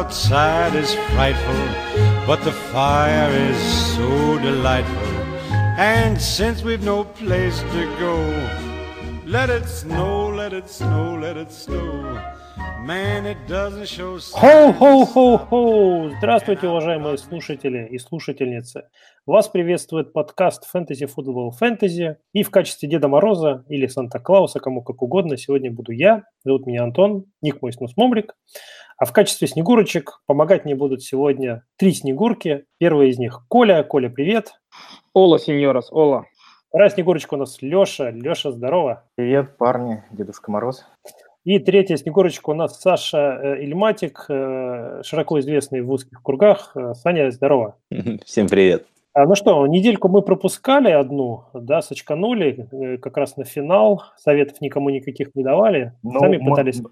outside 0.00 0.74
is 0.74 0.94
frightful, 1.12 1.62
but 2.26 2.42
the 2.42 2.52
fire 2.72 3.30
is 3.50 3.60
so 3.94 4.38
delightful. 4.38 5.12
And 5.76 6.18
since 6.18 6.62
we've 6.62 6.82
no 6.82 7.04
place 7.04 7.58
to 7.74 7.82
go, 8.04 8.16
let 9.26 9.50
it 9.50 9.66
snow, 9.68 10.30
let 10.40 10.54
it 10.54 10.70
snow, 10.70 11.18
let 11.20 11.36
it 11.36 11.52
snow. 11.52 12.18
Man, 12.82 13.26
it 13.26 13.36
doesn't 13.46 13.86
show 13.86 14.16
Хоу-хоу-хоу-хоу! 14.18 16.16
Здравствуйте, 16.16 16.66
уважаемые 16.66 17.18
слушатели 17.18 17.86
и 17.90 17.98
слушательницы. 17.98 18.84
Вас 19.26 19.48
приветствует 19.48 20.14
подкаст 20.14 20.64
Fantasy 20.74 21.06
Football 21.06 21.50
Fantasy. 21.60 22.16
И 22.32 22.42
в 22.42 22.50
качестве 22.50 22.88
Деда 22.88 23.08
Мороза 23.08 23.64
или 23.68 23.86
Санта-Клауса, 23.86 24.60
кому 24.60 24.82
как 24.82 25.02
угодно, 25.02 25.36
сегодня 25.36 25.70
буду 25.70 25.92
я. 25.92 26.24
Зовут 26.42 26.66
меня 26.66 26.84
Антон, 26.84 27.26
ник 27.42 27.60
мой 27.60 27.74
Снусмумрик. 27.74 28.34
А 29.00 29.06
в 29.06 29.14
качестве 29.14 29.48
снегурочек 29.48 30.20
помогать 30.26 30.66
мне 30.66 30.74
будут 30.74 31.02
сегодня 31.02 31.64
три 31.78 31.92
снегурки. 31.92 32.66
Первая 32.76 33.08
из 33.08 33.18
них 33.18 33.46
Коля. 33.48 33.82
Коля, 33.82 34.10
привет. 34.10 34.60
Ола, 35.14 35.38
сеньорас, 35.38 35.90
Ола. 35.90 36.26
Вторая 36.68 36.90
снегурочка 36.90 37.32
у 37.32 37.38
нас 37.38 37.62
Леша. 37.62 38.10
Леша, 38.10 38.52
здорово. 38.52 39.04
Привет, 39.14 39.56
парни, 39.56 40.04
Дедушка 40.10 40.50
Мороз. 40.50 40.84
И 41.44 41.58
третья 41.58 41.96
снегурочка 41.96 42.50
у 42.50 42.54
нас 42.54 42.78
Саша 42.78 43.40
э, 43.42 43.64
Ильматик, 43.64 44.26
э, 44.28 45.00
широко 45.02 45.40
известный 45.40 45.80
в 45.80 45.90
узких 45.90 46.22
кругах. 46.22 46.72
Э, 46.76 46.92
Саня, 46.92 47.30
здорово. 47.30 47.78
Всем 48.26 48.48
привет. 48.48 48.84
А, 49.12 49.26
ну 49.26 49.34
что, 49.34 49.66
недельку 49.66 50.08
мы 50.08 50.22
пропускали 50.22 50.90
одну, 50.90 51.44
да, 51.52 51.82
сочканули 51.82 52.98
как 53.02 53.16
раз 53.16 53.36
на 53.36 53.44
финал, 53.44 54.04
советов 54.16 54.60
никому 54.60 54.90
никаких 54.90 55.34
не 55.34 55.42
давали, 55.42 55.94
ну, 56.04 56.20
сами 56.20 56.36
пытались... 56.36 56.80
Мы 56.80 56.90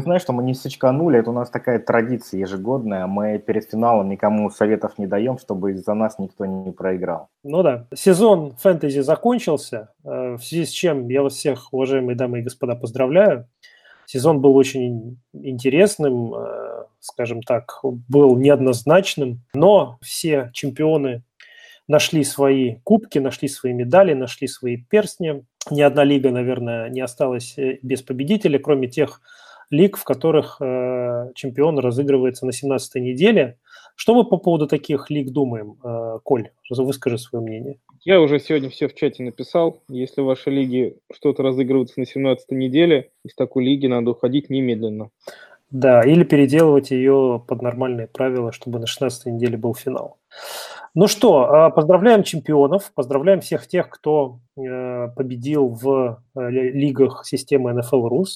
знаем, 0.00 0.20
что 0.20 0.32
мы 0.32 0.42
не 0.42 0.54
сочканули, 0.54 1.18
это 1.18 1.30
у 1.30 1.32
нас 1.32 1.50
такая 1.50 1.78
традиция 1.78 2.40
ежегодная, 2.40 3.06
мы 3.06 3.38
перед 3.38 3.70
финалом 3.70 4.08
никому 4.08 4.50
советов 4.50 4.98
не 4.98 5.06
даем, 5.06 5.38
чтобы 5.38 5.72
из-за 5.72 5.94
нас 5.94 6.18
никто 6.18 6.46
не 6.46 6.72
проиграл. 6.72 7.28
Ну 7.44 7.62
да, 7.62 7.86
сезон 7.94 8.54
фэнтези 8.56 9.00
закончился, 9.00 9.90
в 10.02 10.38
связи 10.38 10.64
с 10.64 10.70
чем 10.70 11.08
я 11.08 11.22
вас 11.22 11.34
всех, 11.34 11.72
уважаемые 11.72 12.16
дамы 12.16 12.40
и 12.40 12.42
господа, 12.42 12.74
поздравляю. 12.74 13.46
Сезон 14.10 14.40
был 14.40 14.56
очень 14.56 15.20
интересным, 15.34 16.34
э, 16.34 16.84
скажем 16.98 17.42
так, 17.42 17.80
был 17.82 18.38
неоднозначным, 18.38 19.42
но 19.52 19.98
все 20.00 20.50
чемпионы 20.54 21.24
нашли 21.88 22.24
свои 22.24 22.76
кубки, 22.84 23.18
нашли 23.18 23.48
свои 23.48 23.74
медали, 23.74 24.14
нашли 24.14 24.48
свои 24.48 24.78
перстни. 24.78 25.44
Ни 25.70 25.82
одна 25.82 26.04
лига, 26.04 26.30
наверное, 26.30 26.88
не 26.88 27.02
осталась 27.02 27.58
э, 27.58 27.80
без 27.82 28.00
победителя, 28.00 28.58
кроме 28.58 28.88
тех 28.88 29.20
лиг, 29.70 29.96
в 29.96 30.04
которых 30.04 30.58
э, 30.60 31.32
чемпион 31.34 31.78
разыгрывается 31.78 32.46
на 32.46 32.50
17-й 32.50 33.00
неделе. 33.00 33.58
Что 33.96 34.14
мы 34.14 34.24
по 34.24 34.36
поводу 34.36 34.66
таких 34.66 35.10
лиг 35.10 35.30
думаем? 35.30 35.76
Э, 35.84 36.18
Коль, 36.22 36.50
выскажи 36.70 37.18
свое 37.18 37.44
мнение. 37.44 37.78
Я 38.04 38.20
уже 38.20 38.38
сегодня 38.38 38.70
все 38.70 38.88
в 38.88 38.94
чате 38.94 39.22
написал. 39.22 39.82
Если 39.88 40.20
в 40.20 40.24
вашей 40.24 40.52
лиге 40.52 40.96
что-то 41.12 41.42
разыгрывается 41.42 41.98
на 41.98 42.06
17 42.06 42.50
неделе, 42.52 43.10
из 43.24 43.34
такой 43.34 43.64
лиги 43.64 43.86
надо 43.86 44.12
уходить 44.12 44.50
немедленно. 44.50 45.10
Да, 45.70 46.02
или 46.02 46.24
переделывать 46.24 46.90
ее 46.90 47.44
под 47.46 47.60
нормальные 47.60 48.06
правила, 48.06 48.52
чтобы 48.52 48.78
на 48.78 48.86
16 48.86 49.26
неделе 49.26 49.58
был 49.58 49.74
финал. 49.74 50.16
Ну 50.94 51.06
что, 51.06 51.42
а, 51.42 51.70
поздравляем 51.70 52.22
чемпионов, 52.22 52.90
поздравляем 52.94 53.40
всех 53.40 53.66
тех, 53.66 53.90
кто 53.90 54.40
э, 54.56 55.08
победил 55.14 55.68
в 55.68 56.22
э, 56.34 56.50
лигах 56.50 57.26
системы 57.26 57.72
NFL 57.72 58.08
Rus. 58.08 58.26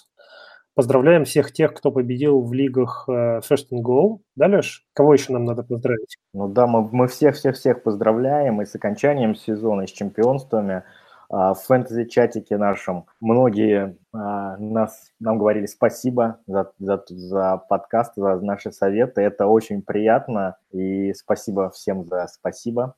Поздравляем 0.74 1.26
всех 1.26 1.52
тех, 1.52 1.74
кто 1.74 1.90
победил 1.92 2.40
в 2.40 2.52
лигах 2.54 3.04
э, 3.06 3.40
First 3.40 3.68
and 3.72 3.82
Goal. 3.82 4.20
Да, 4.36 4.46
Леш? 4.46 4.86
Кого 4.94 5.12
еще 5.12 5.32
нам 5.32 5.44
надо 5.44 5.62
поздравить? 5.62 6.16
Ну 6.32 6.48
да, 6.48 6.66
мы, 6.66 7.06
всех-всех-всех 7.08 7.82
поздравляем 7.82 8.62
и 8.62 8.64
с 8.64 8.74
окончанием 8.74 9.34
сезона, 9.34 9.82
и 9.82 9.86
с 9.86 9.90
чемпионствами. 9.90 10.84
А, 11.28 11.52
в 11.52 11.62
фэнтези-чатике 11.62 12.56
нашем 12.56 13.06
многие 13.20 13.96
а, 14.14 14.56
нас, 14.56 15.12
нам 15.20 15.38
говорили 15.38 15.66
спасибо 15.66 16.38
за, 16.46 16.72
за, 16.78 17.02
за 17.08 17.56
подкаст, 17.56 18.12
за 18.16 18.36
наши 18.40 18.72
советы. 18.72 19.20
Это 19.20 19.46
очень 19.46 19.82
приятно, 19.82 20.56
и 20.70 21.12
спасибо 21.14 21.70
всем 21.70 22.06
за 22.06 22.28
спасибо. 22.28 22.94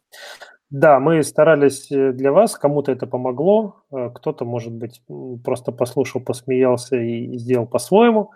Да, 0.74 0.98
мы 0.98 1.22
старались 1.22 1.88
э, 1.92 2.10
для 2.12 2.32
вас, 2.32 2.56
кому-то 2.58 2.90
это 2.90 3.06
помогло, 3.06 3.76
э, 3.92 4.10
кто-то, 4.12 4.44
может 4.44 4.72
быть, 4.72 5.02
просто 5.44 5.70
послушал, 5.70 6.20
посмеялся 6.20 6.96
и 6.96 7.38
сделал 7.38 7.64
по-своему. 7.68 8.32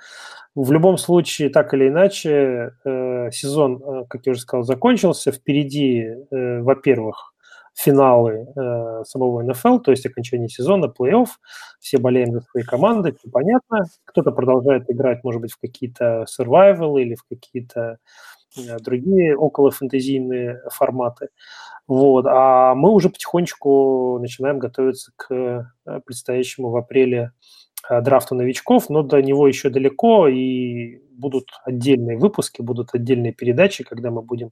В 0.55 0.71
любом 0.71 0.99
случае, 0.99 1.51
так 1.51 1.75
или 1.75 1.89
иначе, 1.89 2.73
э, 2.85 3.31
сезон, 3.33 4.07
как 4.09 4.25
я 4.27 4.31
уже 4.33 4.41
сказал, 4.43 4.63
закончился. 4.63 5.33
Впереди, 5.33 6.07
во-первых, 6.31 7.35
финалы 7.75 8.47
самого 9.05 9.43
НФЛ, 9.43 9.79
то 9.81 9.91
есть 9.91 10.07
окончание 10.07 10.49
сезона, 10.49 10.87
плей-офф. 10.87 11.27
Все 11.81 11.99
болеем 11.99 12.33
за 12.33 12.41
свои 12.43 12.63
команды, 12.63 13.11
это 13.11 13.31
понятно. 13.33 13.87
Кто-то 14.05 14.31
продолжает 14.33 14.89
играть, 14.91 15.25
может 15.25 15.41
быть, 15.41 15.53
в 15.53 15.61
какие-то 15.61 16.25
survival 16.41 17.01
или 17.01 17.15
в 17.17 17.25
какие-то 17.29 17.99
другие 18.81 19.37
около 19.37 19.71
фэнтезийные 19.71 20.61
форматы. 20.73 21.29
Вот. 21.89 22.27
А 22.29 22.75
мы 22.75 22.93
уже 22.93 23.09
потихонечку 23.09 24.19
начинаем 24.21 24.59
готовиться 24.59 25.11
к 25.17 25.35
э, 25.35 26.01
предстоящему 26.05 26.69
в 26.71 26.77
апреле 26.77 27.33
э, 27.89 28.01
драфту 28.03 28.35
новичков, 28.35 28.91
но 28.91 29.03
до 29.03 29.23
него 29.23 29.49
еще 29.49 29.71
далеко, 29.71 30.29
и 30.29 31.01
будут 31.19 31.49
отдельные 31.65 32.19
выпуски, 32.19 32.63
будут 32.63 32.91
отдельные 32.95 33.33
передачи, 33.33 33.85
когда 33.85 34.11
мы 34.11 34.23
будем 34.23 34.51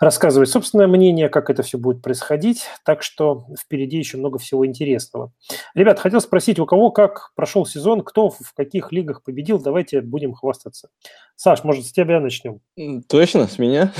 рассказывать 0.00 0.48
собственное 0.48 0.86
мнение, 0.86 1.28
как 1.28 1.50
это 1.50 1.62
все 1.62 1.78
будет 1.78 2.02
происходить. 2.02 2.64
Так 2.84 3.02
что 3.02 3.46
впереди 3.58 3.98
еще 3.98 4.16
много 4.16 4.38
всего 4.38 4.66
интересного. 4.66 5.32
Ребят, 5.74 5.98
хотел 5.98 6.20
спросить, 6.20 6.58
у 6.58 6.66
кого 6.66 6.90
как 6.90 7.32
прошел 7.36 7.66
сезон, 7.66 8.02
кто 8.02 8.30
в 8.30 8.52
каких 8.54 8.92
лигах 8.92 9.22
победил, 9.22 9.60
давайте 9.60 10.00
будем 10.00 10.32
хвастаться. 10.32 10.88
Саш, 11.36 11.64
может, 11.64 11.86
с 11.86 11.92
тебя 11.92 12.18
начнем? 12.18 12.60
Точно, 13.08 13.46
с 13.46 13.58
меня? 13.58 13.92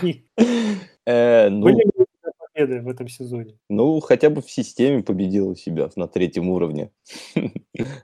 Э, 1.04 1.48
ну, 1.48 1.62
Были 1.62 1.78
ли 1.78 2.06
победы 2.54 2.80
в 2.80 2.88
этом 2.88 3.08
сезоне? 3.08 3.58
Ну, 3.68 3.98
хотя 4.00 4.30
бы 4.30 4.40
в 4.40 4.50
системе 4.50 5.02
победил 5.02 5.56
себя 5.56 5.90
на 5.96 6.06
третьем 6.06 6.48
уровне. 6.48 6.92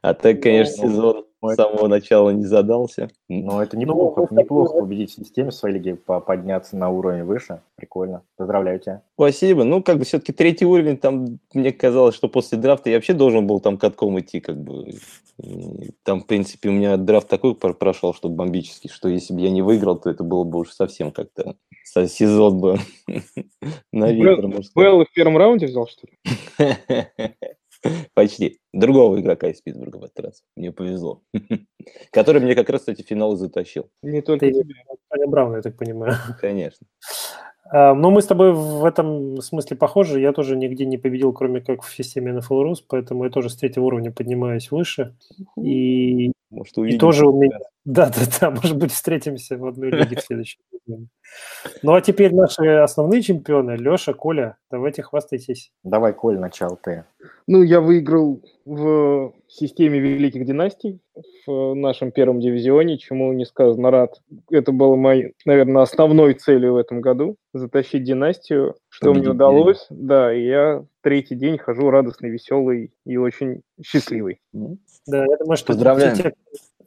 А 0.02 0.14
так, 0.14 0.42
конечно, 0.42 0.84
ну, 0.84 0.90
сезон 0.90 1.27
с 1.42 1.54
самого 1.54 1.86
начала 1.86 2.30
не 2.30 2.44
задался. 2.44 3.10
Но 3.28 3.62
это 3.62 3.76
неплохо, 3.76 4.26
ну, 4.30 4.40
неплохо 4.40 4.80
победить 4.80 5.12
в 5.12 5.14
системе 5.14 5.52
своей 5.52 5.76
лиги, 5.76 5.92
подняться 5.92 6.76
на 6.76 6.90
уровень 6.90 7.24
выше. 7.24 7.60
Прикольно. 7.76 8.22
Поздравляю 8.36 8.80
тебя. 8.80 9.02
Спасибо. 9.14 9.64
Ну, 9.64 9.82
как 9.82 9.98
бы 9.98 10.04
все-таки 10.04 10.32
третий 10.32 10.66
уровень, 10.66 10.96
там 10.96 11.38
мне 11.54 11.72
казалось, 11.72 12.14
что 12.14 12.28
после 12.28 12.58
драфта 12.58 12.90
я 12.90 12.96
вообще 12.96 13.14
должен 13.14 13.46
был 13.46 13.60
там 13.60 13.78
катком 13.78 14.18
идти, 14.18 14.40
как 14.40 14.56
бы. 14.56 14.94
Там, 16.02 16.20
в 16.20 16.26
принципе, 16.26 16.68
у 16.68 16.72
меня 16.72 16.96
драфт 16.96 17.28
такой 17.28 17.54
прошел, 17.54 18.12
что 18.12 18.28
бомбический, 18.28 18.90
что 18.90 19.08
если 19.08 19.32
бы 19.32 19.40
я 19.40 19.50
не 19.50 19.62
выиграл, 19.62 19.96
то 19.96 20.10
это 20.10 20.24
было 20.24 20.42
бы 20.42 20.58
уже 20.58 20.72
совсем 20.72 21.12
как-то 21.12 21.54
сезон 21.84 22.58
бы 22.58 22.78
на 23.92 24.12
ветер, 24.12 24.48
Белл 24.74 25.04
в 25.04 25.12
первом 25.12 25.36
раунде 25.36 25.66
взял, 25.66 25.86
что 25.86 26.06
ли? 26.06 27.34
Почти. 28.14 28.58
Другого 28.72 29.20
игрока 29.20 29.48
из 29.48 29.60
Питтсбурга 29.60 29.96
в 29.96 30.04
этот 30.04 30.20
раз. 30.20 30.42
Мне 30.56 30.72
повезло. 30.72 31.22
Который 32.12 32.40
мне 32.40 32.54
как 32.54 32.70
раз 32.70 32.88
эти 32.88 33.02
финалы 33.02 33.36
затащил. 33.36 33.88
Не 34.02 34.22
только 34.22 34.50
тебе. 34.50 34.74
Аня 35.10 35.26
Браун, 35.26 35.54
я 35.56 35.62
так 35.62 35.76
понимаю. 35.76 36.14
Конечно. 36.40 36.86
А, 37.70 37.94
но 37.94 38.10
мы 38.10 38.22
с 38.22 38.26
тобой 38.26 38.52
в 38.52 38.84
этом 38.84 39.40
смысле 39.40 39.76
похожи. 39.76 40.20
Я 40.20 40.32
тоже 40.32 40.56
нигде 40.56 40.86
не 40.86 40.98
победил, 40.98 41.32
кроме 41.32 41.60
как 41.60 41.82
в 41.82 41.94
системе 41.94 42.32
NFL 42.32 42.64
Rus, 42.64 42.76
поэтому 42.86 43.24
я 43.24 43.30
тоже 43.30 43.50
с 43.50 43.56
третьего 43.56 43.84
уровня 43.84 44.10
поднимаюсь 44.10 44.70
выше. 44.70 45.16
И, 45.56 46.32
Может, 46.50 46.78
и 46.78 46.98
тоже 46.98 47.26
у 47.26 47.38
меня... 47.38 47.58
Да, 47.88 48.10
да, 48.10 48.20
да, 48.38 48.50
может 48.50 48.76
быть, 48.76 48.92
встретимся 48.92 49.56
в 49.56 49.64
одной 49.64 49.90
лиге 49.90 50.16
в 50.16 50.20
следующем 50.20 50.60
сезоне. 50.70 51.06
Ну, 51.82 51.94
а 51.94 52.02
теперь 52.02 52.34
наши 52.34 52.66
основные 52.66 53.22
чемпионы. 53.22 53.76
Леша, 53.76 54.12
Коля, 54.12 54.58
давайте 54.70 55.02
хвастайтесь. 55.02 55.72
Давай, 55.84 56.12
Коль, 56.12 56.38
начал 56.38 56.76
ты. 56.76 57.04
Ну, 57.46 57.62
я 57.62 57.80
выиграл 57.80 58.42
в 58.66 59.32
системе 59.46 60.00
Великих 60.00 60.44
Династий 60.44 61.00
в 61.46 61.72
нашем 61.72 62.12
первом 62.12 62.40
дивизионе, 62.40 62.98
чему 62.98 63.32
несказанно 63.32 63.90
рад. 63.90 64.20
Это 64.50 64.70
было 64.70 64.94
моей, 64.94 65.32
наверное, 65.46 65.80
основной 65.80 66.34
целью 66.34 66.74
в 66.74 66.76
этом 66.76 67.00
году– 67.00 67.36
затащить 67.54 68.04
династию, 68.04 68.74
что 68.90 69.06
Победить 69.06 69.28
мне 69.28 69.34
удалось. 69.34 69.86
День. 69.88 70.06
Да, 70.06 70.34
и 70.34 70.44
я 70.44 70.84
третий 71.00 71.36
день 71.36 71.56
хожу 71.56 71.88
радостный, 71.88 72.28
веселый 72.28 72.92
и 73.06 73.16
очень 73.16 73.62
счастливый. 73.82 74.42
Да, 74.52 75.24
я 75.24 75.36
думаю, 75.38 75.56
что 75.56 75.68
Поздравляем. 75.68 76.16
Те, 76.16 76.34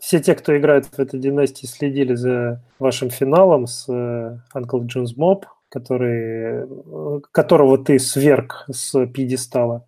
все 0.01 0.19
те, 0.19 0.33
кто 0.33 0.57
играет 0.57 0.87
в 0.87 0.99
этой 0.99 1.19
династии, 1.19 1.67
следили 1.67 2.15
за 2.15 2.59
вашим 2.79 3.11
финалом 3.11 3.67
с 3.67 3.85
э, 3.87 4.39
Uncle 4.55 4.87
Mob, 5.15 5.43
который, 5.69 6.65
э, 6.65 7.19
которого 7.31 7.77
ты 7.77 7.99
сверг 7.99 8.65
с 8.71 9.05
пьедестала. 9.05 9.85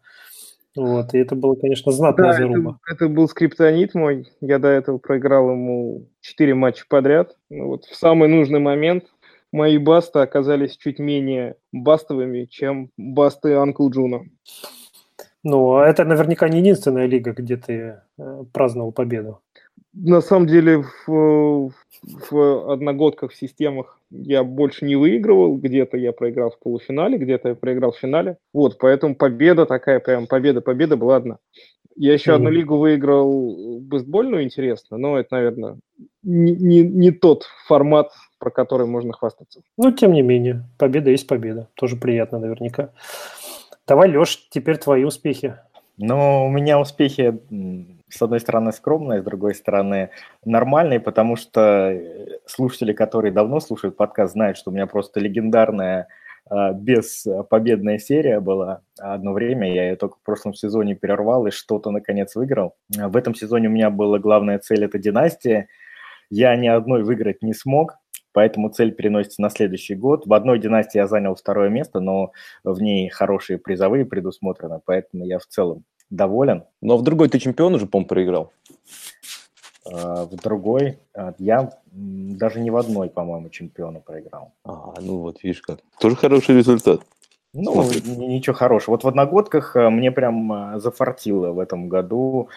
Вот, 0.76 1.16
и 1.16 1.18
это 1.18 1.36
было, 1.36 1.56
конечно, 1.56 1.92
знатная 1.92 2.32
да, 2.32 2.38
заруба. 2.38 2.78
Это, 2.86 3.06
это 3.06 3.14
был 3.14 3.28
скриптонит 3.28 3.96
мой. 3.96 4.28
Я 4.40 4.60
до 4.60 4.68
этого 4.68 5.00
проиграл 5.00 5.50
ему 5.50 6.08
4 6.22 6.54
матча 6.54 6.86
подряд. 6.88 7.36
Ну, 7.50 7.70
вот 7.70 7.86
в 7.86 7.96
самый 7.96 8.30
нужный 8.30 8.60
момент 8.60 9.06
мои 9.52 9.80
басты 9.80 10.20
оказались 10.20 10.78
чуть 10.78 11.00
менее 11.00 11.56
бастовыми, 11.72 12.46
чем 12.46 12.92
басты 12.98 13.56
Анкл 13.56 13.90
Джуна. 13.90 14.26
Ну, 15.44 15.76
а 15.76 15.88
это 15.88 16.06
наверняка 16.06 16.48
не 16.50 16.60
единственная 16.60 17.08
лига, 17.08 17.34
где 17.34 17.58
ты 17.58 18.02
э, 18.20 18.44
праздновал 18.54 18.92
победу. 18.92 19.42
На 19.94 20.22
самом 20.22 20.48
деле 20.48 20.84
в, 21.06 21.72
в 22.32 22.72
одногодках, 22.72 23.32
в 23.32 23.36
системах 23.36 24.00
я 24.10 24.44
больше 24.44 24.86
не 24.86 24.96
выигрывал. 24.96 25.58
Где-то 25.58 25.98
я 25.98 26.12
проиграл 26.12 26.52
в 26.52 26.60
полуфинале, 26.60 27.18
где-то 27.18 27.50
я 27.50 27.56
проиграл 27.56 27.92
в 27.92 27.98
финале. 27.98 28.38
Вот, 28.54 28.78
поэтому 28.80 29.16
победа 29.16 29.66
такая, 29.66 30.00
прям 30.00 30.28
победа-победа 30.28 30.98
была 30.98 31.18
одна. 31.18 31.38
Я 31.96 32.14
еще 32.14 32.32
mm. 32.32 32.36
одну 32.36 32.50
лигу 32.50 32.78
выиграл 32.78 33.80
бейсбольную, 33.82 34.44
интересно, 34.44 34.98
но 34.98 35.20
это, 35.20 35.36
наверное, 35.36 35.78
не, 36.24 36.52
не, 36.54 36.82
не 36.82 37.12
тот 37.12 37.44
формат, 37.68 38.12
про 38.40 38.50
который 38.50 38.88
можно 38.88 39.14
хвастаться. 39.14 39.62
Ну, 39.78 39.92
тем 39.92 40.14
не 40.14 40.24
менее, 40.24 40.64
победа 40.80 41.12
есть 41.12 41.28
победа. 41.28 41.70
Тоже 41.76 41.96
приятно 41.96 42.40
наверняка. 42.40 42.90
Давай, 43.88 44.10
Леш, 44.10 44.48
теперь 44.50 44.78
твои 44.78 45.04
успехи. 45.04 45.56
Ну, 45.98 46.48
у 46.48 46.50
меня 46.50 46.80
успехи, 46.80 47.40
с 48.14 48.22
одной 48.22 48.40
стороны, 48.40 48.72
скромные, 48.72 49.22
с 49.22 49.24
другой 49.24 49.56
стороны, 49.56 50.12
нормальные, 50.46 51.00
потому 51.00 51.36
что 51.36 51.92
э, 51.92 52.40
слушатели, 52.46 52.94
которые 52.94 53.32
давно 53.32 53.60
слушают 53.60 53.98
подкаст, 53.98 54.34
знают, 54.34 54.58
что 54.58 54.72
у 54.72 54.74
меня 54.74 54.86
просто 54.88 55.20
легендарная 55.20 56.08
а, 56.50 56.74
беспобедная 56.74 57.98
серия 57.98 58.40
была. 58.40 58.82
Одно 59.00 59.34
время 59.34 59.74
я 59.74 59.90
ее 59.90 59.96
только 59.96 60.18
в 60.18 60.24
прошлом 60.24 60.54
сезоне 60.54 60.96
перервал 60.96 61.48
и 61.48 61.52
что-то, 61.52 61.90
наконец, 61.90 62.36
выиграл. 62.36 62.76
В 62.90 63.16
этом 63.16 63.34
сезоне 63.34 63.70
у 63.70 63.72
меня 63.72 63.90
была 63.90 64.20
главная 64.20 64.60
цель– 64.60 64.84
это 64.86 65.00
династия. 65.00 65.68
Я 66.30 66.56
ни 66.56 66.68
одной 66.68 67.04
выиграть 67.04 67.42
не 67.42 67.54
смог, 67.54 67.96
поэтому 68.34 68.70
цель 68.70 68.92
переносится 68.92 69.42
на 69.42 69.50
следующий 69.50 69.96
год. 69.96 70.26
В 70.28 70.34
одной 70.34 70.60
династии 70.60 70.98
я 70.98 71.08
занял 71.08 71.36
второе 71.36 71.70
место, 71.70 72.00
но 72.00 72.32
в 72.64 72.82
ней 72.82 73.10
хорошие 73.10 73.58
призовые 73.58 74.06
предусмотрены, 74.06 74.80
поэтому 74.86 75.26
я 75.26 75.40
в 75.40 75.46
целом 75.46 75.86
доволен. 76.10 76.64
Но 76.82 76.98
в 76.98 77.04
другой 77.04 77.30
ты 77.30 77.40
чемпион 77.40 77.76
уже, 77.76 77.86
по-моему, 77.86 78.08
проиграл. 78.08 78.52
А, 79.86 80.26
в 80.26 80.36
другой. 80.36 81.00
А, 81.16 81.34
я 81.38 81.74
даже 81.92 82.60
не 82.60 82.72
в 82.72 82.78
одной, 82.78 83.10
по-моему, 83.10 83.50
чемпиона 83.50 84.00
проиграл. 84.00 84.54
А, 84.64 84.94
ну 85.00 85.20
вот, 85.20 85.44
видишь 85.44 85.62
как. 85.62 85.80
Тоже 86.00 86.16
хороший 86.16 86.56
результат. 86.56 87.02
Ну, 87.54 87.74
Смотрит. 87.74 88.06
ничего 88.06 88.56
хорошего. 88.56 88.94
Вот 88.94 89.04
в 89.04 89.08
одногодках 89.08 89.76
э, 89.76 89.90
мне 89.90 90.12
прям 90.12 90.80
зафартило 90.80 91.52
в 91.52 91.60
этом 91.60 91.88
году. 91.88 92.50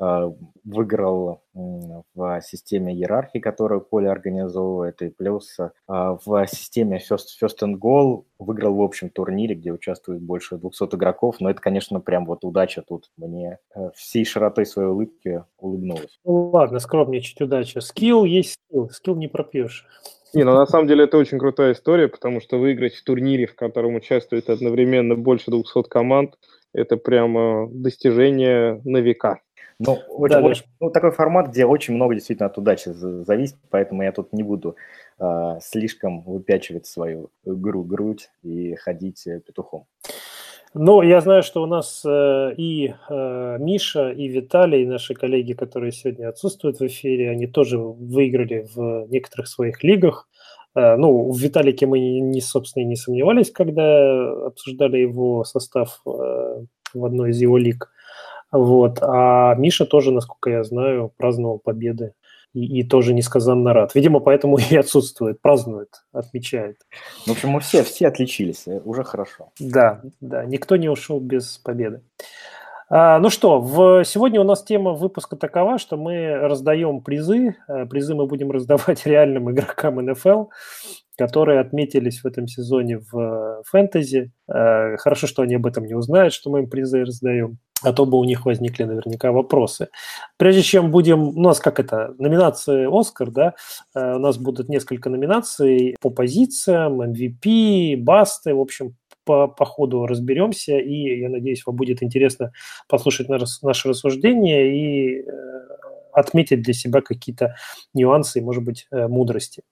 Э, 0.00 0.30
выиграл 0.64 1.42
в 1.54 2.40
системе 2.42 2.94
иерархии, 2.94 3.38
которую 3.38 3.80
Коля 3.80 4.12
организовывает, 4.12 5.02
и 5.02 5.08
плюс 5.08 5.58
э, 5.58 5.70
в 5.88 6.46
системе 6.46 6.98
First, 6.98 7.26
First 7.42 7.62
and 7.62 7.78
Goal 7.80 8.24
выиграл 8.38 8.74
в 8.76 8.82
общем 8.82 9.10
турнире, 9.10 9.56
где 9.56 9.72
участвует 9.72 10.22
больше 10.22 10.56
200 10.56 10.94
игроков, 10.94 11.36
но 11.40 11.50
это, 11.50 11.60
конечно, 11.60 12.00
прям 12.00 12.26
вот 12.26 12.44
удача 12.44 12.82
тут 12.86 13.10
мне 13.16 13.58
э, 13.74 13.90
всей 13.96 14.24
широтой 14.24 14.66
своей 14.66 14.90
улыбки 14.90 15.42
улыбнулась. 15.58 16.20
Ну 16.24 16.50
ладно, 16.50 16.78
скромничать 16.78 17.40
удача. 17.40 17.80
Скилл 17.80 18.24
есть 18.24 18.58
скилл, 18.68 18.90
скилл 18.90 19.16
не 19.16 19.26
пропьешь. 19.26 19.84
Не, 20.32 20.44
ну 20.44 20.52
на 20.52 20.66
самом 20.66 20.86
деле 20.86 21.04
это 21.04 21.16
очень 21.16 21.38
крутая 21.38 21.72
история, 21.72 22.06
потому 22.06 22.40
что 22.40 22.58
выиграть 22.58 22.94
в 22.94 23.02
турнире, 23.02 23.46
в 23.46 23.56
котором 23.56 23.96
участвует 23.96 24.48
одновременно 24.48 25.16
больше 25.16 25.50
200 25.50 25.88
команд, 25.88 26.36
это 26.72 26.98
прямо 26.98 27.68
достижение 27.72 28.80
на 28.84 28.98
века. 28.98 29.40
Ну, 29.80 29.96
очень, 30.08 30.34
да, 30.34 30.42
очень, 30.42 30.64
ну, 30.80 30.90
такой 30.90 31.12
формат, 31.12 31.50
где 31.50 31.64
очень 31.64 31.94
много 31.94 32.14
действительно 32.14 32.46
от 32.46 32.58
удачи 32.58 32.88
зависит, 32.88 33.56
поэтому 33.70 34.02
я 34.02 34.10
тут 34.10 34.32
не 34.32 34.42
буду 34.42 34.76
э, 35.20 35.58
слишком 35.62 36.22
выпячивать 36.22 36.86
свою 36.86 37.30
гру 37.44 37.84
грудь 37.84 38.30
и 38.42 38.74
ходить 38.74 39.24
э, 39.28 39.40
петухом. 39.40 39.86
Ну, 40.74 41.02
я 41.02 41.20
знаю, 41.20 41.42
что 41.42 41.62
у 41.62 41.66
нас 41.66 42.02
э, 42.04 42.54
и 42.56 42.92
э, 43.08 43.56
Миша, 43.60 44.10
и 44.10 44.28
Виталий, 44.28 44.84
наши 44.84 45.14
коллеги, 45.14 45.52
которые 45.54 45.92
сегодня 45.92 46.28
отсутствуют 46.28 46.80
в 46.80 46.86
эфире, 46.86 47.30
они 47.30 47.46
тоже 47.46 47.78
выиграли 47.78 48.66
в 48.74 49.06
некоторых 49.08 49.48
своих 49.48 49.82
лигах. 49.82 50.28
Э, 50.74 50.96
ну, 50.96 51.30
в 51.30 51.38
Виталике 51.38 51.86
мы, 51.86 52.00
не, 52.00 52.40
собственно, 52.40 52.84
не 52.84 52.96
сомневались, 52.96 53.50
когда 53.50 54.46
обсуждали 54.46 54.98
его 54.98 55.44
состав 55.44 56.00
э, 56.04 56.64
в 56.94 57.04
одной 57.04 57.30
из 57.30 57.40
его 57.40 57.56
лиг. 57.56 57.90
Вот. 58.50 58.98
А 59.02 59.54
Миша 59.56 59.84
тоже, 59.84 60.10
насколько 60.10 60.50
я 60.50 60.64
знаю, 60.64 61.12
праздновал 61.16 61.58
победы. 61.58 62.12
И, 62.54 62.80
и 62.80 62.82
тоже 62.82 63.12
несказанно 63.12 63.74
рад. 63.74 63.94
Видимо, 63.94 64.20
поэтому 64.20 64.58
и 64.70 64.76
отсутствует, 64.76 65.40
празднует, 65.40 66.02
отмечает. 66.12 66.78
В 67.26 67.30
общем, 67.30 67.50
мы 67.50 67.60
все, 67.60 67.82
все 67.82 68.08
отличились, 68.08 68.66
э, 68.66 68.80
уже 68.84 69.04
хорошо. 69.04 69.52
Да, 69.60 70.00
да, 70.20 70.44
никто 70.44 70.76
не 70.76 70.88
ушел 70.88 71.20
без 71.20 71.58
победы. 71.58 72.02
А, 72.90 73.18
ну 73.18 73.28
что, 73.28 73.60
в, 73.60 74.02
сегодня 74.04 74.40
у 74.40 74.44
нас 74.44 74.64
тема 74.64 74.94
выпуска 74.94 75.36
такова, 75.36 75.78
что 75.78 75.98
мы 75.98 76.36
раздаем 76.36 77.02
призы. 77.02 77.54
Э, 77.68 77.84
призы 77.84 78.14
мы 78.14 78.26
будем 78.26 78.50
раздавать 78.50 79.04
реальным 79.04 79.50
игрокам 79.50 79.96
НФЛ, 79.96 80.46
которые 81.18 81.60
отметились 81.60 82.22
в 82.22 82.26
этом 82.26 82.46
сезоне 82.46 82.98
в 82.98 83.18
э, 83.18 83.62
фэнтези. 83.66 84.32
Хорошо, 84.46 85.26
что 85.26 85.42
они 85.42 85.56
об 85.56 85.66
этом 85.66 85.84
не 85.84 85.92
узнают, 85.92 86.32
что 86.32 86.48
мы 86.48 86.60
им 86.60 86.70
призы 86.70 87.04
раздаем 87.04 87.58
а 87.82 87.92
то 87.92 88.04
бы 88.04 88.18
у 88.18 88.24
них 88.24 88.44
возникли 88.46 88.84
наверняка 88.84 89.32
вопросы. 89.32 89.88
Прежде 90.36 90.62
чем 90.62 90.90
будем, 90.90 91.28
у 91.28 91.40
нас 91.40 91.60
как 91.60 91.80
это, 91.80 92.14
номинации 92.18 92.88
«Оскар», 92.90 93.30
да, 93.30 93.54
э, 93.94 94.16
у 94.16 94.18
нас 94.18 94.38
будут 94.38 94.68
несколько 94.68 95.10
номинаций 95.10 95.96
по 96.00 96.10
позициям, 96.10 97.00
MVP, 97.02 97.96
басты, 97.96 98.54
в 98.54 98.60
общем, 98.60 98.96
по, 99.24 99.46
по 99.46 99.64
ходу 99.64 100.06
разберемся, 100.06 100.78
и 100.78 101.20
я 101.20 101.28
надеюсь, 101.28 101.64
вам 101.66 101.76
будет 101.76 102.02
интересно 102.02 102.52
послушать 102.88 103.28
наше 103.28 103.88
рассуждение 103.88 104.74
и 104.74 105.20
э, 105.20 105.32
отметить 106.12 106.62
для 106.62 106.74
себя 106.74 107.00
какие-то 107.00 107.54
нюансы 107.94 108.38
и, 108.38 108.42
может 108.42 108.64
быть, 108.64 108.86
э, 108.90 109.06
мудрости. 109.06 109.62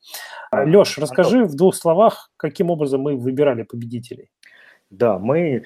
Леш, 0.53 0.99
расскажи 0.99 1.45
в 1.45 1.57
двух 1.57 1.75
словах, 1.75 2.31
каким 2.37 2.71
образом 2.71 3.01
мы 3.01 3.17
выбирали 3.17 3.63
победителей. 3.63 4.31
Да, 4.91 5.19
мы 5.19 5.65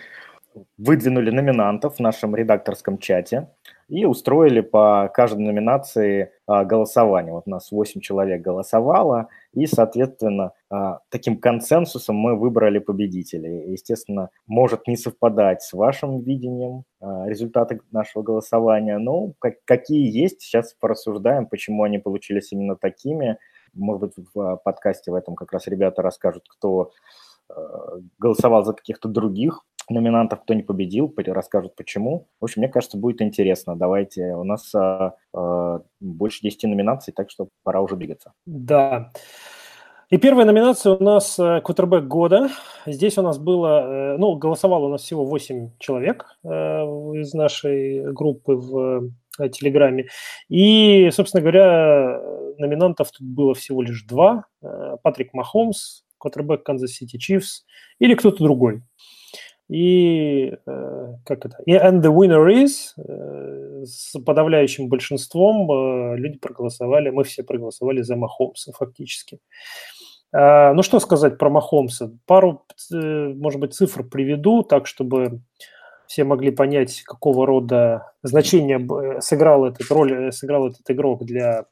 выдвинули 0.76 1.30
номинантов 1.30 1.96
в 1.96 2.00
нашем 2.00 2.34
редакторском 2.34 2.98
чате 2.98 3.48
и 3.88 4.04
устроили 4.04 4.60
по 4.60 5.10
каждой 5.12 5.40
номинации 5.40 6.32
а, 6.46 6.64
голосование. 6.64 7.32
Вот 7.32 7.44
у 7.46 7.50
нас 7.50 7.72
8 7.72 8.00
человек 8.00 8.40
голосовало, 8.40 9.28
и, 9.52 9.66
соответственно, 9.66 10.52
а, 10.70 11.00
таким 11.08 11.38
консенсусом 11.38 12.16
мы 12.16 12.36
выбрали 12.36 12.78
победителей. 12.78 13.72
Естественно, 13.72 14.30
может 14.46 14.86
не 14.86 14.96
совпадать 14.96 15.62
с 15.62 15.72
вашим 15.72 16.20
видением 16.20 16.84
а, 17.00 17.28
результаты 17.28 17.80
нашего 17.90 18.22
голосования, 18.22 18.98
но 18.98 19.32
какие 19.64 20.08
есть, 20.08 20.40
сейчас 20.42 20.74
порассуждаем, 20.74 21.46
почему 21.46 21.82
они 21.82 21.98
получились 21.98 22.52
именно 22.52 22.76
такими. 22.76 23.38
Может 23.74 24.00
быть, 24.00 24.26
в 24.34 24.60
подкасте 24.64 25.10
в 25.10 25.14
этом 25.14 25.34
как 25.34 25.52
раз 25.52 25.66
ребята 25.66 26.02
расскажут, 26.02 26.44
кто 26.48 26.90
голосовал 28.20 28.64
за 28.64 28.74
каких-то 28.74 29.08
других 29.08 29.64
номинантов, 29.90 30.42
кто 30.42 30.54
не 30.54 30.62
победил, 30.62 31.12
расскажут 31.16 31.74
почему. 31.76 32.28
В 32.40 32.44
общем, 32.44 32.62
мне 32.62 32.68
кажется, 32.70 32.98
будет 32.98 33.22
интересно. 33.22 33.76
Давайте, 33.76 34.34
у 34.34 34.44
нас 34.44 34.74
э, 34.74 35.10
э, 35.34 35.78
больше 36.00 36.42
10 36.42 36.64
номинаций, 36.64 37.12
так 37.12 37.30
что 37.30 37.48
пора 37.62 37.80
уже 37.80 37.96
двигаться. 37.96 38.32
Да. 38.46 39.12
И 40.10 40.16
первая 40.16 40.44
номинация 40.44 40.94
у 40.94 41.04
нас 41.04 41.38
кутербэк 41.62 42.04
года. 42.08 42.50
Здесь 42.84 43.16
у 43.16 43.22
нас 43.22 43.38
было, 43.38 44.14
э, 44.14 44.16
ну, 44.18 44.34
голосовало 44.34 44.86
у 44.86 44.88
нас 44.88 45.02
всего 45.02 45.24
8 45.24 45.70
человек 45.78 46.26
э, 46.42 46.48
из 46.48 47.32
нашей 47.32 48.12
группы 48.12 48.54
в 48.56 49.12
э, 49.38 49.48
Телеграме. 49.50 50.08
И, 50.48 51.10
собственно 51.12 51.42
говоря, 51.42 52.20
номинантов 52.58 53.12
тут 53.12 53.24
было 53.24 53.54
всего 53.54 53.82
лишь 53.82 54.02
два. 54.02 54.46
Патрик 55.04 55.32
Махомс, 55.32 56.02
кутербэк 56.18 56.64
Канзас 56.64 56.90
Сити 56.90 57.16
Чифс 57.16 57.64
или 58.00 58.16
кто-то 58.16 58.42
другой. 58.42 58.82
И 59.70 60.52
э, 60.66 61.14
как 61.24 61.46
это? 61.46 61.58
И 61.64 61.74
and 61.74 62.02
the 62.02 62.12
winner 62.12 62.44
is 62.48 62.92
э, 62.98 63.84
с 63.84 64.18
подавляющим 64.18 64.88
большинством 64.88 65.70
э, 65.70 66.16
люди 66.16 66.38
проголосовали, 66.38 67.10
мы 67.10 67.22
все 67.22 67.44
проголосовали 67.44 68.02
за 68.02 68.16
Махомса 68.16 68.72
фактически. 68.72 69.38
А, 70.32 70.74
ну 70.74 70.82
что 70.82 70.98
сказать 70.98 71.38
про 71.38 71.50
Махомса? 71.50 72.12
Пару, 72.26 72.64
может 72.90 73.60
быть, 73.60 73.74
цифр 73.74 74.02
приведу, 74.02 74.64
так 74.64 74.88
чтобы 74.88 75.40
все 76.08 76.24
могли 76.24 76.50
понять, 76.50 77.02
какого 77.02 77.46
рода 77.46 78.12
значение 78.24 79.20
сыграл 79.20 79.66
этот 79.66 79.88
роль, 79.88 80.32
сыграл 80.32 80.66
этот 80.66 80.90
игрок 80.90 81.24
для 81.24 81.66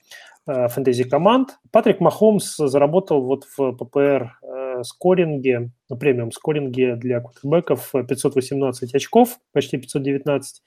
фэнтези 0.47 1.03
команд. 1.03 1.59
Патрик 1.73 1.99
Махомс 1.99 2.57
заработал 2.57 3.23
вот 3.23 3.45
в 3.57 3.73
ППР 3.73 4.39
скоринге, 4.85 5.71
на 5.89 5.97
премиум 5.97 6.33
скоринге 6.33 6.97
для 6.97 7.21
квотербеков 7.21 7.93
518 7.93 8.95
очков, 8.95 9.39
почти 9.53 9.79
519. 9.79 10.63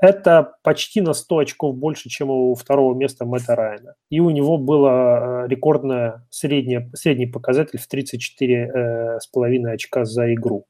Это 0.00 0.54
почти 0.62 1.00
на 1.00 1.12
100 1.12 1.38
очков 1.38 1.76
больше, 1.76 2.08
чем 2.08 2.30
у 2.30 2.54
второго 2.54 2.94
места 2.94 3.24
Мэтта 3.24 3.54
Райана. 3.54 3.94
И 4.10 4.20
у 4.20 4.30
него 4.30 4.58
было 4.58 5.46
рекордное 5.46 6.26
среднее, 6.30 6.90
средний 6.94 7.26
показатель 7.26 7.78
в 7.78 7.88
34,5 7.92 9.70
очка 9.70 10.04
за 10.04 10.34
игру. 10.34 10.66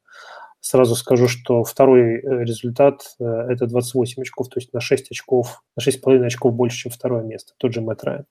Сразу 0.60 0.94
скажу, 0.96 1.28
что 1.28 1.62
второй 1.62 2.22
результат– 2.22 3.02
это 3.18 3.66
28 3.66 4.22
очков, 4.22 4.48
то 4.48 4.58
есть 4.58 4.72
на 4.72 4.80
6 4.80 5.10
очков, 5.10 5.62
на 5.76 5.82
6,5 5.82 6.24
очков 6.24 6.54
больше, 6.54 6.78
чем 6.78 6.92
второе 6.92 7.22
место, 7.22 7.52
тот 7.58 7.74
же 7.74 7.82
Мэтт 7.82 8.02
Райан. 8.02 8.24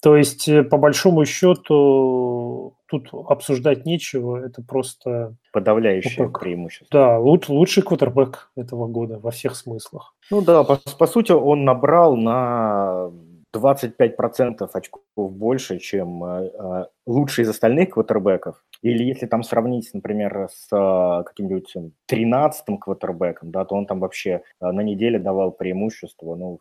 То 0.00 0.16
есть, 0.16 0.48
э, 0.48 0.62
по 0.62 0.76
большому 0.76 1.24
счету, 1.24 2.77
тут 2.88 3.10
обсуждать 3.12 3.86
нечего, 3.86 4.36
это 4.36 4.62
просто... 4.62 5.36
Подавляющее 5.52 6.26
как, 6.26 6.40
преимущество. 6.40 6.88
Да, 6.90 7.18
луч, 7.18 7.48
лучший 7.48 7.82
квотербек 7.82 8.50
этого 8.56 8.86
года 8.86 9.18
во 9.18 9.30
всех 9.30 9.56
смыслах. 9.56 10.14
Ну 10.30 10.42
да, 10.42 10.64
по, 10.64 10.78
по 10.98 11.06
сути, 11.06 11.32
он 11.32 11.64
набрал 11.64 12.16
на 12.16 13.10
25% 13.54 14.68
очков 14.72 15.02
больше, 15.16 15.78
чем 15.78 16.24
э, 16.24 16.50
э, 16.52 16.84
лучший 17.06 17.44
из 17.44 17.48
остальных 17.48 17.90
квотербеков. 17.90 18.64
Или 18.82 19.04
если 19.04 19.26
там 19.26 19.42
сравнить, 19.42 19.90
например, 19.92 20.48
с 20.52 20.68
э, 20.70 21.24
каким-нибудь 21.24 21.74
13-м 22.10 22.78
квотербеком, 22.78 23.50
да, 23.50 23.64
то 23.64 23.74
он 23.74 23.86
там 23.86 24.00
вообще 24.00 24.42
э, 24.60 24.70
на 24.70 24.80
неделе 24.80 25.18
давал 25.18 25.52
преимущество 25.52 26.34
ну, 26.34 26.60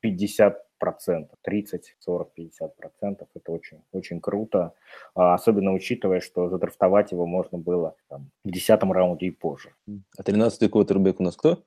50 0.00 0.63
процентов, 0.78 1.38
30, 1.42 1.96
40, 1.98 2.32
50 2.34 2.76
процентов. 2.76 3.28
Это 3.34 3.52
очень, 3.52 3.80
очень 3.92 4.20
круто, 4.20 4.72
а, 5.14 5.34
особенно 5.34 5.72
учитывая, 5.72 6.20
что 6.20 6.48
задрафтовать 6.48 7.12
его 7.12 7.26
можно 7.26 7.58
было 7.58 7.94
там, 8.08 8.30
в 8.44 8.50
10 8.50 8.82
раунде 8.82 9.26
и 9.26 9.30
позже. 9.30 9.70
А 10.16 10.22
13-й 10.22 10.68
квотербек 10.68 11.20
у 11.20 11.22
нас 11.22 11.36
кто? 11.36 11.58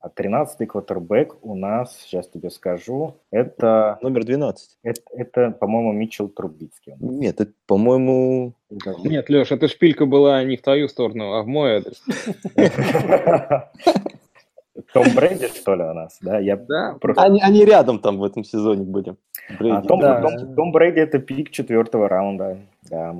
А 0.00 0.08
13-й 0.08 0.66
квотербек 0.66 1.36
у 1.42 1.56
нас, 1.56 1.96
сейчас 1.98 2.28
тебе 2.28 2.50
скажу, 2.50 3.16
это... 3.32 3.98
Номер 4.00 4.24
12. 4.24 4.78
Это, 4.84 5.00
это 5.10 5.50
по-моему, 5.50 5.92
Митчелл 5.92 6.28
Трубицкий. 6.28 6.94
Нет, 7.00 7.40
это, 7.40 7.52
по-моему... 7.66 8.54
Нет, 8.70 9.28
Леш, 9.28 9.50
эта 9.50 9.66
шпилька 9.66 10.06
была 10.06 10.44
не 10.44 10.56
в 10.56 10.62
твою 10.62 10.88
сторону, 10.88 11.32
а 11.32 11.42
в 11.42 11.48
мой 11.48 11.78
адрес. 11.78 12.00
Том 14.92 15.04
Брэди, 15.14 15.48
что 15.48 15.74
ли, 15.74 15.82
у 15.82 15.92
нас, 15.92 16.18
да? 16.20 16.38
Я 16.38 16.56
да. 16.56 16.96
Просто... 17.00 17.22
Они, 17.22 17.40
они 17.40 17.64
рядом 17.64 17.98
там 17.98 18.18
в 18.18 18.24
этом 18.24 18.44
сезоне 18.44 18.84
были. 18.84 19.16
А, 19.60 19.82
Том, 19.82 20.00
да. 20.00 20.20
Том, 20.20 20.54
Том 20.54 20.72
Брэди– 20.72 20.98
это 21.00 21.18
пик 21.18 21.50
четвертого 21.50 22.08
раунда, 22.08 22.58
да. 22.90 23.16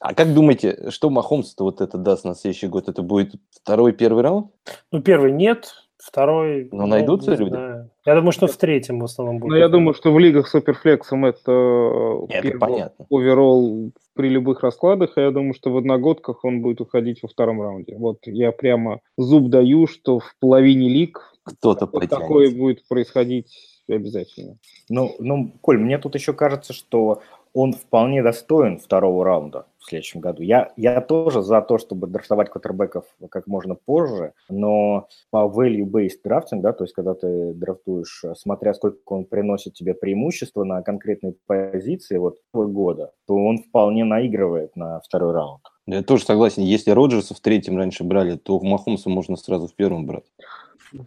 А 0.00 0.14
как 0.14 0.34
думаете, 0.34 0.90
что 0.90 1.10
Махомс-то 1.10 1.64
вот 1.64 1.80
это 1.80 1.98
даст 1.98 2.24
на 2.24 2.34
следующий 2.34 2.68
год? 2.68 2.88
Это 2.88 3.02
будет 3.02 3.34
второй, 3.50 3.92
первый 3.92 4.22
раунд? 4.22 4.50
Ну, 4.92 5.02
первый 5.02 5.32
нет, 5.32 5.74
второй... 5.98 6.68
Но 6.72 6.82
ну, 6.82 6.86
найдутся 6.88 7.34
люди? 7.34 7.50
Знаю. 7.50 7.90
Я 8.04 8.14
думаю, 8.14 8.32
что 8.32 8.46
в 8.46 8.56
третьем 8.56 9.00
в 9.00 9.04
основном 9.04 9.38
будет. 9.38 9.50
Ну, 9.50 9.56
я 9.56 9.68
думаю, 9.68 9.94
что 9.94 10.12
в 10.12 10.18
лигах 10.18 10.48
суперфлексом 10.48 11.24
это, 11.24 12.26
Нет, 12.28 12.44
это 12.44 12.58
понятно. 12.58 13.06
оверолл 13.10 13.92
при 14.14 14.28
любых 14.28 14.62
раскладах, 14.62 15.12
а 15.16 15.20
я 15.20 15.30
думаю, 15.30 15.54
что 15.54 15.70
в 15.70 15.76
одногодках 15.76 16.44
он 16.44 16.62
будет 16.62 16.80
уходить 16.80 17.22
во 17.22 17.28
втором 17.28 17.60
раунде. 17.60 17.96
Вот 17.96 18.18
я 18.26 18.52
прямо 18.52 19.00
зуб 19.16 19.48
даю, 19.48 19.86
что 19.86 20.18
в 20.18 20.34
половине 20.40 20.88
лиг 20.88 21.34
кто-то 21.42 21.88
вот 21.92 22.08
такое 22.08 22.50
будет 22.50 22.86
происходить 22.88 23.82
обязательно. 23.88 24.56
Ну, 24.88 25.14
ну, 25.18 25.52
Коль, 25.60 25.78
мне 25.78 25.98
тут 25.98 26.14
еще 26.14 26.32
кажется, 26.32 26.72
что 26.72 27.20
он 27.52 27.72
вполне 27.72 28.22
достоин 28.22 28.78
второго 28.78 29.24
раунда 29.24 29.66
в 29.84 29.88
следующем 29.88 30.20
году. 30.20 30.42
Я, 30.42 30.72
я 30.76 31.00
тоже 31.00 31.42
за 31.42 31.60
то, 31.60 31.76
чтобы 31.78 32.06
драфтовать 32.06 32.48
квотербеков 32.48 33.04
как 33.30 33.46
можно 33.46 33.74
позже, 33.74 34.32
но 34.48 35.08
по 35.30 35.46
value-based 35.46 36.20
драфтинг, 36.24 36.62
да, 36.62 36.72
то 36.72 36.84
есть 36.84 36.94
когда 36.94 37.14
ты 37.14 37.52
драфтуешь, 37.52 38.24
смотря 38.36 38.72
сколько 38.72 39.12
он 39.12 39.26
приносит 39.26 39.74
тебе 39.74 39.94
преимущества 39.94 40.64
на 40.64 40.82
конкретной 40.82 41.36
позиции 41.46 42.16
вот 42.16 42.38
года, 42.54 43.12
то 43.26 43.34
он 43.34 43.58
вполне 43.58 44.04
наигрывает 44.04 44.74
на 44.74 45.00
второй 45.00 45.32
раунд. 45.32 45.60
Я 45.86 46.02
тоже 46.02 46.24
согласен. 46.24 46.62
Если 46.62 46.90
Роджерса 46.90 47.34
в 47.34 47.40
третьем 47.40 47.76
раньше 47.76 48.04
брали, 48.04 48.36
то 48.36 48.58
в 48.58 48.62
Махомса 48.62 49.10
можно 49.10 49.36
сразу 49.36 49.66
в 49.66 49.74
первом 49.74 50.06
брать. 50.06 50.24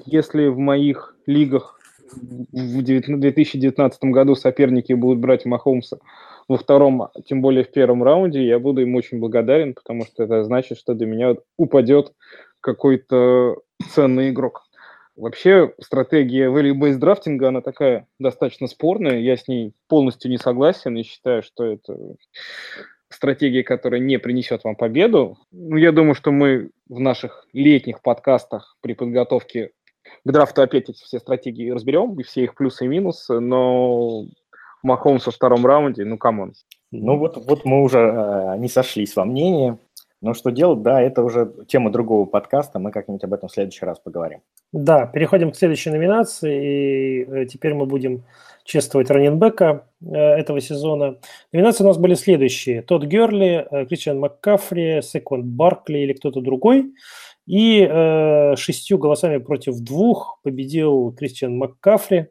Если 0.05 0.48
в 0.48 0.60
моих 0.60 1.15
лигах 1.25 1.76
в 2.11 2.81
2019 2.81 4.03
году 4.05 4.35
соперники 4.35 4.93
будут 4.93 5.19
брать 5.19 5.45
Махомса 5.45 5.99
во 6.47 6.57
втором, 6.57 7.09
тем 7.25 7.41
более 7.41 7.63
в 7.63 7.71
первом 7.71 8.03
раунде, 8.03 8.45
я 8.45 8.59
буду 8.59 8.81
им 8.81 8.95
очень 8.95 9.19
благодарен, 9.19 9.73
потому 9.73 10.05
что 10.05 10.23
это 10.23 10.43
значит, 10.43 10.77
что 10.77 10.93
до 10.93 11.05
меня 11.05 11.35
упадет 11.57 12.13
какой-то 12.61 13.57
ценный 13.93 14.29
игрок. 14.29 14.63
Вообще, 15.15 15.73
стратегия 15.81 16.45
value-based 16.47 16.97
драфтинга, 16.97 17.47
она 17.47 17.61
такая 17.61 18.07
достаточно 18.19 18.67
спорная, 18.67 19.19
я 19.19 19.35
с 19.35 19.47
ней 19.47 19.73
полностью 19.87 20.29
не 20.29 20.37
согласен 20.37 20.95
и 20.95 21.03
считаю, 21.03 21.41
что 21.41 21.65
это 21.65 21.97
стратегия, 23.09 23.63
которая 23.63 23.99
не 23.99 24.19
принесет 24.19 24.63
вам 24.63 24.75
победу. 24.75 25.37
Ну, 25.51 25.77
я 25.77 25.91
думаю, 25.91 26.13
что 26.13 26.31
мы 26.31 26.69
в 26.87 26.99
наших 26.99 27.47
летних 27.51 28.01
подкастах 28.01 28.77
при 28.81 28.93
подготовке 28.93 29.71
к 30.25 30.31
драфту 30.31 30.61
опять 30.61 30.89
эти 30.89 31.03
все 31.03 31.19
стратегии 31.19 31.69
разберем, 31.69 32.19
и 32.19 32.23
все 32.23 32.43
их 32.43 32.55
плюсы 32.55 32.85
и 32.85 32.87
минусы, 32.87 33.39
но 33.39 34.25
Махомс 34.83 35.25
во 35.25 35.31
втором 35.31 35.65
раунде, 35.65 36.05
ну, 36.05 36.17
come 36.17 36.38
on. 36.38 36.53
Ну, 36.91 37.17
вот, 37.17 37.37
вот 37.37 37.65
мы 37.65 37.81
уже 37.81 37.99
э, 37.99 38.57
не 38.57 38.69
сошлись 38.69 39.15
во 39.15 39.25
мнении. 39.25 39.77
Но 40.19 40.33
что 40.33 40.49
делать, 40.49 40.81
да, 40.81 40.99
это 40.99 41.21
уже 41.21 41.53
тема 41.67 41.91
другого 41.91 42.25
подкаста, 42.25 42.79
мы 42.79 42.91
как-нибудь 42.91 43.23
об 43.23 43.33
этом 43.33 43.49
в 43.49 43.51
следующий 43.51 43.85
раз 43.85 43.99
поговорим. 43.99 44.39
Да, 44.73 45.05
переходим 45.05 45.51
к 45.51 45.55
следующей 45.55 45.91
номинации, 45.91 47.21
и 47.21 47.23
э, 47.23 47.45
теперь 47.45 47.75
мы 47.75 47.85
будем 47.85 48.23
чествовать 48.63 49.11
running 49.12 49.55
back 49.55 49.79
а 49.79 49.86
э, 50.01 50.15
этого 50.15 50.59
сезона. 50.59 51.17
Номинации 51.53 51.83
у 51.83 51.87
нас 51.87 51.97
были 51.97 52.15
следующие. 52.15 52.81
Тодд 52.81 53.05
Герли, 53.05 53.67
э, 53.69 53.85
Кристиан 53.85 54.19
Маккафри, 54.19 55.01
Секван 55.03 55.43
Баркли 55.43 55.99
или 55.99 56.13
кто-то 56.13 56.41
другой. 56.41 56.93
И 57.47 57.81
э, 57.81 58.55
шестью 58.57 58.99
голосами 58.99 59.37
против 59.37 59.79
двух 59.79 60.39
победил 60.43 61.13
Кристиан 61.13 61.57
Маккафри 61.57 62.27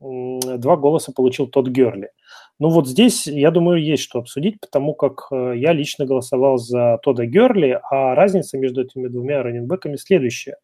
два 0.00 0.76
голоса 0.76 1.12
получил 1.12 1.46
тот 1.46 1.68
Герли. 1.68 2.10
Ну 2.58 2.70
вот 2.70 2.88
здесь, 2.88 3.26
я 3.26 3.50
думаю, 3.50 3.82
есть 3.82 4.02
что 4.02 4.18
обсудить, 4.18 4.60
потому 4.60 4.94
как 4.94 5.26
э, 5.30 5.54
я 5.56 5.72
лично 5.72 6.06
голосовал 6.06 6.56
за 6.56 6.98
Тода 7.02 7.26
Герли, 7.26 7.78
а 7.90 8.14
разница 8.14 8.56
между 8.56 8.82
этими 8.82 9.08
двумя 9.08 9.42
раненбеками 9.42 9.96
следующая. 9.96 10.56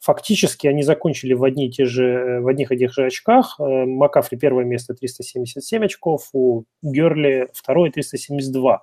Фактически 0.00 0.66
они 0.66 0.82
закончили 0.82 1.32
в, 1.32 1.42
одни 1.42 1.66
и 1.66 1.70
те 1.70 1.84
же, 1.84 2.04
э, 2.04 2.40
в 2.40 2.48
одних 2.48 2.70
и 2.70 2.76
тех 2.76 2.92
же 2.92 3.06
очках. 3.06 3.56
Э, 3.58 3.86
Макафри 3.86 4.38
первое 4.38 4.64
место 4.64 4.94
377 4.94 5.84
очков, 5.84 6.28
у 6.32 6.64
Герли 6.82 7.48
второе 7.54 7.90
372. 7.90 8.82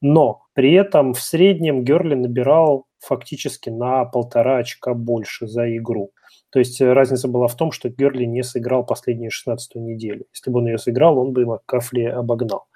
Но 0.00 0.42
при 0.54 0.72
этом 0.72 1.12
в 1.12 1.20
среднем 1.20 1.84
Герли 1.84 2.14
набирал 2.14 2.86
фактически 2.98 3.68
на 3.68 4.04
полтора 4.06 4.58
очка 4.58 4.94
больше 4.94 5.46
за 5.46 5.76
игру. 5.76 6.12
То 6.50 6.58
есть 6.58 6.80
э, 6.80 6.92
разница 6.92 7.28
была 7.28 7.46
в 7.46 7.56
том, 7.56 7.70
что 7.70 7.90
Герли 7.90 8.24
не 8.24 8.42
сыграл 8.42 8.84
последнюю 8.84 9.30
16 9.30 9.74
неделю. 9.76 10.24
Если 10.32 10.50
бы 10.50 10.60
он 10.60 10.66
ее 10.66 10.78
сыграл, 10.78 11.18
он 11.18 11.32
бы 11.32 11.44
Маккафли 11.44 12.04
обогнал 12.04 12.66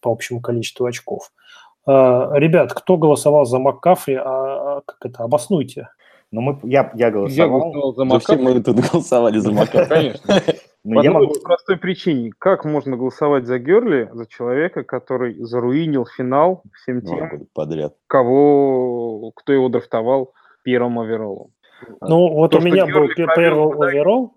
по 0.00 0.10
общему 0.10 0.40
количеству 0.40 0.86
очков. 0.86 1.30
Ребят, 1.86 2.74
кто 2.74 2.98
голосовал 2.98 3.46
за 3.46 3.58
Маккафли, 3.58 4.12
а, 4.12 4.76
а 4.76 4.82
как 4.84 5.06
это, 5.06 5.24
обоснуйте. 5.24 5.88
Ну, 6.30 6.40
мы, 6.42 6.60
я, 6.64 6.90
я 6.94 7.10
голосовал. 7.10 7.30
Я 7.30 7.48
голосовал 7.48 7.94
за 7.94 8.18
все 8.18 8.36
мы 8.36 8.62
тут 8.62 8.76
голосовали 8.76 9.38
за 9.38 9.52
Маккафри. 9.52 9.88
Конечно. 9.88 10.42
Но 10.84 11.00
По 11.00 11.04
я 11.04 11.10
могу... 11.10 11.34
простой 11.42 11.76
причине. 11.76 12.32
Как 12.38 12.64
можно 12.64 12.96
голосовать 12.96 13.46
за 13.46 13.58
Герли, 13.58 14.08
за 14.12 14.26
человека, 14.26 14.84
который 14.84 15.42
заруинил 15.42 16.06
финал 16.06 16.62
всем 16.74 17.02
тем, 17.02 17.46
подряд. 17.54 17.94
кого, 18.06 19.32
кто 19.34 19.52
его 19.52 19.68
драфтовал 19.68 20.32
первым 20.62 21.00
оверолом? 21.00 21.50
Ну, 22.00 22.32
вот 22.32 22.52
То, 22.52 22.58
у 22.58 22.60
меня 22.60 22.86
был 22.86 23.08
первый 23.08 23.88
оверолл. 23.88 24.34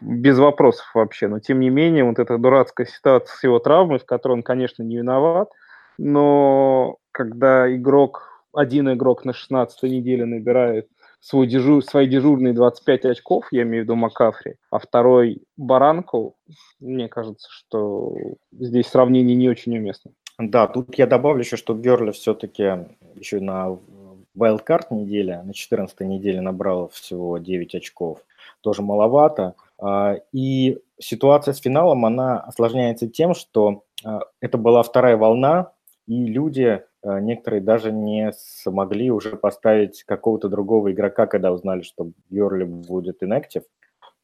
Без 0.00 0.38
вопросов 0.38 0.86
вообще. 0.94 1.28
Но, 1.28 1.40
тем 1.40 1.60
не 1.60 1.70
менее, 1.70 2.04
вот 2.04 2.18
эта 2.18 2.38
дурацкая 2.38 2.86
ситуация 2.86 3.34
с 3.34 3.42
его 3.42 3.58
травмой, 3.58 3.98
в 3.98 4.04
которой 4.04 4.34
он, 4.34 4.42
конечно, 4.42 4.82
не 4.82 4.98
виноват, 4.98 5.50
но 5.98 6.96
когда 7.10 7.74
игрок, 7.74 8.37
один 8.58 8.92
игрок 8.92 9.24
на 9.24 9.32
16 9.32 9.82
неделе 9.84 10.24
набирает 10.24 10.88
свой 11.20 11.46
дежур, 11.46 11.84
свои 11.84 12.06
дежурные 12.06 12.52
25 12.52 13.06
очков, 13.06 13.46
я 13.50 13.62
имею 13.62 13.82
в 13.82 13.84
виду 13.84 13.96
Макафри, 13.96 14.56
а 14.70 14.78
второй 14.78 15.42
Баранку, 15.56 16.36
мне 16.80 17.08
кажется, 17.08 17.48
что 17.50 18.16
здесь 18.52 18.86
сравнение 18.86 19.36
не 19.36 19.48
очень 19.48 19.76
уместно. 19.76 20.12
Да, 20.38 20.68
тут 20.68 20.96
я 20.96 21.06
добавлю 21.06 21.40
еще, 21.40 21.56
что 21.56 21.74
Герли 21.74 22.12
все-таки 22.12 22.86
еще 23.16 23.40
на 23.40 23.76
Wildcard 24.36 24.86
неделя, 24.90 25.42
на 25.42 25.52
14 25.52 26.00
неделе 26.00 26.40
набрал 26.40 26.88
всего 26.90 27.38
9 27.38 27.74
очков, 27.74 28.20
тоже 28.60 28.82
маловато. 28.82 29.54
А, 29.80 30.16
и 30.32 30.78
ситуация 31.00 31.54
с 31.54 31.58
финалом, 31.58 32.06
она 32.06 32.38
осложняется 32.38 33.08
тем, 33.08 33.34
что 33.34 33.82
а, 34.04 34.20
это 34.40 34.58
была 34.58 34.84
вторая 34.84 35.16
волна, 35.16 35.72
и 36.06 36.26
люди 36.26 36.82
некоторые 37.04 37.60
даже 37.60 37.92
не 37.92 38.32
смогли 38.32 39.10
уже 39.10 39.36
поставить 39.36 40.04
какого-то 40.04 40.48
другого 40.48 40.92
игрока, 40.92 41.26
когда 41.26 41.52
узнали, 41.52 41.82
что 41.82 42.10
Герли 42.30 42.64
будет 42.64 43.22
inactive. 43.22 43.64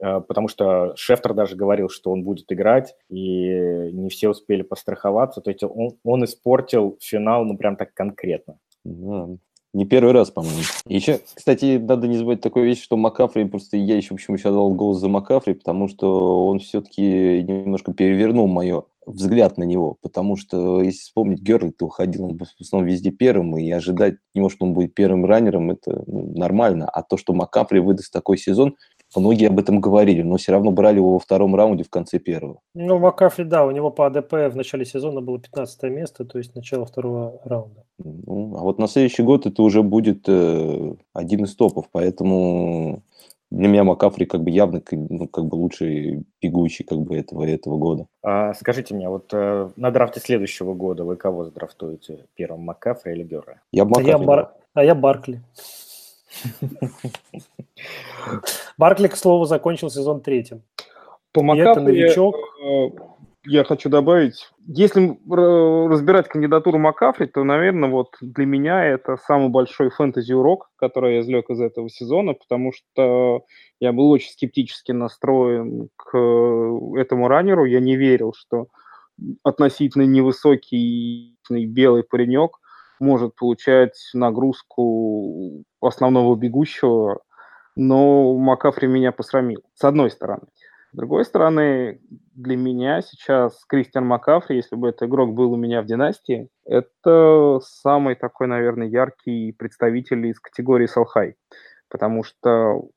Э, 0.00 0.21
потому 0.21 0.49
что 0.49 0.95
Шефтер 0.97 1.35
даже 1.35 1.57
говорил, 1.57 1.88
что 1.88 2.11
он 2.11 2.25
будет 2.25 2.50
играть, 2.52 2.95
и 3.09 3.90
не 3.93 4.09
все 4.09 4.28
успели 4.28 4.62
постраховаться. 4.62 5.40
То 5.40 5.50
есть 5.50 5.62
он, 5.62 5.97
он 6.04 6.25
испортил 6.25 6.99
финал, 7.00 7.45
ну, 7.45 7.57
прям 7.57 7.76
так 7.76 7.95
конкретно. 7.95 8.59
Да. 8.85 9.28
Не 9.73 9.87
первый 9.87 10.12
раз, 10.12 10.31
по-моему. 10.31 10.61
Еще, 10.87 11.21
кстати, 11.35 11.78
надо 11.78 12.07
не 12.07 12.16
забывать 12.16 12.40
такую 12.40 12.64
вещь, 12.64 12.81
что 12.81 12.97
Макафри, 12.97 13.45
просто 13.45 13.76
я 13.76 13.97
еще 13.97 14.14
почему 14.14 14.37
еще 14.37 14.50
дал 14.50 14.73
голос 14.73 14.99
за 14.99 15.09
Макафри, 15.09 15.54
потому 15.54 15.88
что 15.88 16.47
он 16.47 16.61
все-таки 16.61 17.43
немножко 17.43 17.93
перевернул 17.93 18.47
мое 18.47 18.85
взгляд 19.07 19.59
на 19.59 19.65
него, 19.65 19.97
потому 20.01 20.37
что, 20.37 20.83
если 20.83 21.01
вспомнить, 21.01 21.41
Герли, 21.41 21.71
то 21.71 21.87
уходил 21.87 22.25
он 22.25 22.39
в 22.39 22.61
основном 22.61 22.89
везде 22.89 23.11
первым, 23.11 23.57
и 23.57 23.71
ожидать 23.71 24.15
него, 24.35 24.49
что 24.49 24.67
он 24.67 24.75
будет 24.75 24.95
первым 24.95 25.25
раннером, 25.25 25.71
это 25.71 26.03
ну, 26.07 26.37
нормально. 26.37 26.89
А 26.89 27.03
то, 27.03 27.17
что 27.17 27.33
Макафри 27.33 27.81
выдаст 27.81 28.13
такой 28.13 28.39
сезон, 28.39 28.77
Многие 29.17 29.47
об 29.49 29.59
этом 29.59 29.81
говорили, 29.81 30.23
но 30.23 30.37
все 30.37 30.53
равно 30.53 30.73
брали 30.73 30.97
его 30.97 31.13
во 31.13 31.19
втором 31.19 31.55
раунде 31.55 31.85
в 31.85 31.91
конце 31.91 32.19
первого. 32.19 32.61
Ну, 32.75 32.99
Макафри, 32.99 33.45
да, 33.45 33.65
у 33.65 33.71
него 33.71 33.91
по 33.91 34.07
АДП 34.07 34.33
в 34.33 34.57
начале 34.57 34.85
сезона 34.85 35.21
было 35.21 35.39
15 35.39 35.83
место, 35.85 36.25
то 36.25 36.39
есть 36.39 36.55
начало 36.55 36.85
второго 36.85 37.41
раунда. 37.45 37.85
Ну, 37.99 38.57
а 38.57 38.63
вот 38.63 38.79
на 38.79 38.89
следующий 38.89 39.23
год 39.23 39.47
это 39.47 39.63
уже 39.63 39.83
будет 39.83 40.25
э, 40.29 40.95
один 41.13 41.45
из 41.45 41.55
топов, 41.55 41.87
поэтому 41.93 43.03
для 43.51 43.69
меня 43.69 43.85
Макафри 43.85 44.27
как 44.27 44.43
бы 44.43 44.51
явно 44.51 44.83
ну, 44.91 45.29
как 45.29 45.47
бы 45.47 45.55
лучший 45.57 46.25
бегущий 46.41 46.85
как 46.85 46.99
бы 47.01 47.17
этого, 47.17 47.45
этого 47.45 47.77
года. 47.77 48.07
А, 48.23 48.53
скажите 48.55 48.95
мне, 48.95 49.09
вот 49.09 49.33
э, 49.33 49.71
на 49.77 49.91
драфте 49.91 50.21
следующего 50.21 50.75
года 50.75 51.05
вы 51.05 51.17
кого 51.17 51.45
задрафтуете? 51.45 52.27
Первым 52.35 52.63
Макафри 52.63 53.13
или 53.13 53.25
Герра? 53.25 53.61
Я 53.71 53.85
Макафри. 53.85 54.11
А 54.13 54.19
я, 54.19 54.19
Бар... 54.19 54.55
а 54.75 54.85
я 54.85 54.95
Баркли. 54.95 55.43
Баркли, 58.79 59.09
к 59.09 59.17
слову, 59.17 59.45
закончил 59.45 59.91
сезон 59.91 60.21
третьим. 60.21 60.63
По 61.33 61.43
Макафу 61.43 61.81
новичок. 61.81 62.37
Я, 63.47 63.61
э, 63.61 63.65
хочу 63.65 63.89
добавить, 63.91 64.51
если 64.67 65.19
разбирать 65.29 66.29
кандидатуру 66.29 66.79
Макафри, 66.79 67.27
то, 67.27 67.45
наверное, 67.45 67.91
вот 67.91 68.15
для 68.21 68.47
меня 68.47 68.85
это 68.85 69.17
самый 69.17 69.49
большой 69.49 69.91
фэнтези-урок, 69.91 70.71
который 70.77 71.15
я 71.15 71.21
извлек 71.21 71.51
из 71.51 71.61
этого 71.61 71.89
сезона, 71.91 72.35
потому 72.35 72.73
что 72.73 73.43
я 73.81 73.93
был 73.93 74.11
очень 74.11 74.31
скептически 74.31 74.93
настроен 74.93 75.89
к 75.97 76.17
этому 76.97 77.29
раннеру. 77.29 77.65
Я 77.65 77.81
не 77.81 77.97
верил, 77.97 78.33
что 78.37 78.67
относительно 79.43 80.05
невысокий 80.05 81.37
белый 81.51 82.03
паренек 82.03 82.59
может 83.01 83.35
получать 83.37 83.97
нагрузку 84.15 85.65
основного 85.81 86.35
бегущего, 86.37 87.21
но 87.77 88.37
Макафри 88.39 88.89
меня 88.89 89.13
посрамил, 89.13 89.63
с 89.75 89.85
одной 89.85 90.11
стороны. 90.11 90.47
С 90.95 90.97
другой 90.97 91.25
стороны, 91.25 92.01
для 92.37 92.57
меня 92.57 93.03
сейчас 93.03 93.65
Кристиан 93.65 94.07
Макафри, 94.07 94.55
если 94.55 94.77
бы 94.77 94.91
этот 94.91 95.09
игрок 95.09 95.35
был 95.35 95.53
у 95.53 95.57
меня 95.57 95.83
в 95.83 95.87
династии, 95.87 96.49
это 96.65 97.59
самый 97.65 98.15
такой, 98.15 98.47
наверное, 98.47 98.87
яркий 98.87 99.51
представитель 99.51 100.25
из 100.29 100.39
категории 100.39 100.87
Салхай 100.87 101.35
потому 101.91 102.25
что 102.25 102.89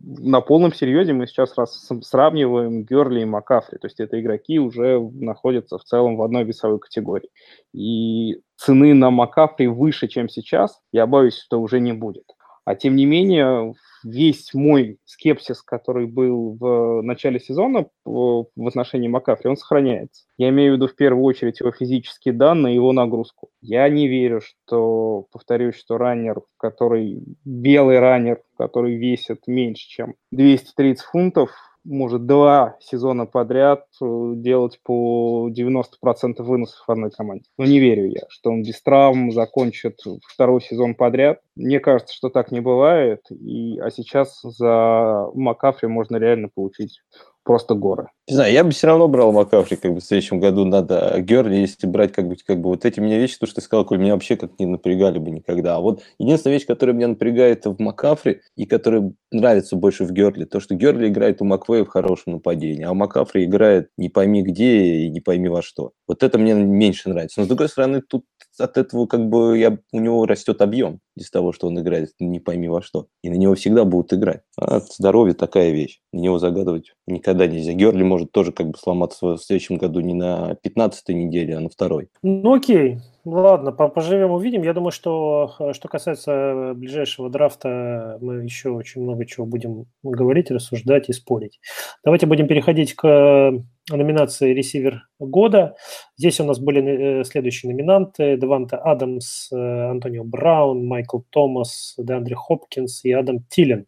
на 0.00 0.40
полном 0.40 0.72
серьезе 0.72 1.12
мы 1.12 1.26
сейчас 1.26 1.58
раз 1.58 1.90
сравниваем 2.02 2.84
Герли 2.84 3.20
и 3.20 3.26
Макафри, 3.26 3.76
то 3.76 3.86
есть 3.86 4.00
это 4.00 4.18
игроки 4.18 4.58
уже 4.58 4.98
находятся 4.98 5.76
в 5.76 5.84
целом 5.84 6.16
в 6.16 6.22
одной 6.22 6.44
весовой 6.44 6.78
категории. 6.78 7.28
И 7.74 8.40
цены 8.56 8.94
на 8.94 9.10
Макафри 9.10 9.66
выше, 9.66 10.08
чем 10.08 10.30
сейчас, 10.30 10.80
я 10.90 11.06
боюсь, 11.06 11.36
что 11.36 11.60
уже 11.60 11.80
не 11.80 11.92
будет. 11.92 12.24
А 12.70 12.76
тем 12.76 12.94
не 12.94 13.04
менее, 13.04 13.74
весь 14.04 14.54
мой 14.54 14.98
скепсис, 15.04 15.60
который 15.60 16.06
был 16.06 16.56
в 16.56 17.02
начале 17.02 17.40
сезона 17.40 17.86
в 18.04 18.46
отношении 18.64 19.08
Макафри, 19.08 19.50
он 19.50 19.56
сохраняется. 19.56 20.24
Я 20.38 20.50
имею 20.50 20.74
в 20.74 20.76
виду 20.76 20.86
в 20.86 20.94
первую 20.94 21.24
очередь 21.24 21.58
его 21.58 21.72
физические 21.72 22.32
данные, 22.32 22.76
его 22.76 22.92
нагрузку. 22.92 23.48
Я 23.60 23.88
не 23.88 24.06
верю, 24.06 24.40
что, 24.40 25.26
повторюсь, 25.32 25.74
что 25.74 25.98
раннер, 25.98 26.42
который, 26.58 27.24
белый 27.44 27.98
раннер, 27.98 28.40
который 28.56 28.94
весит 28.94 29.48
меньше, 29.48 29.88
чем 29.88 30.14
230 30.30 31.04
фунтов, 31.04 31.50
может 31.90 32.24
два 32.26 32.76
сезона 32.80 33.26
подряд 33.26 33.84
э, 34.00 34.32
делать 34.36 34.78
по 34.84 35.50
90% 35.50 36.42
выносов 36.42 36.88
одной 36.88 37.10
команде. 37.10 37.44
Но 37.58 37.64
не 37.64 37.80
верю 37.80 38.06
я, 38.06 38.22
что 38.28 38.50
он 38.50 38.62
без 38.62 38.80
травм 38.80 39.32
закончит 39.32 39.98
второй 40.26 40.62
сезон 40.62 40.94
подряд. 40.94 41.40
Мне 41.56 41.80
кажется, 41.80 42.14
что 42.14 42.30
так 42.30 42.52
не 42.52 42.60
бывает. 42.60 43.22
И, 43.30 43.78
а 43.78 43.90
сейчас 43.90 44.40
за 44.42 45.26
Макафри 45.34 45.88
можно 45.88 46.16
реально 46.16 46.48
получить 46.48 47.00
просто 47.44 47.74
горы. 47.74 48.08
Не 48.28 48.34
знаю, 48.34 48.52
я 48.52 48.62
бы 48.62 48.70
все 48.70 48.86
равно 48.86 49.08
брал 49.08 49.32
Макафри, 49.32 49.76
как 49.76 49.92
бы 49.92 50.00
в 50.00 50.04
следующем 50.04 50.38
году 50.38 50.64
надо 50.64 51.16
Герли, 51.20 51.56
если 51.56 51.86
брать 51.86 52.12
как 52.12 52.28
бы, 52.28 52.36
как 52.36 52.60
бы 52.60 52.70
вот 52.70 52.84
эти 52.84 53.00
меня 53.00 53.18
вещи, 53.18 53.38
то, 53.38 53.46
что 53.46 53.56
ты 53.56 53.60
сказал, 53.62 53.84
Коль, 53.84 53.98
меня 53.98 54.14
вообще 54.14 54.36
как 54.36 54.58
не 54.58 54.66
напрягали 54.66 55.18
бы 55.18 55.30
никогда. 55.30 55.76
А 55.76 55.80
вот 55.80 56.02
единственная 56.18 56.56
вещь, 56.56 56.66
которая 56.66 56.94
меня 56.94 57.08
напрягает 57.08 57.66
в 57.66 57.80
Макафри 57.80 58.40
и 58.56 58.66
которая 58.66 59.12
нравится 59.32 59.76
больше 59.76 60.04
в 60.04 60.12
Герли, 60.12 60.44
то, 60.44 60.60
что 60.60 60.74
Герли 60.74 61.08
играет 61.08 61.42
у 61.42 61.44
Маквея 61.44 61.84
в 61.84 61.88
хорошем 61.88 62.34
нападении, 62.34 62.84
а 62.84 62.94
Макафри 62.94 63.44
играет 63.44 63.88
не 63.96 64.08
пойми 64.08 64.42
где 64.42 65.04
и 65.04 65.08
не 65.10 65.20
пойми 65.20 65.48
во 65.48 65.62
что. 65.62 65.92
Вот 66.06 66.22
это 66.22 66.38
мне 66.38 66.54
меньше 66.54 67.08
нравится. 67.08 67.40
Но, 67.40 67.46
с 67.46 67.48
другой 67.48 67.68
стороны, 67.68 68.00
тут 68.00 68.24
от 68.60 68.76
этого 68.76 69.06
как 69.06 69.28
бы 69.28 69.58
я, 69.58 69.78
у 69.92 70.00
него 70.00 70.26
растет 70.26 70.60
объем 70.62 71.00
из 71.16 71.30
того, 71.30 71.52
что 71.52 71.66
он 71.66 71.80
играет 71.80 72.10
не 72.18 72.40
пойми 72.40 72.68
во 72.68 72.82
что. 72.82 73.06
И 73.22 73.30
на 73.30 73.34
него 73.34 73.54
всегда 73.54 73.84
будут 73.84 74.12
играть. 74.12 74.42
А 74.58 74.80
здоровье 74.80 75.34
такая 75.34 75.70
вещь. 75.70 76.00
На 76.12 76.20
него 76.20 76.38
загадывать 76.38 76.92
никогда 77.06 77.46
нельзя. 77.46 77.72
Герли 77.72 78.02
может 78.02 78.32
тоже 78.32 78.52
как 78.52 78.68
бы 78.68 78.78
сломаться 78.78 79.36
в 79.36 79.38
следующем 79.38 79.76
году 79.76 80.00
не 80.00 80.14
на 80.14 80.56
15-й 80.64 81.14
неделе, 81.14 81.56
а 81.56 81.60
на 81.60 81.68
второй. 81.68 82.08
Ну 82.22 82.54
окей, 82.54 82.98
ладно, 83.24 83.72
поживем, 83.72 84.30
увидим. 84.30 84.62
Я 84.62 84.72
думаю, 84.72 84.90
что 84.90 85.54
э, 85.58 85.72
что 85.72 85.88
касается 85.88 86.72
ближайшего 86.74 87.30
драфта, 87.30 88.18
мы 88.20 88.42
еще 88.42 88.70
очень 88.70 89.02
много 89.02 89.26
чего 89.26 89.46
будем 89.46 89.86
говорить, 90.02 90.50
рассуждать 90.50 91.08
и 91.08 91.12
спорить. 91.12 91.60
Давайте 92.04 92.26
будем 92.26 92.46
переходить 92.46 92.94
к 92.94 93.52
номинации 93.90 94.52
«Ресивер 94.52 95.08
года». 95.18 95.76
Здесь 96.16 96.40
у 96.40 96.44
нас 96.44 96.58
были 96.58 97.20
э, 97.20 97.24
следующие 97.24 97.72
номинанты. 97.72 98.36
Деванте 98.36 98.76
Адамс, 98.76 99.50
э, 99.52 99.56
Антонио 99.56 100.24
Браун, 100.24 100.86
Майкл 100.86 101.20
Томас, 101.30 101.94
Деандре 101.98 102.36
Хопкинс 102.36 103.04
и 103.04 103.12
Адам 103.12 103.44
Тилен. 103.48 103.86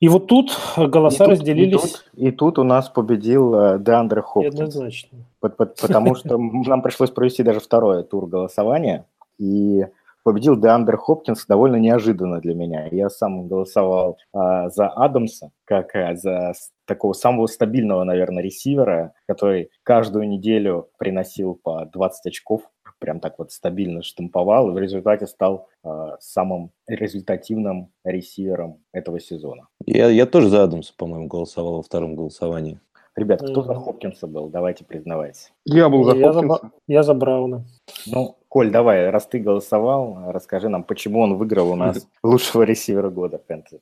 И 0.00 0.08
вот 0.08 0.26
тут 0.26 0.50
голоса 0.76 1.24
и 1.24 1.26
тут, 1.26 1.28
разделились. 1.28 1.84
И 1.84 1.88
тут, 1.88 2.04
и 2.14 2.30
тут 2.30 2.58
у 2.58 2.64
нас 2.64 2.88
победил 2.88 3.54
э, 3.54 3.78
Деандре 3.78 4.22
Хопкинс. 4.22 4.54
Однозначно. 4.54 5.18
Потому 5.40 6.14
что 6.14 6.36
нам 6.38 6.82
пришлось 6.82 7.10
провести 7.10 7.42
даже 7.42 7.60
второй 7.60 8.02
тур 8.04 8.26
голосования. 8.26 9.06
И 9.38 9.86
победил 10.26 10.56
Деандер 10.56 10.96
Хопкинс 10.96 11.46
довольно 11.46 11.76
неожиданно 11.76 12.40
для 12.40 12.52
меня. 12.52 12.88
Я 12.90 13.08
сам 13.08 13.46
голосовал 13.46 14.18
а, 14.32 14.68
за 14.70 14.88
Адамса, 14.88 15.52
как 15.64 15.94
а, 15.94 16.16
за 16.16 16.52
такого 16.84 17.12
самого 17.12 17.46
стабильного, 17.46 18.02
наверное, 18.02 18.42
ресивера, 18.42 19.12
который 19.28 19.70
каждую 19.84 20.28
неделю 20.28 20.88
приносил 20.98 21.54
по 21.54 21.84
20 21.86 22.26
очков, 22.26 22.62
прям 22.98 23.20
так 23.20 23.38
вот 23.38 23.52
стабильно 23.52 24.02
штамповал, 24.02 24.70
и 24.70 24.72
в 24.72 24.78
результате 24.78 25.26
стал 25.26 25.68
а, 25.82 26.16
самым 26.20 26.70
результативным 26.86 27.90
ресивером 28.04 28.78
этого 28.92 29.20
сезона. 29.20 29.68
Я, 29.84 30.08
я 30.08 30.26
тоже 30.26 30.48
за 30.48 30.64
Адамса, 30.64 30.94
по-моему, 30.96 31.26
голосовал 31.26 31.76
во 31.76 31.82
втором 31.82 32.14
голосовании. 32.16 32.80
Ребят, 33.16 33.40
кто 33.40 33.62
за 33.62 33.74
Хопкинса 33.74 34.26
был? 34.26 34.50
Давайте 34.50 34.84
признавайтесь. 34.84 35.50
Я 35.64 35.88
был 35.88 36.04
за 36.04 36.16
я 36.16 36.32
Хопкинса. 36.32 36.60
За, 36.62 36.70
я 36.86 37.02
за 37.02 37.14
Брауна. 37.14 37.64
Ну, 38.06 38.36
Коль, 38.48 38.70
давай, 38.70 39.10
раз 39.10 39.26
ты 39.26 39.38
голосовал, 39.38 40.18
расскажи 40.28 40.68
нам, 40.68 40.84
почему 40.84 41.20
он 41.20 41.36
выиграл 41.36 41.70
у 41.70 41.74
нас 41.76 42.08
лучшего 42.22 42.62
ресивера 42.62 43.10
года 43.10 43.40
фэнтези. 43.46 43.80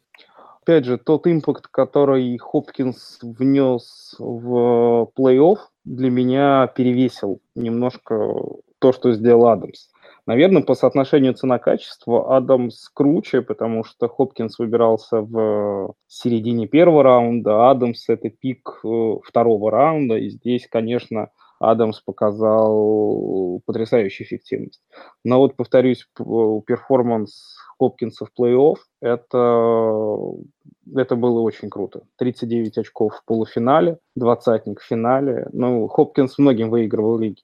Опять 0.62 0.84
же, 0.84 0.98
тот 0.98 1.26
impact, 1.26 1.66
который 1.66 2.38
Хопкинс 2.38 3.18
внес 3.22 4.14
в 4.18 5.10
плей-офф, 5.16 5.58
для 5.84 6.10
меня 6.10 6.66
перевесил 6.68 7.40
немножко 7.54 8.34
то, 8.84 8.92
что 8.92 9.14
сделал 9.14 9.48
Адамс. 9.48 9.88
Наверное, 10.26 10.62
по 10.62 10.74
соотношению 10.74 11.32
цена-качество 11.32 12.36
Адамс 12.36 12.90
круче, 12.92 13.40
потому 13.40 13.82
что 13.82 14.08
Хопкинс 14.08 14.58
выбирался 14.58 15.22
в 15.22 15.94
середине 16.06 16.66
первого 16.66 17.02
раунда, 17.02 17.70
Адамс 17.70 18.10
это 18.10 18.28
pick 18.28 18.80
э, 18.84 19.14
второго 19.24 19.70
раунда, 19.70 20.18
и 20.18 20.28
здесь, 20.28 20.68
конечно, 20.70 21.30
Адамс 21.60 22.00
показал 22.00 23.62
потрясающую 23.64 24.26
эффективность. 24.26 24.82
Но 25.24 25.38
вот, 25.38 25.56
повторюсь, 25.56 26.06
performance 26.14 27.56
Хопкинса 27.78 28.26
в 28.26 28.38
плей-офф, 28.38 28.76
это, 29.00 30.20
это 30.94 31.16
было 31.16 31.40
очень 31.40 31.70
круто. 31.70 32.02
39 32.18 32.76
очков 32.76 33.14
в 33.14 33.24
полуфинале, 33.24 33.96
двадцатник 34.14 34.80
в 34.80 34.84
финале. 34.84 35.48
Ну, 35.52 35.88
Хопкинс 35.88 36.36
многим 36.36 36.68
выигрывал 36.68 37.16
лиги. 37.16 37.40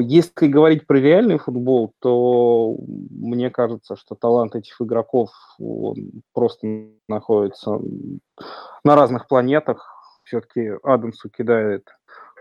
Если 0.00 0.48
говорить 0.48 0.86
про 0.86 0.98
реальный 0.98 1.38
футбол, 1.38 1.92
то 2.00 2.76
мне 3.10 3.48
кажется, 3.50 3.94
что 3.96 4.16
талант 4.16 4.56
этих 4.56 4.80
игроков 4.80 5.30
просто 6.32 6.88
находится 7.08 7.78
на 8.84 8.96
разных 8.96 9.28
планетах. 9.28 9.88
Все-таки 10.24 10.72
Адамсу 10.82 11.30
кидает 11.30 11.88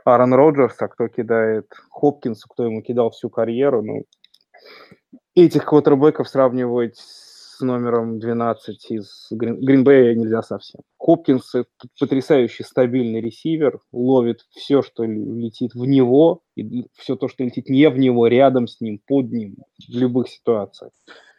Аарон 0.04 0.34
Роджерс, 0.34 0.82
а 0.82 0.88
кто 0.88 1.08
кидает 1.10 1.68
Хопкинсу, 1.92 2.48
кто 2.50 2.64
ему 2.64 2.82
кидал 2.82 3.12
всю 3.12 3.30
карьеру. 3.30 3.84
Ну, 3.84 4.06
этих 5.36 5.66
квотербеков 5.66 6.28
сравнивать 6.28 7.00
номером 7.62 8.20
12 8.20 8.92
из 8.92 9.28
Гринбея 9.32 10.16
нельзя 10.16 10.42
совсем. 10.42 10.82
Хопкинс– 10.98 11.54
потрясающий 12.00 12.64
стабильный 12.64 13.22
ресивер, 13.22 13.80
ловит 13.92 14.46
все, 14.52 14.82
что 14.82 15.04
летит 15.04 15.74
в 15.74 15.86
него, 15.86 16.42
и 16.56 16.88
все 16.98 17.16
то, 17.16 17.28
что 17.28 17.44
летит 17.44 17.70
не 17.70 17.90
в 17.90 17.98
него, 17.98 18.28
рядом 18.28 18.68
с 18.68 18.82
ним, 18.82 19.00
под 19.06 19.32
ним, 19.32 19.58
в 19.78 19.98
любых 19.98 20.30
ситуациях. 20.30 20.92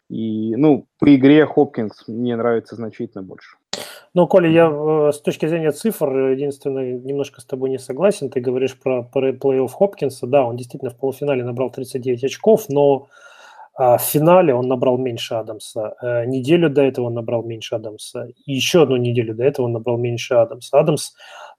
И, 0.08 0.54
ну, 0.56 0.86
по 0.98 1.14
игре 1.14 1.46
Хопкинс 1.46 2.06
мне 2.06 2.36
нравится 2.36 2.76
значительно 2.76 3.22
больше. 3.22 3.56
Ну, 4.14 4.26
Коля, 4.26 4.50
я 4.50 4.68
э, 4.70 5.12
с 5.12 5.20
точки 5.20 5.46
зрения 5.46 5.72
цифр, 5.72 6.14
единственное, 6.28 6.98
немножко 6.98 7.40
с 7.40 7.46
тобой 7.46 7.70
не 7.70 7.78
согласен. 7.78 8.28
Ты 8.28 8.40
говоришь 8.40 8.78
про 8.78 9.08
плей-офф 9.10 9.68
Хопкинса. 9.68 10.26
Да, 10.26 10.44
он 10.44 10.56
действительно 10.56 10.90
в 10.90 10.98
полуфинале 10.98 11.44
набрал 11.44 11.70
39 11.70 12.24
очков, 12.24 12.66
но 12.68 13.08
а 13.74 13.96
в 13.96 14.02
финале 14.02 14.54
он 14.54 14.68
набрал 14.68 14.98
меньше 14.98 15.34
Адамса. 15.34 15.94
Э, 16.02 16.26
неделю 16.26 16.68
до 16.68 16.82
этого 16.82 17.06
он 17.06 17.14
набрал 17.14 17.42
меньше 17.42 17.74
Адамса. 17.74 18.28
Еще 18.44 18.82
одну 18.82 18.96
неделю 18.96 19.34
до 19.34 19.44
этого 19.44 19.66
он 19.66 19.72
набрал 19.72 19.96
меньше 19.96 20.34
Адамса. 20.34 20.78
Адамс 20.78 21.12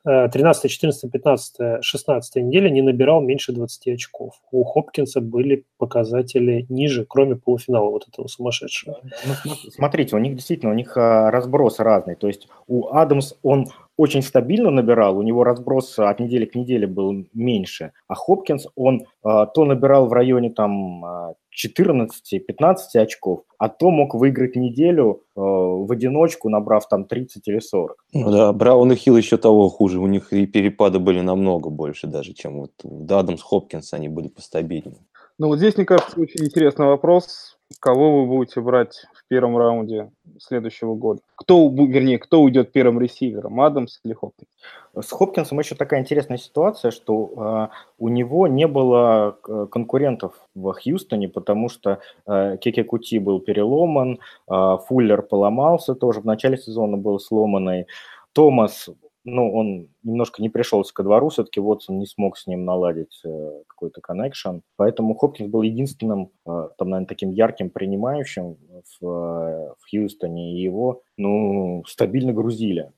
13, 0.05 0.69
14, 0.69 1.11
15, 1.11 1.83
16 1.83 2.35
неделя 2.35 2.69
не 2.69 2.81
набирал 2.81 3.21
меньше 3.21 3.53
20 3.53 3.87
очков. 3.87 4.35
У 4.51 4.63
Хопкинса 4.63 5.21
были 5.21 5.65
показатели 5.77 6.65
ниже, 6.69 7.05
кроме 7.07 7.35
полуфинала 7.35 7.89
вот 7.89 8.07
этого 8.07 8.27
сумасшедшего. 8.27 8.99
Ну, 9.45 9.53
смотрите, 9.71 10.15
у 10.15 10.19
них 10.19 10.35
действительно, 10.35 10.71
у 10.71 10.75
них 10.75 10.97
а, 10.97 11.31
разброс 11.31 11.79
разный. 11.79 12.15
То 12.15 12.27
есть 12.27 12.47
у 12.67 12.87
Адамс 12.87 13.33
он 13.43 13.67
очень 13.95 14.23
стабильно 14.23 14.71
набирал, 14.71 15.17
у 15.17 15.21
него 15.21 15.43
разброс 15.43 15.99
от 15.99 16.19
недели 16.19 16.45
к 16.45 16.55
неделе 16.55 16.87
был 16.87 17.25
меньше, 17.33 17.91
а 18.07 18.15
Хопкинс, 18.15 18.67
он 18.75 19.01
э, 19.01 19.05
то 19.53 19.65
набирал 19.65 20.07
в 20.07 20.13
районе 20.13 20.49
там 20.49 21.35
14-15 21.53 22.75
очков, 22.95 23.41
а 23.57 23.69
то 23.69 23.91
мог 23.91 24.15
выиграть 24.15 24.55
неделю 24.55 25.21
э, 25.35 25.39
в 25.39 25.91
одиночку, 25.91 26.49
набрав 26.49 26.87
там 26.87 27.05
30 27.05 27.47
или 27.47 27.59
40. 27.59 27.95
Ну 28.13 28.31
да, 28.31 28.53
Браун 28.53 28.91
и 28.91 28.95
Хилл 28.95 29.17
еще 29.17 29.37
того 29.37 29.69
хуже, 29.69 29.92
у 29.99 30.07
них 30.07 30.33
и 30.33 30.45
перепады 30.45 30.99
были 30.99 31.21
намного 31.21 31.69
больше 31.69 32.07
даже, 32.07 32.33
чем 32.33 32.59
вот 32.59 32.71
у 32.83 33.05
Адамс 33.13 33.41
Хопкинс, 33.41 33.93
они 33.93 34.09
были 34.09 34.27
постабильнее. 34.27 34.99
Ну 35.39 35.47
вот 35.47 35.57
здесь, 35.57 35.77
мне 35.77 35.85
кажется, 35.85 36.19
очень 36.19 36.45
интересный 36.45 36.85
вопрос, 36.85 37.57
кого 37.79 38.21
вы 38.21 38.27
будете 38.27 38.61
брать 38.61 39.05
в 39.13 39.27
первом 39.27 39.57
раунде 39.57 40.11
следующего 40.39 40.93
года? 40.93 41.21
Кто, 41.35 41.69
вернее, 41.69 42.19
кто 42.19 42.41
уйдет 42.41 42.71
первым 42.71 42.99
ресивером, 42.99 43.59
Адамс 43.59 43.99
или 44.03 44.13
Хопкинс? 44.13 44.49
С 44.95 45.11
Хопкинсом 45.11 45.59
еще 45.59 45.75
такая 45.75 46.01
интересная 46.01 46.37
ситуация, 46.37 46.91
что 46.91 47.69
э, 47.71 47.75
у 47.97 48.09
него 48.09 48.47
не 48.47 48.67
было 48.67 49.37
конкурентов 49.71 50.33
в 50.53 50.71
Хьюстоне, 50.73 51.29
потому 51.29 51.67
что 51.67 51.99
э, 52.27 52.57
Кеке 52.61 52.83
Кути 52.83 53.17
был 53.17 53.39
переломан, 53.39 54.19
э, 54.49 54.77
Фуллер 54.87 55.23
поломался 55.23 55.95
тоже, 55.95 56.21
в 56.21 56.25
начале 56.25 56.57
сезона 56.57 56.95
был 56.95 57.19
сломанный, 57.19 57.87
Томас 58.33 58.89
ну, 59.25 59.53
он 59.53 59.87
немножко 60.03 60.41
не 60.41 60.49
пришелся 60.49 60.93
ко 60.93 61.03
двору, 61.03 61.29
все-таки 61.29 61.59
Вотсон 61.59 61.99
не 61.99 62.05
смог 62.05 62.37
с 62.37 62.47
ним 62.47 62.65
наладить 62.65 63.21
э, 63.25 63.61
какой-то 63.67 64.01
коннекшн, 64.01 64.59
поэтому 64.75 65.15
Хопкинс 65.15 65.49
был 65.49 65.61
единственным, 65.61 66.31
э, 66.45 66.69
там, 66.77 66.89
наверное, 66.89 67.07
таким 67.07 67.29
ярким 67.31 67.69
принимающим 67.69 68.57
в, 68.99 69.05
э, 69.05 69.73
в 69.79 69.89
Хьюстоне, 69.89 70.53
и 70.53 70.61
его, 70.61 71.01
ну, 71.17 71.83
стабильно 71.87 72.33
грузили. 72.33 72.91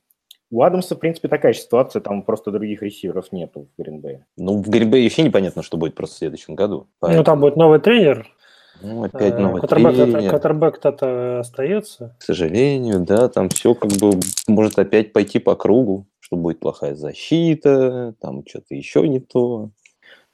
У 0.50 0.62
Адамса, 0.62 0.94
в 0.94 1.00
принципе, 1.00 1.26
такая 1.26 1.52
же 1.52 1.58
ситуация, 1.58 2.00
там 2.00 2.22
просто 2.22 2.52
других 2.52 2.80
ресиверов 2.80 3.32
нету 3.32 3.66
в 3.76 3.82
Гринбее. 3.82 4.26
Ну, 4.36 4.62
в 4.62 4.68
Гринбее 4.68 5.02
вообще 5.02 5.22
непонятно, 5.22 5.62
что 5.62 5.76
будет 5.76 5.96
просто 5.96 6.14
в 6.14 6.18
следующем 6.18 6.54
году. 6.54 6.86
Поэтому... 7.00 7.18
Ну, 7.18 7.24
там 7.24 7.40
будет 7.40 7.56
новый 7.56 7.80
тренер, 7.80 8.28
ну, 8.82 9.04
опять 9.04 9.34
э, 9.34 9.38
новый 9.38 9.62
тренер. 9.62 10.30
Квотербек-то 10.30 11.40
остается. 11.40 12.16
К 12.18 12.22
сожалению, 12.22 13.00
да, 13.00 13.28
там 13.28 13.48
все 13.48 13.74
как 13.74 13.90
бы 13.92 14.18
может 14.46 14.78
опять 14.78 15.12
пойти 15.12 15.38
по 15.38 15.54
кругу 15.54 16.06
что 16.26 16.34
будет 16.34 16.58
плохая 16.58 16.96
защита, 16.96 18.16
там 18.20 18.42
что-то 18.44 18.74
еще 18.74 19.06
не 19.06 19.20
то. 19.20 19.70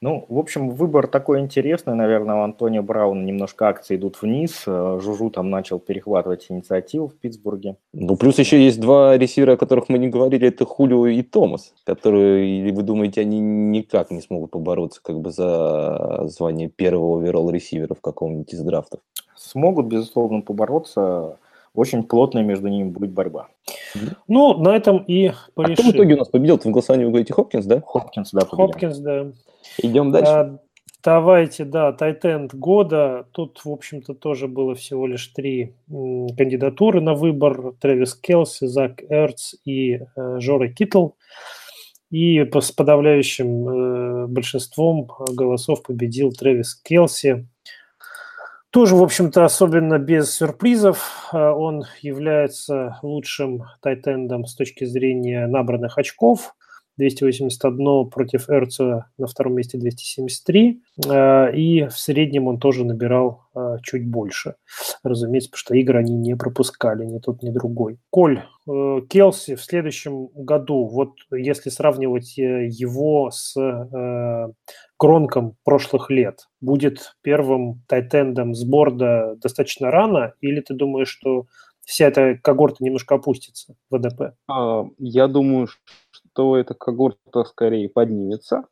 Ну, 0.03 0.25
в 0.27 0.37
общем, 0.37 0.71
выбор 0.71 1.07
такой 1.07 1.39
интересный, 1.39 1.95
наверное, 1.95 2.35
у 2.35 2.41
Антонио 2.41 2.83
Брауна 2.83 3.23
немножко 3.23 3.69
акции 3.69 3.95
идут 3.95 4.21
вниз, 4.21 4.63
э, 4.67 4.99
Жужу 5.01 5.29
там 5.29 5.49
начал 5.49 5.79
перехватывать 5.79 6.47
инициативу 6.49 7.07
в 7.07 7.13
Питтсбурге. 7.13 7.77
Ну, 7.93 8.17
плюс 8.17 8.37
еще 8.37 8.61
есть 8.61 8.81
два 8.81 9.17
ресивера, 9.17 9.53
о 9.53 9.57
которых 9.57 9.87
мы 9.87 9.97
не 9.97 10.09
говорили, 10.09 10.49
это 10.49 10.65
Хулио 10.65 11.07
и 11.07 11.21
Томас, 11.21 11.73
которые, 11.85 12.59
или 12.59 12.71
вы 12.71 12.83
думаете, 12.83 13.21
они 13.21 13.39
никак 13.39 14.11
не 14.11 14.19
смогут 14.19 14.51
побороться 14.51 14.99
как 15.01 15.21
бы 15.21 15.31
за 15.31 16.25
звание 16.25 16.67
первого 16.67 17.21
overall 17.21 17.49
ресивера 17.49 17.93
в 17.93 18.01
каком-нибудь 18.01 18.53
из 18.53 18.59
драфтов? 18.59 18.99
Смогут, 19.37 19.85
безусловно, 19.85 20.41
побороться 20.41 21.37
очень 21.73 22.03
плотная 22.03 22.43
между 22.43 22.67
ними 22.67 22.89
будет 22.89 23.11
борьба. 23.11 23.47
Ну, 24.27 24.57
на 24.57 24.75
этом 24.75 24.97
и 24.97 25.31
порешим. 25.55 25.85
А 25.85 25.89
кто 25.89 25.91
в 25.91 25.95
итоге 25.95 26.15
у 26.15 26.17
нас 26.17 26.29
победил? 26.29 26.59
В 26.59 26.65
голосовании 26.65 27.05
вы 27.05 27.11
говорите 27.11 27.33
Хопкинс, 27.33 27.65
да? 27.65 27.81
Хопкинс, 27.81 28.31
да, 28.31 28.41
победил. 28.41 28.67
Хопкинс, 28.67 28.97
да. 28.99 29.31
Идем 29.81 30.11
дальше. 30.11 30.31
А, 30.31 30.59
давайте, 31.03 31.65
да, 31.65 31.91
Tight 31.91 32.30
end 32.30 32.53
года. 32.53 33.27
Тут, 33.31 33.61
в 33.63 33.71
общем-то, 33.71 34.13
тоже 34.13 34.47
было 34.47 34.75
всего 34.75 35.07
лишь 35.07 35.27
три 35.27 35.73
кандидатуры 35.87 37.01
на 37.01 37.15
выбор. 37.15 37.73
Трэвис 37.79 38.15
Келси, 38.15 38.67
Зак 38.67 39.01
Эрц 39.09 39.55
и 39.65 40.01
э, 40.15 40.39
Жора 40.39 40.67
Китл. 40.67 41.09
И 42.11 42.47
с 42.53 42.71
подавляющим 42.71 43.67
э, 43.67 44.27
большинством 44.27 45.09
голосов 45.31 45.81
победил 45.81 46.31
Трэвис 46.31 46.75
Келси. 46.75 47.47
Тоже, 48.73 48.95
в 48.95 49.03
общем-то, 49.03 49.45
особенно 49.45 49.99
без 49.99 50.33
сюрпризов. 50.33 51.29
Э, 51.31 51.51
он 51.51 51.83
является 52.01 52.97
лучшим 53.03 53.65
тайтендом 53.83 54.47
с 54.47 54.55
точки 54.55 54.85
зрения 54.85 55.45
набранных 55.45 55.99
очков. 55.99 56.55
281 56.97 58.09
против 58.09 58.49
Эрца 58.49 59.09
на 59.17 59.27
втором 59.27 59.55
месте 59.55 59.77
273. 59.77 60.81
Э, 61.07 61.55
и 61.55 61.85
в 61.85 61.97
среднем 61.97 62.47
он 62.47 62.59
тоже 62.59 62.85
набирал 62.85 63.43
э, 63.55 63.77
чуть 63.83 64.07
больше. 64.07 64.55
Разумеется, 65.03 65.49
потому 65.49 65.59
что 65.59 65.75
игры 65.75 65.99
они 65.99 66.15
не 66.15 66.35
пропускали, 66.35 67.05
ни 67.05 67.19
тот, 67.19 67.41
ни 67.41 67.49
другой. 67.49 67.99
Коль, 68.09 68.43
э, 68.67 69.01
Келси 69.09 69.55
в 69.55 69.63
следующем 69.63 70.27
году, 70.35 70.85
вот 70.85 71.13
если 71.31 71.69
сравнивать 71.69 72.37
его 72.37 73.31
с 73.31 73.55
Кронком 74.97 75.57
прошлых 75.65 76.09
лет, 76.09 76.47
будет 76.61 77.15
первым 77.21 77.83
тайтендом 77.87 78.53
с 78.53 78.63
борда 78.63 79.35
достаточно 79.41 79.91
рано, 79.91 80.33
или 80.39 80.61
ты 80.61 80.73
думаешь, 80.73 81.09
что 81.09 81.47
вся 81.85 82.07
эта 82.07 82.37
когорта 82.41 82.83
немножко 82.83 83.15
опустится 83.15 83.75
в 83.89 83.97
ВДП? 83.97 84.35
А, 84.47 84.85
я 84.97 85.27
думаю, 85.27 85.67
что 86.33 86.57
эта 86.57 86.73
когорта 86.73 87.43
скорее 87.45 87.89
поднимется, 87.89 88.63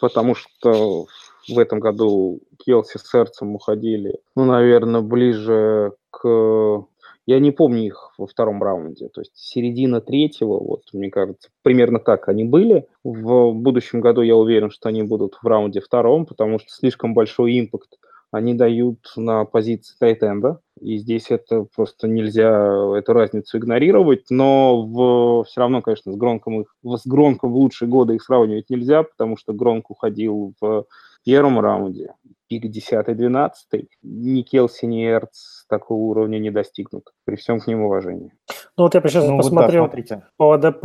потому 0.00 0.34
что 0.34 1.06
в 1.48 1.58
этом 1.58 1.78
году 1.80 2.40
Келси 2.64 2.98
с 2.98 3.08
сердцем 3.08 3.54
уходили, 3.54 4.20
ну, 4.34 4.44
наверное, 4.44 5.02
ближе 5.02 5.92
к... 6.10 6.86
Я 7.26 7.38
не 7.38 7.52
помню 7.52 7.86
их 7.86 8.12
во 8.18 8.26
втором 8.26 8.62
раунде, 8.62 9.08
то 9.08 9.22
есть 9.22 9.32
середина 9.34 10.02
третьего, 10.02 10.58
вот, 10.58 10.82
мне 10.92 11.10
кажется, 11.10 11.48
примерно 11.62 11.98
так 11.98 12.28
они 12.28 12.44
были. 12.44 12.86
В 13.02 13.52
будущем 13.52 14.02
году 14.02 14.20
я 14.20 14.36
уверен, 14.36 14.70
что 14.70 14.90
они 14.90 15.02
будут 15.02 15.38
в 15.42 15.46
раунде 15.46 15.80
втором, 15.80 16.26
потому 16.26 16.58
что 16.58 16.68
слишком 16.68 17.14
большой 17.14 17.58
импакт 17.58 17.96
они 18.34 18.54
дают 18.54 18.98
на 19.14 19.44
позиции 19.44 19.94
тайтенда, 19.96 20.58
и 20.80 20.96
здесь 20.96 21.30
это 21.30 21.66
просто 21.72 22.08
нельзя 22.08 22.50
эту 22.98 23.12
разницу 23.12 23.58
игнорировать, 23.58 24.24
но 24.28 24.82
в, 24.82 25.44
все 25.44 25.60
равно, 25.60 25.82
конечно, 25.82 26.12
с 26.12 26.16
Гронком, 26.16 26.62
их, 26.62 26.74
с 26.82 27.06
Гронком 27.06 27.52
в 27.52 27.56
лучшие 27.56 27.88
годы 27.88 28.16
их 28.16 28.24
сравнивать 28.24 28.70
нельзя, 28.70 29.04
потому 29.04 29.36
что 29.36 29.52
Гронк 29.52 29.88
уходил 29.88 30.52
в 30.60 30.86
первом 31.24 31.60
раунде, 31.60 32.14
пик 32.48 32.64
10-12, 32.64 33.86
ни 34.02 34.42
Келси, 34.42 34.86
ни 34.86 35.06
Эрц 35.06 35.64
такого 35.68 35.98
уровня 35.98 36.38
не 36.38 36.50
достигнут, 36.50 37.12
при 37.24 37.36
всем 37.36 37.60
к 37.60 37.68
ним 37.68 37.82
уважении. 37.82 38.32
Ну 38.76 38.82
вот 38.82 38.94
я 38.94 39.00
сейчас 39.02 39.28
ну, 39.28 39.36
посмотрел 39.36 39.88
вот 39.88 40.08
да, 40.08 40.22
по 40.36 40.54
АДП, 40.54 40.82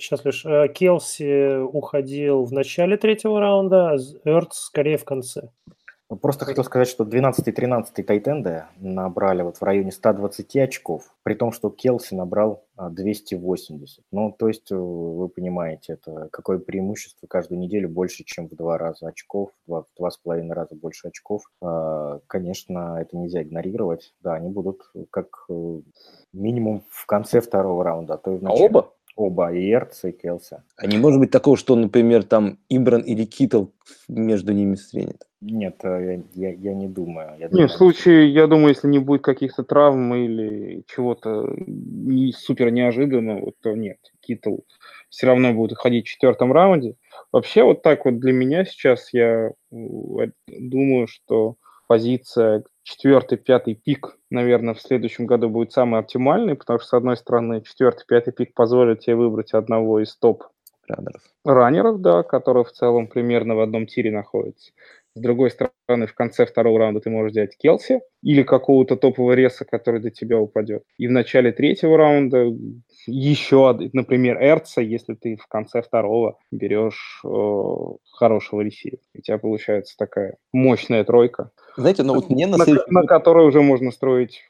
сейчас 0.00 0.24
лишь 0.24 0.44
э, 0.44 0.66
Келси 0.74 1.58
уходил 1.58 2.42
в 2.42 2.52
начале 2.52 2.96
третьего 2.96 3.38
раунда, 3.38 3.92
а 3.92 3.96
Эрц 4.24 4.56
скорее 4.56 4.96
в 4.96 5.04
конце. 5.04 5.50
Просто 6.08 6.44
хотел 6.44 6.62
сказать, 6.62 6.86
что 6.86 7.04
12 7.04 7.48
и 7.48 7.52
13 7.52 8.06
тайтенды 8.06 8.66
набрали 8.76 9.42
вот 9.42 9.56
в 9.56 9.62
районе 9.62 9.90
120 9.90 10.56
очков, 10.56 11.12
при 11.24 11.34
том, 11.34 11.50
что 11.50 11.68
Келси 11.68 12.14
набрал 12.14 12.64
280. 12.76 13.98
А, 13.98 14.02
ну, 14.12 14.30
то 14.30 14.46
есть, 14.46 14.70
э, 14.70 14.76
вы 14.76 15.28
понимаете, 15.28 15.94
это 15.94 16.28
какое 16.30 16.58
преимущество 16.58 17.26
каждую 17.26 17.58
неделю 17.58 17.88
больше, 17.88 18.22
чем 18.24 18.48
в 18.48 18.54
два 18.54 18.78
раза 18.78 19.08
очков, 19.08 19.50
в 19.66 19.84
два, 19.98 20.10
с 20.10 20.16
половиной 20.18 20.54
раза 20.54 20.76
больше 20.76 21.08
очков. 21.08 21.42
А, 21.60 22.20
конечно, 22.28 22.98
это 23.00 23.16
нельзя 23.16 23.42
игнорировать. 23.42 24.14
Да, 24.22 24.34
они 24.34 24.48
будут 24.48 24.88
как 25.10 25.46
э, 25.48 25.80
минимум 26.32 26.84
в 26.88 27.06
конце 27.06 27.40
второго 27.40 27.82
раунда, 27.82 28.14
а 28.14 28.18
то 28.18 28.32
и 28.32 28.38
в 28.38 28.42
начале. 28.44 28.62
А 28.62 28.66
оба? 28.66 28.92
Оба, 29.16 29.52
и 29.52 29.70
Эрц, 29.70 30.04
и 30.04 30.12
Келси. 30.12 30.58
А 30.76 30.86
не 30.86 30.98
может 30.98 31.18
быть 31.18 31.30
такого, 31.30 31.56
что, 31.56 31.74
например, 31.74 32.22
там 32.22 32.58
Ибран 32.68 33.00
или 33.00 33.24
Китл 33.24 33.66
между 34.08 34.52
ними 34.52 34.74
стренет? 34.74 35.26
Нет, 35.40 35.76
э, 35.84 36.22
я, 36.34 36.48
я, 36.48 36.54
я 36.54 36.74
не 36.74 36.86
думаю. 36.86 37.30
Я 37.38 37.46
Нет, 37.46 37.50
думаю, 37.50 37.68
в 37.68 37.72
случае, 37.72 38.32
я 38.32 38.46
думаю, 38.46 38.68
если 38.68 38.88
не 38.88 38.98
будет 38.98 39.22
каких-то 39.22 39.64
травм 39.64 40.14
или 40.14 40.84
чего-то 40.86 41.48
не 41.66 42.32
супер 42.32 42.70
неожиданного, 42.70 43.52
то 43.62 43.74
нет. 43.74 43.98
Китл 44.20 44.58
все 45.08 45.26
равно 45.26 45.54
будет 45.54 45.78
ходить 45.78 46.06
в 46.06 46.10
четвертом 46.10 46.52
раунде. 46.52 46.96
Вообще, 47.32 47.62
вот 47.62 47.82
так 47.82 48.04
вот 48.04 48.18
для 48.18 48.32
меня 48.32 48.64
сейчас 48.66 49.14
я 49.14 49.52
думаю, 50.46 51.06
что 51.06 51.56
позиция 51.86 52.64
четвертый, 52.86 53.36
пятый 53.36 53.74
пик, 53.74 54.16
наверное, 54.30 54.74
в 54.74 54.80
следующем 54.80 55.26
году 55.26 55.50
будет 55.50 55.72
самый 55.72 56.00
оптимальный, 56.00 56.54
потому 56.54 56.78
что, 56.78 56.88
с 56.88 56.92
одной 56.94 57.16
стороны, 57.16 57.60
четвертый, 57.62 58.04
пятый 58.06 58.32
пик 58.32 58.54
позволит 58.54 59.00
тебе 59.00 59.16
выбрать 59.16 59.52
одного 59.52 60.00
из 60.00 60.16
топ 60.16 60.44
раннеров. 61.44 62.00
Да, 62.00 62.22
которые 62.22 62.64
в 62.64 62.70
целом 62.70 63.08
примерно 63.08 63.56
в 63.56 63.60
одном 63.60 63.86
тире 63.86 64.12
находятся. 64.12 64.72
С 65.16 65.18
другой 65.18 65.50
стороны, 65.50 66.06
в 66.06 66.12
конце 66.12 66.44
второго 66.44 66.78
раунда 66.78 67.00
ты 67.00 67.08
можешь 67.08 67.32
взять 67.32 67.56
Келси 67.56 68.02
или 68.22 68.42
какого-то 68.42 68.96
топового 68.96 69.32
реса, 69.32 69.64
который 69.64 69.98
до 69.98 70.10
тебя 70.10 70.38
упадет. 70.38 70.82
И 70.98 71.08
в 71.08 71.10
начале 71.10 71.52
третьего 71.52 71.96
раунда 71.96 72.54
еще, 73.06 73.78
например, 73.94 74.36
Эрца, 74.38 74.82
если 74.82 75.14
ты 75.14 75.36
в 75.36 75.46
конце 75.46 75.80
второго 75.80 76.36
берешь 76.50 77.22
э, 77.24 77.68
хорошего 78.12 78.60
ресивера. 78.60 79.00
У 79.14 79.22
тебя 79.22 79.38
получается 79.38 79.94
такая 79.96 80.36
мощная 80.52 81.02
тройка. 81.02 81.50
Знаете, 81.78 82.02
ну 82.02 82.14
вот 82.14 82.28
мне 82.28 82.46
на, 82.46 82.58
на, 82.58 82.66
на 82.86 83.06
которой 83.06 83.46
уже 83.46 83.62
можно 83.62 83.92
строить 83.92 84.42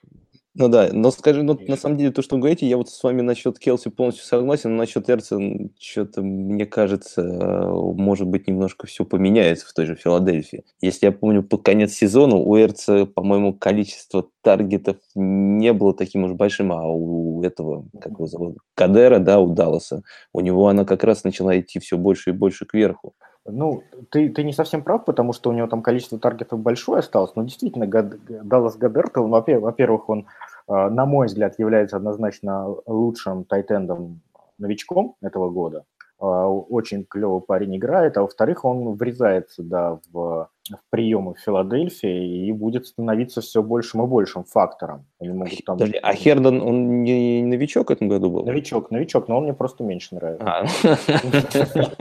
ну 0.59 0.69
да, 0.69 0.89
но 0.91 1.11
скажи, 1.11 1.43
ну, 1.43 1.59
на 1.69 1.77
самом 1.77 1.99
деле 1.99 2.11
то, 2.11 2.23
что 2.23 2.37
вы 2.37 2.41
говорите, 2.41 2.67
я 2.67 2.79
вот 2.79 2.89
с 2.89 3.03
вами 3.03 3.21
насчет 3.21 3.59
Келси 3.59 3.91
полностью 3.91 4.25
согласен, 4.25 4.71
но 4.71 4.79
насчет 4.79 5.11
Эрца 5.11 5.39
что-то, 5.79 6.23
мне 6.23 6.65
кажется, 6.65 7.23
может 7.23 8.27
быть, 8.27 8.49
немножко 8.49 8.87
все 8.87 9.05
поменяется 9.05 9.67
в 9.67 9.75
той 9.75 9.85
же 9.85 9.97
Филадельфии. 9.97 10.65
Если 10.81 11.05
я 11.05 11.13
помню, 11.13 11.43
под 11.43 11.63
конец 11.63 11.93
сезона 11.93 12.37
у 12.37 12.59
Эрца, 12.59 13.05
по-моему, 13.05 13.53
количество 13.53 14.29
таргетов 14.41 14.97
не 15.15 15.75
было 15.75 15.93
таким 15.93 16.25
уж 16.25 16.33
большим, 16.33 16.73
а 16.73 16.87
у 16.87 17.43
этого, 17.43 17.87
как 18.01 18.13
его 18.13 18.27
зовут, 18.27 18.57
Кадера, 18.75 19.19
да, 19.19 19.41
у 19.41 19.53
Далласа, 19.53 20.03
у 20.33 20.41
него 20.41 20.69
она 20.69 20.87
как 20.87 21.05
раз 21.05 21.23
начала 21.25 21.59
идти 21.61 21.81
все 21.81 21.99
больше 21.99 22.31
и 22.31 22.33
больше 22.33 22.65
кверху. 22.65 23.15
Ну, 23.49 23.83
ты, 24.11 24.29
ты 24.31 24.43
не 24.43 24.53
совсем 24.53 24.83
прав, 24.83 25.05
потому 25.05 25.33
что 25.33 25.51
у 25.51 25.53
него 25.53 25.67
там 25.67 25.83
количество 25.83 26.19
таргетов 26.19 26.61
большое 26.61 27.01
осталось, 27.01 27.35
но 27.35 27.43
действительно 27.43 27.87
Даллас 27.87 28.77
Гадерт, 28.77 29.17
во-первых, 29.17 30.09
он, 30.09 30.27
а, 30.67 30.91
на 30.91 31.07
мой 31.07 31.27
взгляд, 31.27 31.59
является 31.59 31.97
однозначно 31.97 32.75
лучшим 32.87 33.45
тайтендом 33.45 34.21
новичком 34.59 35.17
этого 35.21 35.51
года. 35.51 35.85
А, 36.19 36.49
очень 36.49 37.05
клевый 37.05 37.43
парень 37.43 37.77
играет, 37.77 38.17
а 38.17 38.23
во-вторых, 38.23 38.65
он 38.65 38.95
врезается 38.95 39.63
да, 39.63 39.99
в, 40.11 40.49
в 40.71 40.81
приемы 40.89 41.35
в 41.35 41.41
Филадельфии 41.41 42.47
и 42.47 42.53
будет 42.53 42.87
становиться 42.87 43.43
все 43.43 43.63
большим 43.63 44.03
и 44.05 44.07
большим 44.07 44.45
фактором. 44.45 45.05
Они 45.21 45.33
могут 45.33 45.63
там... 45.67 45.77
Подожди, 45.77 45.99
а 46.03 46.15
Хердон, 46.15 46.63
он 46.63 47.03
не 47.03 47.43
новичок 47.43 47.91
в 47.91 47.93
этом 47.93 48.09
году 48.09 48.31
был? 48.31 48.45
Новичок, 48.45 48.91
новичок, 48.91 49.29
но 49.29 49.39
он 49.39 49.45
мне 49.45 49.53
просто 49.53 49.85
меньше 49.85 50.15
нравится. 50.15 50.67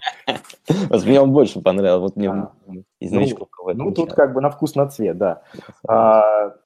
А. 0.89 0.97
Мне 0.97 1.21
он 1.21 1.31
больше 1.31 1.61
понравился, 1.61 1.99
вот 1.99 2.15
мне 2.15 2.29
а. 2.29 2.51
из 2.99 3.11
новичков. 3.11 3.49
Ну, 3.73 3.91
тут 3.91 4.13
как 4.13 4.33
бы 4.33 4.41
на 4.41 4.49
вкус, 4.49 4.75
на 4.75 4.87
цвет, 4.87 5.17
да. 5.17 5.41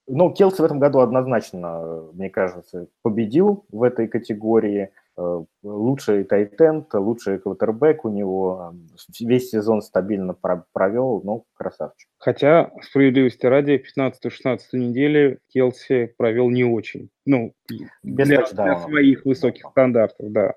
Ну, 0.08 0.32
Келси 0.32 0.62
в 0.62 0.66
этом 0.66 0.80
году 0.80 1.00
однозначно, 1.00 2.04
мне 2.14 2.30
кажется, 2.30 2.88
победил 3.04 3.66
в 3.72 3.84
этой 3.84 4.08
категории. 4.08 4.92
Э, 5.22 5.44
лучший 5.64 6.24
тайтенд, 6.24 6.94
лучший 6.94 7.40
квотербек 7.40 8.06
у 8.06 8.10
него, 8.10 8.74
весь 9.20 9.50
сезон 9.50 9.82
стабильно 9.82 10.34
провел, 10.72 11.22
ну, 11.26 11.44
красавчик. 11.56 12.08
Хотя, 12.20 12.72
справедливости 12.82 13.46
ради, 13.46 13.84
15-16 13.98 14.60
недели 14.74 15.40
Келси 15.50 16.14
провел 16.18 16.50
не 16.50 16.64
очень. 16.64 17.10
Ну, 17.26 17.54
Без 18.02 18.28
для, 18.28 18.46
для 18.46 18.80
своих 18.80 19.26
высоких 19.26 19.68
стандартов, 19.72 20.32
да. 20.32 20.54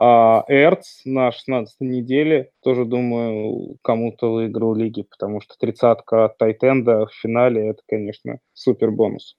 А 0.00 0.44
Эрц 0.46 1.00
на 1.04 1.32
16 1.32 1.80
неделе 1.80 2.52
тоже, 2.62 2.84
думаю, 2.84 3.78
кому-то 3.82 4.32
выиграл 4.32 4.74
лиги, 4.74 5.02
потому 5.02 5.40
что 5.40 5.56
тридцатка 5.58 6.26
от 6.26 6.38
Тайтенда 6.38 7.06
в 7.06 7.12
финале– 7.12 7.66
это, 7.70 7.82
конечно, 7.88 8.38
супер 8.52 8.92
бонус. 8.92 9.36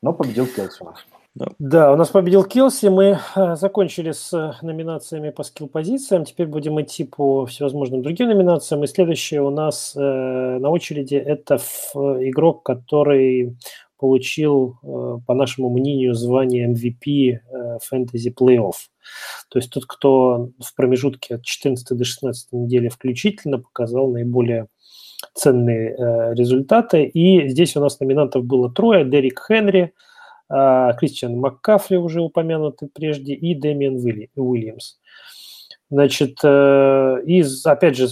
Но 0.00 0.12
победил 0.12 0.46
Келси 0.46 0.82
у 0.82 0.84
нас. 0.84 1.04
Да. 1.34 1.46
да, 1.58 1.92
у 1.92 1.96
нас 1.96 2.08
победил 2.08 2.44
Келси. 2.44 2.86
Мы 2.86 3.18
э, 3.36 3.56
закончили 3.56 4.12
с 4.12 4.32
э, 4.32 4.52
номинациями 4.62 5.30
по 5.30 5.42
скилл-позициям. 5.42 6.24
Теперь 6.24 6.46
будем 6.46 6.80
идти 6.80 7.04
по 7.04 7.46
всевозможным 7.46 8.02
другим 8.02 8.28
номинациям. 8.28 8.82
И 8.84 8.88
следующее 8.88 9.42
у 9.42 9.50
нас 9.50 9.94
э, 9.96 10.00
на 10.00 10.70
очереди 10.70 11.14
это 11.14 11.56
игрок, 11.94 12.64
который 12.64 13.56
получил, 14.00 14.78
по 15.26 15.34
нашему 15.34 15.68
мнению, 15.70 16.14
звание 16.14 16.72
MVP 16.72 17.38
Fantasy 17.92 18.34
Playoff. 18.34 18.88
То 19.50 19.58
есть 19.58 19.70
тот, 19.70 19.84
кто 19.86 20.50
в 20.58 20.74
промежутке 20.74 21.34
от 21.36 21.44
14 21.44 21.96
до 21.96 22.04
16 22.04 22.52
недели 22.52 22.88
включительно 22.88 23.58
показал 23.58 24.10
наиболее 24.10 24.68
ценные 25.34 26.34
результаты. 26.34 27.04
И 27.04 27.48
здесь 27.48 27.76
у 27.76 27.80
нас 27.80 28.00
номинантов 28.00 28.44
было 28.44 28.72
трое. 28.72 29.04
Дерек 29.04 29.44
Хенри– 29.46 29.92
а, 30.50 30.92
Кристиан 30.94 31.38
Маккафли, 31.38 31.96
уже 31.96 32.20
упомянутый 32.20 32.88
прежде, 32.92 33.34
и 33.34 33.54
Дэмиан 33.54 33.94
Уильямс. 34.34 34.96
Значит, 35.90 36.38
э, 36.42 37.22
и 37.26 37.44
опять 37.64 37.96
же, 37.96 38.08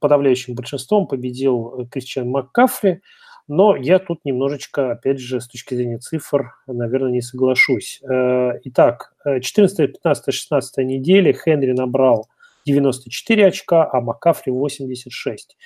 подавляющим 0.00 0.54
большинством 0.54 1.06
победил 1.06 1.88
Кристиан 1.90 2.28
Маккафли, 2.28 3.00
но 3.48 3.74
я 3.74 3.98
тут 3.98 4.24
немножечко, 4.24 4.92
опять 4.92 5.18
же, 5.18 5.40
с 5.40 5.48
точки 5.48 5.74
зрения 5.74 5.98
цифр, 5.98 6.52
наверное, 6.66 7.10
не 7.10 7.22
соглашусь. 7.22 8.00
Э, 8.02 8.52
итак, 8.64 9.14
14, 9.24 9.92
15, 9.92 10.34
16 10.34 10.78
недели 10.84 11.32
Хенри 11.32 11.72
набрал 11.72 12.28
94 12.66 13.46
очка, 13.46 13.88
а 13.90 14.00
Маккафри 14.00 14.52
86. 14.52 15.56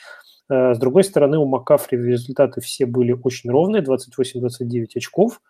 Э, 0.49 0.75
с 0.75 0.79
другой 0.79 1.05
стороны, 1.05 1.38
у 1.38 1.47
Маккафри 1.47 1.99
результаты 1.99 2.61
все 2.61 2.87
были 2.87 3.12
очень 3.12 3.51
ровные, 3.51 3.83
28-29 3.83 4.87
очков 4.97 5.40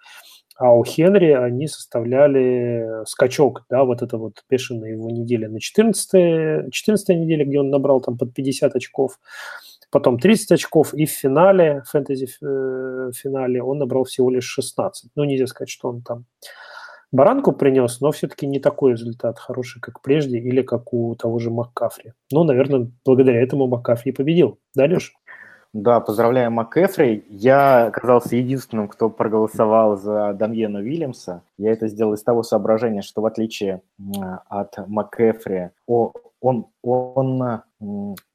а 0.56 0.72
у 0.74 0.84
Хенри 0.84 1.32
они 1.32 1.66
составляли 1.66 3.04
скачок, 3.06 3.64
да, 3.70 3.84
вот 3.84 4.02
это 4.02 4.18
вот 4.18 4.44
бешеная 4.48 4.90
его 4.90 5.10
неделя 5.10 5.48
на 5.48 5.60
14, 5.60 6.70
14 6.70 7.08
неделе, 7.16 7.44
где 7.44 7.58
он 7.58 7.70
набрал 7.70 8.00
там 8.00 8.18
под 8.18 8.34
50 8.34 8.76
очков, 8.76 9.18
потом 9.92 10.18
30 10.18 10.52
очков, 10.52 10.94
и 10.94 11.04
в 11.04 11.10
финале, 11.10 11.84
фэнтези 11.86 12.26
э, 12.42 13.12
финале 13.14 13.62
он 13.62 13.78
набрал 13.78 14.04
всего 14.04 14.30
лишь 14.30 14.46
16. 14.46 15.10
Ну, 15.14 15.24
нельзя 15.24 15.46
сказать, 15.46 15.68
что 15.68 15.88
он 15.88 16.02
там 16.02 16.24
баранку 17.12 17.52
принес, 17.52 18.00
но 18.00 18.10
все-таки 18.10 18.46
не 18.46 18.58
такой 18.58 18.92
результат 18.92 19.38
хороший, 19.38 19.80
как 19.80 20.00
прежде, 20.00 20.38
или 20.38 20.62
как 20.62 20.92
у 20.92 21.14
того 21.14 21.38
же 21.38 21.50
Маккафри. 21.50 22.14
Ну, 22.32 22.42
наверное, 22.42 22.90
благодаря 23.04 23.42
этому 23.42 23.68
Маккафри 23.68 24.12
победил. 24.12 24.58
Да, 24.74 24.86
Леш? 24.86 25.12
Да, 25.74 26.00
поздравляю 26.00 26.50
МакЭфри. 26.50 27.24
Я 27.30 27.86
оказался 27.86 28.36
единственным, 28.36 28.88
кто 28.88 29.08
проголосовал 29.08 29.96
за 29.96 30.34
Дамьена 30.34 30.80
Уильямса. 30.80 31.44
Я 31.56 31.72
это 31.72 31.88
сделал 31.88 32.12
из 32.12 32.22
того 32.22 32.42
соображения, 32.42 33.00
что 33.00 33.22
в 33.22 33.26
отличие 33.26 33.80
от 34.50 34.76
МакЭфри, 34.86 35.70
он, 35.86 36.66
он 36.82 37.62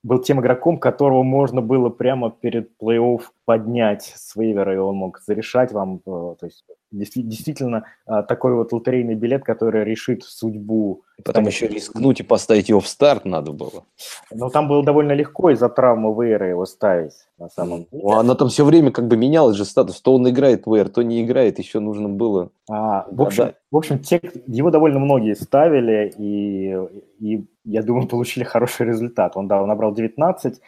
был 0.04 0.20
тем 0.22 0.42
игроком, 0.42 0.78
которого 0.78 1.24
можно 1.24 1.62
было 1.62 1.90
прямо 1.90 2.30
перед 2.30 2.72
плей-офф 2.82 3.22
поднять 3.46 4.14
с 4.16 4.36
вейвера, 4.36 4.74
и 4.74 4.78
он 4.78 4.96
мог 4.96 5.20
зарешать 5.26 5.72
вам. 5.72 6.02
Э, 6.06 6.36
то 6.40 6.46
есть 6.46 6.66
действительно 6.92 7.86
а, 8.06 8.24
такой 8.24 8.54
вот 8.56 8.74
лотерейный 8.74 9.16
билет, 9.16 9.44
который 9.44 9.84
решит 9.84 10.24
судьбу 10.24 11.04
Потом 11.24 11.48
еще 11.48 11.68
рискнуть 11.68 12.20
и 12.20 12.24
поставить 12.24 12.70
его 12.70 12.80
в 12.80 12.88
старт 12.88 13.26
надо 13.26 13.52
было. 13.52 13.84
Ну, 14.32 14.50
там 14.50 14.68
было 14.68 14.84
довольно 14.84 15.14
легко 15.14 15.50
из-за 15.50 15.68
травмы 15.68 16.14
Вейра 16.14 16.48
его 16.48 16.66
ставить, 16.66 17.14
на 17.40 17.50
самом 17.50 17.86
деле. 17.92 18.04
Ну, 18.04 18.12
она 18.12 18.36
там 18.36 18.50
все 18.50 18.64
время 18.64 18.92
как 18.92 19.08
бы 19.08 19.18
менялась 19.18 19.58
же 19.58 19.66
статус. 19.66 20.00
То 20.00 20.14
он 20.14 20.30
играет 20.30 20.68
Вейр, 20.68 20.90
то 20.90 21.02
не 21.02 21.24
играет. 21.24 21.58
Еще 21.58 21.80
нужно 21.80 22.08
было... 22.08 22.52
А, 22.70 23.08
в, 23.10 23.22
общем, 23.24 23.54
в 23.72 23.78
общем, 23.78 23.98
те, 24.00 24.22
его 24.46 24.70
довольно 24.70 25.00
многие 25.00 25.36
ставили, 25.36 26.14
и, 26.18 26.78
и 27.20 27.48
я 27.66 27.82
думаю, 27.82 28.08
получили 28.08 28.44
хороший 28.44 28.86
результат. 28.86 29.36
Он, 29.36 29.48
да, 29.48 29.60
он 29.60 29.70
набрал 29.70 29.96
19, 29.96 30.62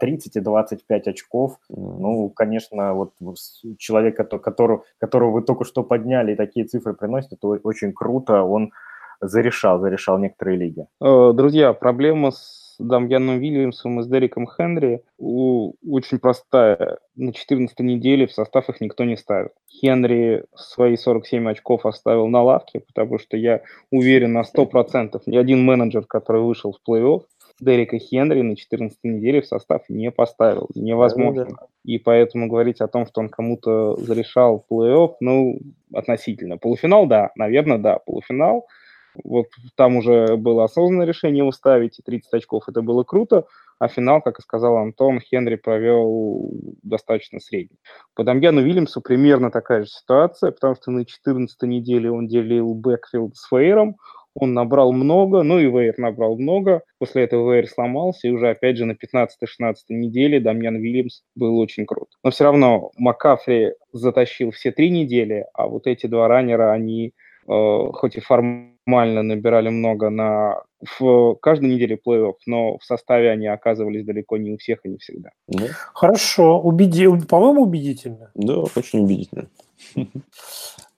30 0.00 0.36
и 0.36 0.40
25 0.40 1.08
очков. 1.08 1.58
Ну, 1.68 2.30
конечно, 2.30 2.94
вот 2.94 3.14
человек, 3.78 4.16
который, 4.16 4.78
которого 4.98 5.32
вы 5.32 5.42
только 5.42 5.64
что 5.64 5.82
подняли 5.82 6.32
и 6.32 6.36
такие 6.36 6.66
цифры 6.66 6.94
приносит, 6.94 7.32
это 7.32 7.48
очень 7.48 7.92
круто. 7.92 8.44
Он 8.44 8.70
зарешал, 9.20 9.80
зарешал 9.80 10.18
некоторые 10.18 10.58
лиги. 10.58 10.86
Э, 11.00 11.32
друзья, 11.34 11.72
проблема 11.72 12.30
с 12.30 12.76
Дамьяном 12.78 13.38
Вильямсом 13.38 14.00
и 14.00 14.02
с 14.02 14.06
Дериком 14.06 14.46
Хенри 14.46 15.02
очень 15.18 16.18
простая. 16.18 16.98
На 17.16 17.32
14 17.32 17.78
неделе 17.80 18.26
в 18.26 18.32
состав 18.32 18.68
их 18.68 18.80
никто 18.80 19.04
не 19.04 19.16
ставил. 19.16 19.50
Хенри 19.68 20.44
свои 20.54 20.96
47 20.96 21.50
очков 21.50 21.86
оставил 21.86 22.28
на 22.28 22.42
лавке, 22.42 22.80
потому 22.80 23.18
что 23.18 23.36
я 23.36 23.62
уверен 23.90 24.32
на 24.32 24.42
100%, 24.42 25.20
ни 25.26 25.36
один 25.36 25.64
менеджер, 25.64 26.04
который 26.04 26.42
вышел 26.42 26.72
в 26.72 26.88
плей-офф, 26.88 27.22
Дерека 27.60 27.98
Хенри 27.98 28.42
на 28.42 28.54
14 28.54 28.98
неделе 29.02 29.40
в 29.40 29.46
состав 29.46 29.82
не 29.88 30.12
поставил. 30.12 30.68
Невозможно. 30.76 31.44
Да, 31.44 31.50
да. 31.50 31.66
И 31.84 31.98
поэтому 31.98 32.46
говорить 32.46 32.80
о 32.80 32.86
том, 32.86 33.04
что 33.06 33.20
он 33.20 33.28
кому-то 33.28 33.96
зарешал 33.96 34.64
плей-офф, 34.70 35.14
ну, 35.18 35.58
относительно. 35.92 36.56
Полуфинал, 36.56 37.06
да, 37.06 37.32
наверное, 37.34 37.78
да, 37.78 37.98
полуфинал– 37.98 38.68
вот 39.24 39.46
там 39.76 39.96
уже 39.96 40.36
было 40.36 40.64
осознанное 40.64 41.06
решение 41.06 41.38
его 41.38 41.52
ставить, 41.52 41.98
и 41.98 42.02
30 42.02 42.32
очков 42.34 42.64
это 42.68 42.82
было 42.82 43.04
круто, 43.04 43.44
а 43.78 43.88
финал, 43.88 44.20
как 44.20 44.38
и 44.38 44.42
сказал 44.42 44.76
Антон, 44.76 45.20
Хенри 45.20 45.56
провел 45.56 46.50
достаточно 46.82 47.38
средний. 47.40 47.78
По 48.14 48.24
Дамьяну 48.24 48.62
Вильямсу 48.62 49.00
примерно 49.00 49.50
такая 49.50 49.84
же 49.84 49.88
ситуация, 49.88 50.50
потому 50.50 50.74
что 50.74 50.90
на 50.90 51.04
14 51.04 51.62
неделе 51.62 52.10
он 52.10 52.26
делил 52.26 52.74
backfield 52.74 53.36
с 53.36 53.48
Вейером, 53.48 53.96
он 54.40 54.54
набрал 54.54 54.92
много, 54.92 55.42
ну 55.42 55.58
и 55.58 55.66
Вейер 55.66 55.98
набрал 55.98 56.36
много. 56.38 56.82
После 56.98 57.24
этого 57.24 57.52
Вейер 57.52 57.66
сломался, 57.68 58.28
и 58.28 58.30
уже 58.30 58.50
опять 58.50 58.76
же 58.76 58.84
на 58.84 58.92
15-16 58.92 59.74
неделе 59.90 60.38
Дамьян 60.38 60.76
Вильямс 60.76 61.22
был 61.34 61.58
очень 61.58 61.86
крут. 61.86 62.08
Но 62.22 62.30
все 62.30 62.44
равно 62.44 62.92
Макафри 62.96 63.72
затащил 63.92 64.52
все 64.52 64.70
три 64.70 64.90
недели, 64.90 65.46
а 65.54 65.66
вот 65.66 65.86
эти 65.88 66.06
два 66.06 66.28
runner 66.28 66.61
а, 66.61 66.72
они 66.72 67.14
хоть 67.48 68.16
и 68.16 68.20
формально 68.20 69.22
набирали 69.22 69.70
много 69.70 70.10
на 70.10 70.62
в 70.98 71.34
каждой 71.36 71.70
неделе 71.70 71.98
плей-офф, 72.04 72.34
но 72.46 72.78
в 72.78 72.84
составе 72.84 73.30
они 73.30 73.46
оказывались 73.46 74.04
далеко 74.04 74.36
не 74.36 74.52
у 74.52 74.58
всех 74.58 74.80
и 74.84 74.88
не 74.88 74.98
всегда. 74.98 75.30
Да. 75.48 75.66
Хорошо, 75.92 76.60
убеди... 76.60 77.08
по-моему, 77.26 77.62
убедительно. 77.62 78.30
Да, 78.34 78.60
очень 78.76 79.04
убедительно. 79.04 79.48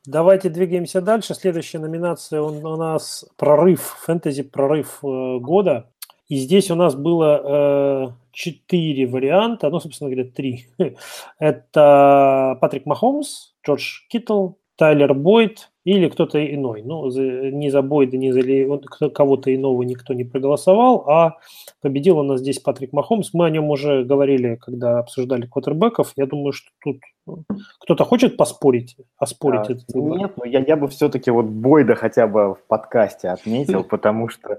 Давайте 0.07 0.49
двигаемся 0.49 1.01
дальше. 1.01 1.35
Следующая 1.35 1.79
номинация 1.79 2.41
у 2.43 2.77
нас 2.77 3.25
прорыв, 3.37 3.81
фэнтези 4.05 4.43
прорыв 4.43 5.01
э, 5.03 5.39
года. 5.39 5.91
И 6.29 6.37
здесь 6.37 6.71
у 6.71 6.75
нас 6.75 6.95
было 6.95 7.43
э, 7.43 8.13
четыре 8.33 9.07
варианта, 9.07 9.69
ну, 9.69 9.81
собственно 9.81 10.11
говоря, 10.11 10.31
три. 10.31 10.67
Это 11.39 12.57
Патрик 12.61 12.87
Махомс, 12.87 13.53
Джордж 13.65 14.07
Киттл, 14.09 14.53
Тайлер 14.81 15.13
Бойд 15.13 15.71
или 15.85 16.09
кто-то 16.09 16.43
иной. 16.43 16.81
Ну, 16.83 17.11
за, 17.11 17.21
ни 17.21 17.69
за 17.69 17.83
Бойда, 17.83 18.17
ни 18.17 18.31
за 18.31 19.11
кого-то 19.11 19.55
иного 19.55 19.83
никто 19.83 20.15
не 20.15 20.25
проголосовал, 20.25 21.05
а 21.07 21.37
победил 21.83 22.19
у 22.19 22.23
нас 22.23 22.41
здесь 22.41 22.61
Патрик 22.61 22.95
Махомс. 22.95 23.35
Мы 23.35 23.45
о 23.45 23.51
нем 23.51 23.69
уже 23.69 24.05
говорили, 24.05 24.57
когда 24.57 24.99
обсуждали 24.99 25.47
квотербеков. 25.47 26.15
Я 26.17 26.25
думаю, 26.25 26.53
что 26.53 26.71
тут 26.83 26.97
ну, 27.27 27.45
кто-то 27.79 28.05
хочет 28.05 28.39
поспорить, 28.39 28.97
оспорить 29.19 29.69
а, 29.69 29.73
этот 29.73 29.93
выбор. 29.93 30.19
Нет, 30.19 30.33
но 30.39 30.47
я, 30.47 30.61
я 30.61 30.77
бы 30.77 30.89
все-таки 30.89 31.31
вот 31.31 31.45
Бойда 31.45 31.95
хотя 31.95 32.27
бы 32.27 32.55
в 32.55 32.59
подкасте 32.67 33.29
отметил, 33.29 33.85
потому 33.85 34.31
что 34.31 34.59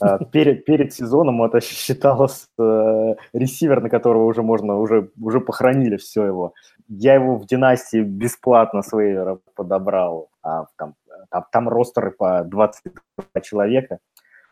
а, 0.00 0.18
перед, 0.24 0.64
перед 0.64 0.92
сезоном 0.92 1.44
это 1.44 1.60
считалось 1.60 2.48
э, 2.58 3.14
ресивер, 3.32 3.80
на 3.80 3.88
которого 3.88 4.24
уже 4.24 4.42
можно, 4.42 4.80
уже, 4.80 5.10
уже 5.20 5.38
похоронили 5.40 5.96
все 5.96 6.24
его. 6.24 6.54
Я 6.92 7.14
его 7.14 7.36
в 7.36 7.46
династии 7.46 8.02
бесплатно 8.02 8.82
с 8.82 8.90
подобрал 9.54 10.28
а, 10.42 10.66
там, 10.76 10.94
там, 11.30 11.46
там 11.52 11.68
ростеры 11.68 12.10
по 12.10 12.42
22 12.42 13.40
человека. 13.42 13.98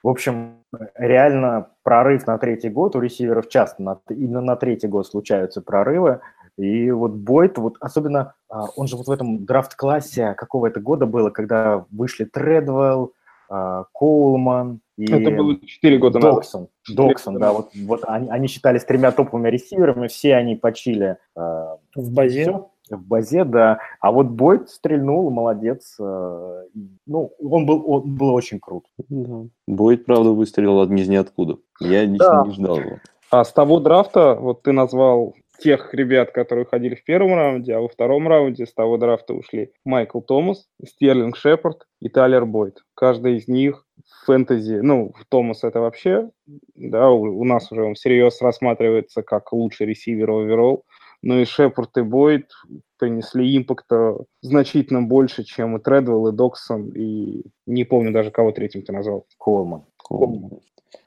В 0.05 0.09
общем, 0.09 0.63
реально 0.95 1.71
прорыв 1.83 2.29
на 2.29 2.39
третий 2.39 2.69
год 2.69 2.95
у 2.95 3.01
ресиверов 3.01 3.49
часто, 3.49 3.83
на, 3.83 4.01
именно 4.09 4.41
на 4.41 4.55
третий 4.55 4.87
год 4.87 5.09
случаются 5.09 5.61
прорывы. 5.63 6.21
И 6.57 6.93
вот 6.93 7.13
Бойт, 7.13 7.59
вот 7.59 7.77
особенно, 7.81 8.35
а, 8.49 8.67
он 8.77 8.87
же 8.87 8.97
вот 8.97 9.09
в 9.09 9.11
этом 9.11 9.45
драфт-классе 9.45 10.35
какого 10.35 10.69
это 10.69 10.79
года 10.81 11.07
было, 11.07 11.31
когда 11.31 11.87
вышли 11.91 12.25
Тредвелл, 12.25 13.15
а, 13.49 13.85
Коулман 13.93 14.81
и 14.99 15.05
Это 15.05 15.31
было 15.31 15.57
4 15.65 15.99
года 15.99 16.19
Доксон. 16.19 16.63
назад. 16.63 16.97
Доксон, 16.97 17.39
да, 17.39 17.53
вот, 17.53 17.71
вот 17.87 18.01
они, 18.09 18.29
они 18.31 18.49
считались 18.49 18.85
тремя 18.85 19.13
топовыми 19.13 19.49
ресиверами, 19.49 20.09
все 20.09 20.35
они 20.35 20.57
почили. 20.57 21.19
Э, 21.37 21.77
в 21.95 22.11
базе? 22.13 22.43
Все, 22.43 22.97
в 22.97 23.07
базе, 23.07 23.45
да. 23.45 23.79
А 24.01 24.11
вот 24.11 24.27
Бойд 24.27 24.69
стрельнул, 24.69 25.31
молодец. 25.31 25.95
Э, 26.01 26.65
ну, 27.07 27.33
он 27.39 27.65
был, 27.65 27.85
он 27.87 28.17
был 28.17 28.35
очень 28.35 28.59
крут. 28.59 28.87
Да. 29.09 29.47
Бойд, 29.69 30.05
правда, 30.05 30.31
выстрелил 30.31 30.81
от 30.81 30.91
из 30.91 31.09
ниоткуда. 31.09 31.59
Я 31.79 32.05
да. 32.09 32.45
не 32.45 32.53
ждал 32.55 32.81
его. 32.81 32.99
А 33.31 33.45
с 33.45 33.53
того 33.53 33.79
драфта, 33.79 34.35
вот 34.35 34.63
ты 34.63 34.73
назвал 34.73 35.37
тех 35.59 35.93
ребят, 35.93 36.31
которые 36.33 36.65
ходили 36.65 36.95
в 36.95 37.05
первом 37.05 37.35
раунде, 37.35 37.75
а 37.75 37.81
во 37.81 37.89
втором 37.89 38.29
раунде 38.29 38.67
с 38.67 38.73
того 38.73 38.97
драфта 38.97 39.35
ушли 39.35 39.73
Майкл 39.85 40.21
Томас, 40.21 40.69
Стерлинг 40.85 41.37
Шепард 41.37 41.87
и 42.01 42.09
Тайлер 42.09 42.47
Бойд. 42.47 42.83
Каждый 42.95 43.37
из 43.37 43.49
них 43.49 43.85
в 43.97 44.27
фэнтези, 44.27 44.81
ну, 44.81 45.13
Томас 45.29 45.65
это 45.65 45.81
вообще, 45.81 46.31
да, 46.75 47.11
у, 47.11 47.41
у 47.41 47.45
нас 47.45 47.71
уже 47.73 47.83
он 47.83 47.95
всерьез 47.95 48.41
рассматривается 48.41 49.23
как 49.23 49.53
лучший 49.53 49.87
ресивер 49.87 50.31
оверолл, 50.31 50.85
но 51.23 51.41
и 51.41 51.45
Шепард 51.45 51.97
и 51.99 52.03
Бойд 52.03 52.51
принесли 52.99 53.57
импакта 53.57 54.17
значительно 54.41 55.03
больше, 55.03 55.45
чем 55.45 55.77
и 55.77 55.81
Тредвелл, 55.81 56.29
и 56.29 56.33
Доксон, 56.33 56.91
и 56.91 57.43
не 57.67 57.85
помню 57.85 58.13
даже, 58.13 58.31
кого 58.31 58.53
третьим 58.53 58.83
ты 58.83 58.93
назвал. 58.93 59.27
Колман. 59.39 59.85
Колман. 59.97 60.61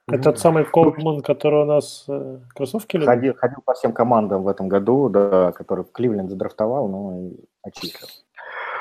Это 0.07 0.23
тот 0.23 0.39
самый 0.39 0.65
Колман, 0.65 1.21
который 1.21 1.61
у 1.61 1.65
нас 1.65 2.05
э, 2.07 2.39
кроссовки 2.53 2.97
любит? 2.97 3.07
Ходил, 3.07 3.33
ходил 3.35 3.59
по 3.65 3.73
всем 3.73 3.93
командам 3.93 4.43
в 4.43 4.47
этом 4.47 4.67
году, 4.67 5.09
да, 5.09 5.51
который 5.53 5.85
Кливленд 5.85 6.29
задрафтовал, 6.29 6.87
ну 6.87 7.29
и 7.29 7.39
очистил. 7.63 8.07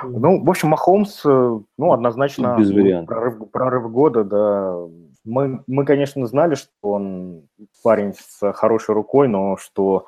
Ну, 0.02 0.42
в 0.42 0.50
общем, 0.50 0.68
Махомс, 0.70 1.22
э, 1.24 1.60
ну, 1.78 1.92
однозначно 1.92 2.56
Без 2.58 2.70
вариантов. 2.70 3.08
Прорыв, 3.08 3.50
прорыв 3.50 3.90
года, 3.90 4.24
да. 4.24 4.76
Мы, 5.24 5.62
мы, 5.66 5.84
конечно, 5.84 6.26
знали, 6.26 6.54
что 6.54 6.70
он 6.82 7.42
парень 7.82 8.14
с 8.14 8.52
хорошей 8.52 8.94
рукой, 8.94 9.28
но 9.28 9.56
что 9.56 10.06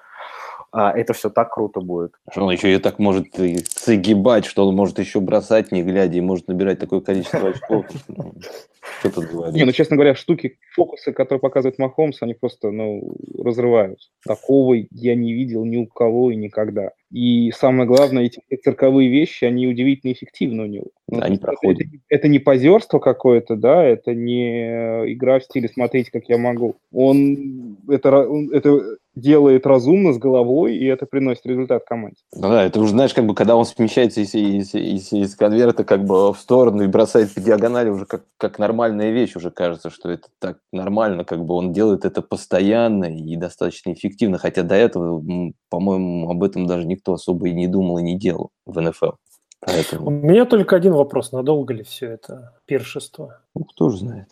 а, 0.73 0.91
это 0.91 1.13
все 1.13 1.29
так 1.29 1.53
круто 1.53 1.81
будет. 1.81 2.15
Что 2.31 2.47
он 2.47 2.53
еще 2.53 2.75
и 2.75 2.79
так 2.79 2.99
может 2.99 3.39
и 3.39 3.59
согибать, 3.69 4.47
что 4.47 4.67
он 4.67 4.75
может 4.75 4.99
еще 4.99 5.21
бросать, 5.21 5.71
не 5.71 5.83
глядя, 5.83 6.17
и 6.17 6.23
может 6.23 6.49
набирать 6.49 6.79
такое 6.79 7.01
количество 7.01 7.51
очков. 7.51 7.85
Что 9.01 9.11
тут 9.11 9.27
говорить? 9.27 9.55
Не, 9.55 9.65
ну, 9.65 9.73
честно 9.73 9.97
говоря, 9.97 10.15
штуки, 10.15 10.59
фокусы, 10.75 11.13
которые 11.13 11.41
показывает 11.41 11.79
Махомс, 11.79 12.23
они 12.23 12.35
просто, 12.35 12.71
ну, 12.71 13.15
разрывают. 13.39 13.99
Такого 14.27 14.75
я 14.91 15.15
не 15.15 15.33
видел 15.33 15.65
ни 15.65 15.77
у 15.77 15.87
кого 15.87 16.31
и 16.31 16.37
никогда. 16.37 16.91
И 17.13 17.51
самое 17.53 17.87
главное, 17.87 18.25
эти 18.25 18.41
цирковые 18.63 19.11
вещи, 19.11 19.45
они 19.45 19.67
удивительно 19.67 20.13
эффективны 20.13 20.63
у 20.63 20.67
него. 20.67 20.87
Ну, 21.09 21.21
они 21.21 21.37
это, 21.37 21.47
проходят. 21.47 21.83
Это, 21.83 21.97
это 22.09 22.29
не 22.29 22.39
позерство 22.39 22.99
какое-то, 22.99 23.57
да, 23.57 23.85
это 23.85 24.15
не 24.15 25.13
игра 25.13 25.39
в 25.39 25.45
стиле 25.45 25.69
«смотрите, 25.69 26.11
как 26.11 26.29
я 26.29 26.39
могу». 26.39 26.77
Он 26.91 27.77
это, 27.89 28.27
он, 28.27 28.51
это 28.51 28.99
делает 29.15 29.67
разумно, 29.67 30.13
с 30.13 30.19
головой, 30.19 30.77
и 30.77 30.87
это 30.87 31.07
приносит 31.07 31.45
результат 31.45 31.85
команде. 31.85 32.17
Ну 32.35 32.49
да, 32.49 32.65
это 32.65 32.81
уже, 32.81 32.93
знаешь, 32.93 33.13
как 33.13 33.27
бы, 33.27 33.35
когда 33.35 33.57
он 33.57 33.65
смещается 33.67 34.21
из, 34.23 34.35
из, 34.35 34.75
из, 34.75 35.13
из 35.13 35.35
конверта 35.37 35.85
как 35.85 36.05
бы 36.05 36.33
в 36.33 36.39
сторону 36.39 36.83
и 36.83 36.87
бросает 36.87 37.35
по 37.35 37.41
диагонали, 37.41 37.91
уже 37.91 38.07
как, 38.07 38.25
как 38.39 38.59
нормальная 38.93 39.11
вещь, 39.11 39.37
уже 39.37 39.51
кажется, 39.51 39.91
что 39.91 40.11
это 40.11 40.29
так 40.39 40.59
нормально, 40.73 41.25
как 41.25 41.45
бы 41.45 41.55
он 41.55 41.73
делает 41.73 42.05
это 42.05 42.23
постоянно 42.23 43.05
и 43.05 43.37
достаточно 43.37 43.93
эффективно, 43.93 44.39
хотя 44.39 44.63
до 44.63 44.75
этого, 44.75 45.23
по-моему, 45.69 46.31
об 46.31 46.43
этом 46.43 46.67
даже 46.67 46.87
никто 46.87 47.15
особо 47.15 47.49
и 47.49 47.55
не 47.55 47.67
думал 47.67 47.99
и 47.99 48.03
не 48.03 48.19
делал 48.19 48.51
в 48.67 48.81
НФЛ. 48.81 49.13
Поэтому... 49.61 50.07
У 50.07 50.11
меня 50.11 50.45
только 50.45 50.77
один 50.77 50.93
вопрос, 50.93 51.33
надолго 51.33 51.73
ли 51.73 51.83
все 51.85 52.07
это 52.07 52.53
пиршество? 52.67 53.41
Ну, 53.55 53.65
кто 53.65 53.91
же 53.91 53.99
знает. 53.99 54.29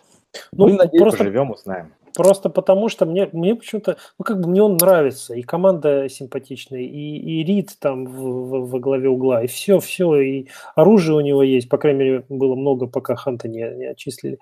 Ну, 0.53 0.69
Мы, 0.69 0.75
надеюсь, 0.75 1.03
просто... 1.03 1.19
поживем, 1.19 1.51
узнаем. 1.51 1.93
Просто 2.15 2.51
потому, 2.51 2.89
что 2.89 3.07
мне, 3.07 3.29
мне 3.33 3.55
почему-то, 3.55 3.97
ну, 4.19 4.25
как 4.25 4.41
бы 4.41 4.49
мне 4.49 4.63
он 4.63 4.77
нравится, 4.77 5.35
и 5.35 5.43
команда 5.43 6.09
симпатичная, 6.09 6.81
и, 6.81 6.87
и 6.87 7.45
Рид 7.45 7.77
там 7.79 8.07
в, 8.07 8.13
в, 8.13 8.71
во 8.71 8.79
главе 8.79 9.09
угла, 9.09 9.43
и 9.43 9.47
все, 9.47 9.79
все, 9.79 10.15
и 10.17 10.47
оружие 10.75 11.17
у 11.17 11.21
него 11.21 11.43
есть, 11.43 11.69
по 11.69 11.79
крайней 11.79 11.99
мере, 11.99 12.25
было 12.29 12.55
много, 12.55 12.87
пока 12.87 13.17
Ханта 13.17 13.49
не, 13.49 13.61
не 13.77 13.87
отчислили. 13.87 14.39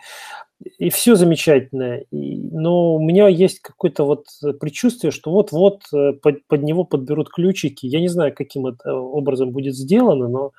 И 0.78 0.90
все 0.90 1.14
замечательно. 1.14 2.00
И, 2.10 2.36
но 2.50 2.94
у 2.94 3.00
меня 3.00 3.28
есть 3.28 3.60
какое-то 3.60 4.04
вот 4.04 4.26
предчувствие, 4.60 5.12
что 5.12 5.30
вот-вот 5.30 5.82
э, 5.92 6.14
под, 6.14 6.44
под 6.46 6.62
него 6.62 6.82
подберут 6.84 7.28
ключики. 7.30 7.86
Я 7.86 8.00
не 8.00 8.08
знаю, 8.08 8.34
каким 8.34 8.66
это 8.66 8.94
образом 8.94 9.50
будет 9.50 9.76
сделано, 9.76 10.26
но 10.26 10.52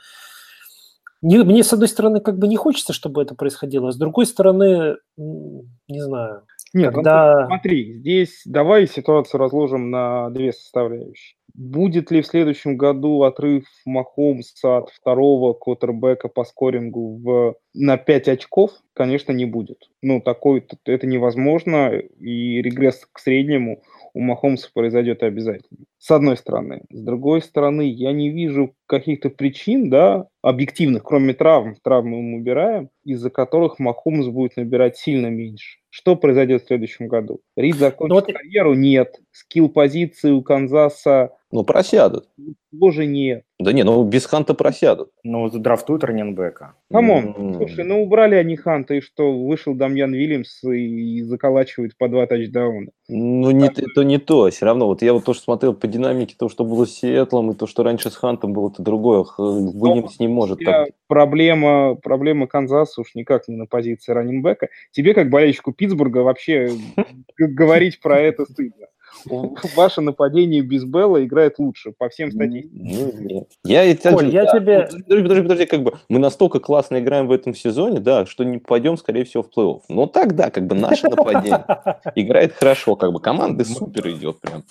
не, 1.21 1.37
мне, 1.43 1.63
с 1.63 1.73
одной 1.73 1.87
стороны, 1.87 2.21
как 2.21 2.37
бы 2.37 2.47
не 2.47 2.55
хочется, 2.55 2.93
чтобы 2.93 3.21
это 3.21 3.35
происходило, 3.35 3.89
а 3.89 3.91
с 3.91 3.97
другой 3.97 4.25
стороны, 4.25 4.95
не 5.17 6.01
знаю. 6.01 6.43
Нет, 6.73 6.91
ну, 6.91 6.95
когда... 6.97 7.47
смотри, 7.47 7.99
здесь 7.99 8.41
давай 8.45 8.87
ситуацию 8.87 9.39
разложим 9.39 9.89
на 9.89 10.29
две 10.29 10.53
составляющие. 10.53 11.35
Будет 11.53 12.11
ли 12.11 12.21
в 12.21 12.27
следующем 12.27 12.77
году 12.77 13.23
отрыв 13.23 13.65
Махомса 13.85 14.77
от 14.77 14.89
второго 14.91 15.53
квотербека 15.53 16.29
по 16.29 16.45
скорингу 16.45 17.17
в, 17.17 17.55
на 17.73 17.97
5 17.97 18.27
очков? 18.29 18.71
Конечно, 18.93 19.31
не 19.31 19.45
будет. 19.45 19.89
Ну, 20.01 20.21
такой, 20.21 20.65
это 20.85 21.07
невозможно, 21.07 21.89
и 21.97 22.61
регресс 22.61 23.07
к 23.11 23.19
среднему 23.19 23.81
у 24.13 24.19
Махомса 24.21 24.69
произойдет 24.73 25.23
обязательно. 25.23 25.85
С 25.97 26.11
одной 26.11 26.37
стороны. 26.37 26.81
С 26.89 27.01
другой 27.01 27.41
стороны, 27.41 27.81
я 27.81 28.11
не 28.11 28.29
вижу 28.29 28.75
каких-то 28.87 29.29
причин, 29.29 29.89
да, 29.89 30.27
объективных, 30.41 31.03
кроме 31.03 31.33
травм, 31.33 31.75
травмы 31.81 32.21
мы 32.21 32.37
убираем, 32.37 32.89
из-за 33.03 33.29
которых 33.29 33.79
Махомс 33.79 34.27
будет 34.27 34.57
набирать 34.57 34.97
сильно 34.97 35.27
меньше. 35.27 35.79
Что 35.89 36.15
произойдет 36.15 36.63
в 36.63 36.67
следующем 36.67 37.07
году? 37.07 37.41
Рид 37.55 37.75
закончит 37.75 38.09
ну, 38.09 38.15
вот... 38.15 38.25
карьеру? 38.25 38.73
Нет. 38.73 39.15
Skill 39.31 39.69
позиции 39.69 40.31
у 40.31 40.41
Канзаса 40.41 41.31
ну, 41.51 41.63
просядут. 41.63 42.29
Тоже 42.79 43.07
нет. 43.07 43.43
Да 43.59 43.73
не, 43.73 43.83
ну 43.83 44.03
без 44.03 44.25
Ханта 44.27 44.53
просядут. 44.53 45.09
Ну, 45.23 45.49
драфтуют 45.49 46.03
running 46.03 46.42
back 46.42 46.64
а. 46.64 46.75
Come 46.91 47.16
on, 47.16 47.35
mm. 47.37 47.57
слушай, 47.57 47.83
ну 47.83 48.03
убрали 48.03 48.35
они 48.35 48.55
Ханта, 48.55 48.93
и 48.93 49.01
что, 49.01 49.35
вышел 49.35 49.73
Дамьян 49.73 50.13
Вильямс 50.13 50.63
и, 50.63 51.17
и 51.17 51.21
заколачивает 51.23 51.97
по 51.97 52.07
два 52.07 52.27
тачдауна. 52.27 52.91
Ну, 53.07 53.51
не, 53.51 53.67
это 53.67 54.03
не 54.03 54.19
то, 54.19 54.49
все 54.51 54.65
равно. 54.65 54.85
Вот 54.85 55.01
я 55.01 55.13
вот 55.13 55.25
тоже 55.25 55.39
смотрел 55.39 55.73
по 55.73 55.87
динамике, 55.87 56.35
то, 56.37 56.47
что 56.47 56.63
было 56.63 56.85
с 56.85 56.91
Сиэтлом, 56.91 57.51
и 57.51 57.55
то, 57.55 57.65
что 57.65 57.83
раньше 57.83 58.11
с 58.11 58.15
Хантом 58.15 58.53
было, 58.53 58.69
это 58.69 58.83
другое. 58.83 59.25
Вильямс 59.39 60.19
не 60.19 60.27
может 60.27 60.59
так. 60.63 60.89
Проблема, 61.07 61.95
проблема 61.95 62.45
Канзаса 62.45 63.01
уж 63.01 63.15
никак 63.15 63.47
не 63.47 63.55
на 63.55 63.65
позиции 63.65 64.11
раненбека. 64.11 64.69
Тебе, 64.91 65.15
как 65.15 65.31
болельщику 65.31 65.73
Питтсбурга, 65.73 66.19
вообще 66.19 66.69
говорить 67.37 67.99
про 67.99 68.19
это 68.19 68.45
стыдно. 68.45 68.85
ваше 69.75 70.01
нападение 70.01 70.61
без 70.61 70.83
Белла 70.85 71.23
играет 71.23 71.59
лучше 71.59 71.91
по 71.97 72.09
всем 72.09 72.31
статистикам. 72.31 72.79
Ну, 72.81 73.47
я, 73.63 73.83
тебе... 74.51 74.89
Подожди, 75.07 75.23
подожди, 75.23 75.41
подожди, 75.41 75.65
как 75.65 75.83
бы 75.83 75.93
мы 76.09 76.19
настолько 76.19 76.59
классно 76.59 76.99
играем 76.99 77.27
в 77.27 77.31
этом 77.31 77.53
сезоне, 77.53 77.99
да, 77.99 78.25
что 78.25 78.43
не 78.43 78.57
пойдем, 78.57 78.97
скорее 78.97 79.23
всего, 79.25 79.43
в 79.43 79.49
плей-офф. 79.55 79.81
Но 79.89 80.07
так, 80.07 80.35
да, 80.35 80.49
как 80.49 80.67
бы 80.67 80.75
наше 80.75 81.07
нападение 81.09 81.65
играет 82.15 82.53
хорошо, 82.53 82.95
как 82.95 83.11
бы 83.11 83.19
команды 83.19 83.65
супер 83.65 84.09
идет 84.09 84.39
прям. 84.39 84.63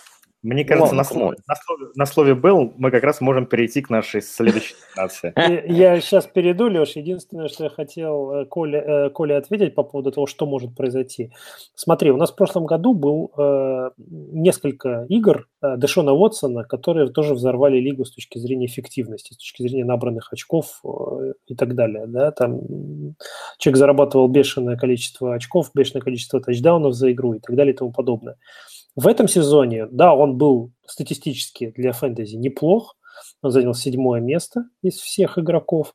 Мне 0.42 0.64
кажется, 0.64 0.94
на, 0.94 1.02
слове, 1.02 1.36
на, 1.48 1.54
слове, 1.56 1.86
на 1.96 2.06
слове 2.06 2.34
«был» 2.36 2.72
мы 2.76 2.92
как 2.92 3.02
раз 3.02 3.20
можем 3.20 3.46
перейти 3.46 3.82
к 3.82 3.90
нашей 3.90 4.22
следующей 4.22 4.76
нации. 4.96 5.32
Я 5.66 6.00
сейчас 6.00 6.26
перейду, 6.26 6.68
Леш. 6.68 6.94
Единственное, 6.94 7.48
что 7.48 7.64
я 7.64 7.70
хотел 7.70 8.30
э, 8.30 8.44
Коле, 8.46 8.78
э, 8.78 9.10
Коле 9.10 9.36
ответить 9.36 9.74
по 9.74 9.82
поводу 9.82 10.12
того, 10.12 10.28
что 10.28 10.46
может 10.46 10.76
произойти. 10.76 11.32
Смотри, 11.74 12.12
у 12.12 12.16
нас 12.16 12.30
в 12.30 12.36
прошлом 12.36 12.66
году 12.66 12.94
был 12.94 13.32
э, 13.36 13.90
несколько 13.96 15.06
игр 15.08 15.48
э, 15.60 15.76
Дэшона 15.76 16.12
Уотсона, 16.12 16.62
которые 16.62 17.08
тоже 17.08 17.34
взорвали 17.34 17.80
лигу 17.80 18.04
с 18.04 18.12
точки 18.12 18.38
зрения 18.38 18.66
эффективности, 18.66 19.32
с 19.32 19.38
точки 19.38 19.62
зрения 19.62 19.84
набранных 19.84 20.32
очков 20.32 20.80
э, 20.84 21.32
и 21.48 21.56
так 21.56 21.74
далее. 21.74 22.06
Да? 22.06 22.30
Там 22.30 22.60
человек 23.58 23.78
зарабатывал 23.78 24.28
бешеное 24.28 24.76
количество 24.76 25.34
очков, 25.34 25.72
бешеное 25.74 26.00
количество 26.02 26.40
тачдаунов 26.40 26.94
за 26.94 27.10
игру 27.10 27.34
и 27.34 27.40
так 27.40 27.56
далее 27.56 27.74
и 27.74 27.76
тому 27.76 27.90
подобное. 27.90 28.36
В 28.98 29.06
этом 29.06 29.28
сезоне, 29.28 29.86
да, 29.86 30.12
он 30.12 30.38
был 30.38 30.72
статистически 30.84 31.70
для 31.76 31.92
фэнтези 31.92 32.34
неплох. 32.34 32.96
Он 33.42 33.52
занял 33.52 33.72
седьмое 33.72 34.20
место 34.20 34.64
из 34.82 34.96
всех 34.96 35.38
игроков. 35.38 35.94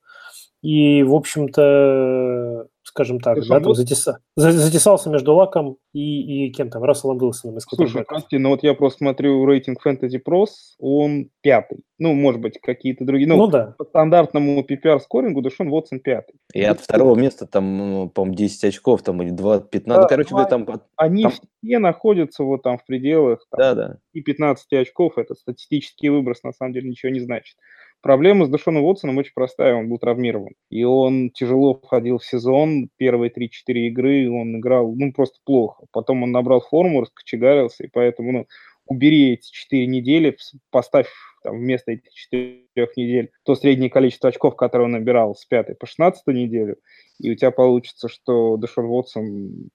И, 0.64 1.04
в 1.04 1.14
общем-то, 1.14 2.68
скажем 2.84 3.20
так, 3.20 3.38
да, 3.46 3.60
там 3.60 3.76
затеса, 3.76 4.20
затесался 4.38 5.10
между 5.10 5.36
Лаком 5.36 5.76
и, 5.92 6.46
и 6.48 6.52
кем 6.54 6.70
там, 6.70 6.84
Расселом 6.84 7.18
Уилсоном 7.18 7.58
из 7.58 7.66
Слушай, 7.68 8.06
прости, 8.06 8.38
ну 8.38 8.48
вот 8.50 8.64
я 8.64 8.74
просто 8.74 9.00
смотрю 9.00 9.46
рейтинг 9.46 9.86
Fantasy 9.86 10.22
Pros, 10.26 10.48
он 10.80 11.30
пятый. 11.42 11.84
Ну, 12.00 12.14
может 12.14 12.40
быть, 12.40 12.62
какие-то 12.62 13.04
другие. 13.04 13.28
Ну, 13.28 13.36
ну 13.36 13.48
да. 13.48 13.76
По 13.78 13.84
стандартному 13.84 14.62
PPR 14.62 15.00
скорингу 15.00 15.42
Дэшон 15.42 15.70
Вотсон 15.70 16.00
пятый. 16.00 16.36
И 16.54 16.64
от 16.64 16.80
второго 16.80 17.20
места 17.20 17.46
там, 17.46 17.78
ну, 17.78 18.10
по-моему, 18.10 18.36
10 18.36 18.64
очков 18.64 19.02
там 19.04 19.22
или 19.22 19.32
2, 19.32 19.60
15. 19.60 19.86
Да, 19.86 20.02
ну, 20.02 20.08
короче, 20.08 20.34
вы 20.34 20.46
там... 20.46 20.66
Они 20.96 21.24
там... 21.24 21.32
все 21.34 21.80
находятся 21.80 22.44
вот 22.44 22.64
там 22.64 22.78
в 22.78 22.86
пределах. 22.86 23.46
Там, 23.52 23.60
да, 23.60 23.76
да. 23.76 23.98
И 24.14 24.22
15 24.22 24.72
очков, 24.74 25.18
это 25.18 25.36
статистический 25.36 26.08
выброс, 26.08 26.44
на 26.44 26.54
самом 26.54 26.72
деле 26.72 26.90
ничего 26.90 27.12
не 27.12 27.20
значит. 27.20 27.58
Проблема 28.04 28.46
с 28.46 28.50
Дэшоном 28.50 28.84
Уотсоном 28.84 29.18
очень 29.18 29.32
простая, 29.34 29.76
он 29.76 29.88
был 29.88 29.98
травмирован. 29.98 30.56
И 30.70 30.84
он 30.84 31.32
тяжело 31.32 31.76
входил 31.76 32.18
в 32.18 32.26
сезон, 32.26 32.90
первые 32.98 33.32
3-4 33.32 33.48
игры 33.88 34.30
он 34.30 34.58
играл, 34.60 34.94
ну, 34.94 35.14
просто 35.14 35.40
плохо. 35.46 35.86
Потом 35.94 36.22
он 36.24 36.34
набрал 36.34 36.60
форму, 36.60 37.00
раскочегарился, 37.00 37.86
и 37.86 37.88
поэтому, 37.88 38.34
ну, 38.34 38.48
убери 38.88 39.32
эти 39.36 39.50
4 39.50 39.88
недели, 39.88 40.36
поставь 40.70 41.08
там, 41.44 41.58
вместо 41.60 41.94
этих 41.94 42.14
4 42.14 42.66
недель 42.98 43.32
то 43.46 43.56
среднее 43.56 43.90
количество 43.90 44.28
очков, 44.28 44.58
которое 44.58 44.84
он 44.84 44.92
набирал 44.92 45.34
с 45.34 45.46
5 45.46 45.80
по 45.80 45.86
16 45.86 46.28
неделю, 46.28 46.76
и 47.22 47.32
у 47.32 47.36
тебя 47.36 47.52
получится, 47.52 48.10
что 48.10 48.58
Дэшон 48.58 48.84
Уотсон 48.84 49.70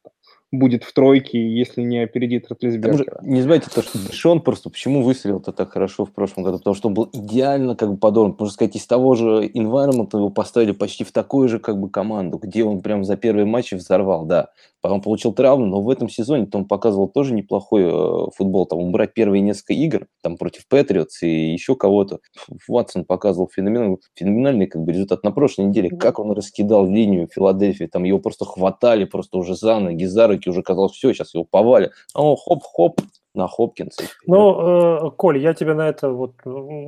будет 0.51 0.83
в 0.85 0.93
тройке, 0.95 1.39
если 1.39 1.83
не 1.83 1.99
опередит 1.99 2.49
Ротлисбергера. 2.49 3.21
Не 3.23 3.41
забывайте 3.41 3.69
то, 3.75 3.83
что 3.83 3.99
Дэшон 3.99 4.41
просто 4.41 4.71
почему 4.71 5.03
выстрелил-то 5.03 5.53
так 5.53 5.73
хорошо 5.73 6.07
в 6.07 6.13
прошлом 6.13 6.45
году, 6.45 6.59
потому 6.59 6.75
что 6.75 6.89
он 6.89 6.95
был 6.95 7.11
идеально 7.13 7.77
как 7.77 7.91
бы 7.91 7.97
подобран. 7.99 8.35
Можно 8.39 8.53
сказать, 8.53 8.77
из 8.77 8.87
того 8.87 9.15
же 9.15 9.47
environment 9.47 10.09
его 10.15 10.31
поставили 10.31 10.73
почти 10.73 11.05
в 11.05 11.13
такую 11.13 11.49
же 11.49 11.59
как 11.59 11.79
бы 11.79 11.91
команду, 11.91 12.39
где 12.39 12.65
он 12.65 12.81
прям 12.81 13.05
за 13.05 13.17
первые 13.17 13.45
матчи 13.45 13.75
взорвал, 13.75 14.25
да. 14.25 14.49
Потом 14.81 15.01
получил 15.01 15.33
травму, 15.33 15.67
но 15.67 15.83
в 15.83 15.91
этом 15.91 16.09
сезоне 16.09 16.49
он 16.53 16.67
показывал 16.67 17.09
тоже 17.09 17.35
неплохой 17.35 17.83
э, 17.85 18.31
футбол. 18.37 18.67
Там 18.67 18.79
он 18.79 18.93
брать 18.93 19.13
первые 19.13 19.41
несколько 19.41 19.73
игр, 19.73 20.07
там 20.23 20.37
против 20.37 20.69
Патриотс 20.69 21.23
и 21.23 21.53
еще 21.53 21.75
кого-то. 21.75 22.21
Ватсон 22.69 23.05
показывал 23.05 23.51
феноменальный, 23.53 23.99
феноменальный 24.15 24.67
как 24.67 24.83
бы 24.83 24.93
результат 24.93 25.25
на 25.25 25.33
прошлой 25.33 25.67
неделе. 25.67 25.91
Как 25.91 26.19
он 26.19 26.31
раскидал 26.33 26.87
линию 26.89 27.29
Филадельфии, 27.33 27.87
там 27.87 28.05
его 28.05 28.19
просто 28.21 28.45
хватали 28.45 29.05
просто 29.05 29.39
уже 29.39 29.57
за 29.57 29.81
ноги, 29.81 30.05
за 30.05 30.29
руки, 30.29 30.49
уже 30.49 30.63
казалось, 30.63 30.93
все, 30.93 31.13
сейчас 31.13 31.35
его 31.35 31.45
повали. 31.45 31.91
А 32.15 32.23
он 32.23 32.37
хоп-хоп, 32.37 33.01
на 33.39 33.49
Хопкинса. 33.49 34.03
Ну, 34.27 35.07
э, 35.07 35.11
Коль, 35.17 35.39
я 35.39 35.55
тебе 35.55 35.75
на 35.75 35.89
это 35.89 36.11
вот... 36.11 36.35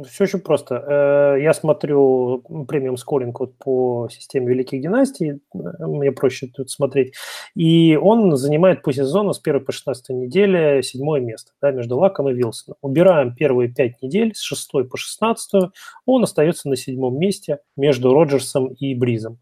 Все 0.07 0.25
очень 0.25 0.41
просто. 0.41 0.75
Э, 1.37 1.41
я 1.41 1.55
смотрю 1.55 2.43
премиум 2.69 2.97
скоринг 2.97 3.41
вот 3.41 3.57
по 3.57 4.09
системе 4.11 4.49
Великих 4.49 4.83
Династий, 4.83 5.41
мне 5.55 6.13
проще 6.13 6.49
тут 6.49 6.71
смотреть, 6.71 7.15
и 7.55 7.97
он 7.97 8.37
занимает 8.37 8.83
по 8.83 8.93
сезону 8.93 9.33
с 9.33 9.41
1 9.43 9.65
по 9.65 9.73
16 9.73 10.11
неделе 10.11 10.83
седьмое 10.83 11.21
место 11.21 11.53
да, 11.63 11.71
между 11.71 11.97
Лаком 11.97 12.29
и 12.29 12.35
Вилсоном. 12.35 12.77
Убираем 12.83 13.35
первые 13.35 13.73
пять 13.73 14.03
недель, 14.03 14.35
с 14.35 14.43
6 14.43 14.89
по 14.91 14.97
16, 14.97 15.71
он 16.05 16.25
остается 16.25 16.69
на 16.69 16.77
седьмом 16.77 17.19
месте 17.19 17.61
между 17.77 18.13
Роджерсом 18.13 18.67
и 18.67 18.95
Бризом 18.95 19.39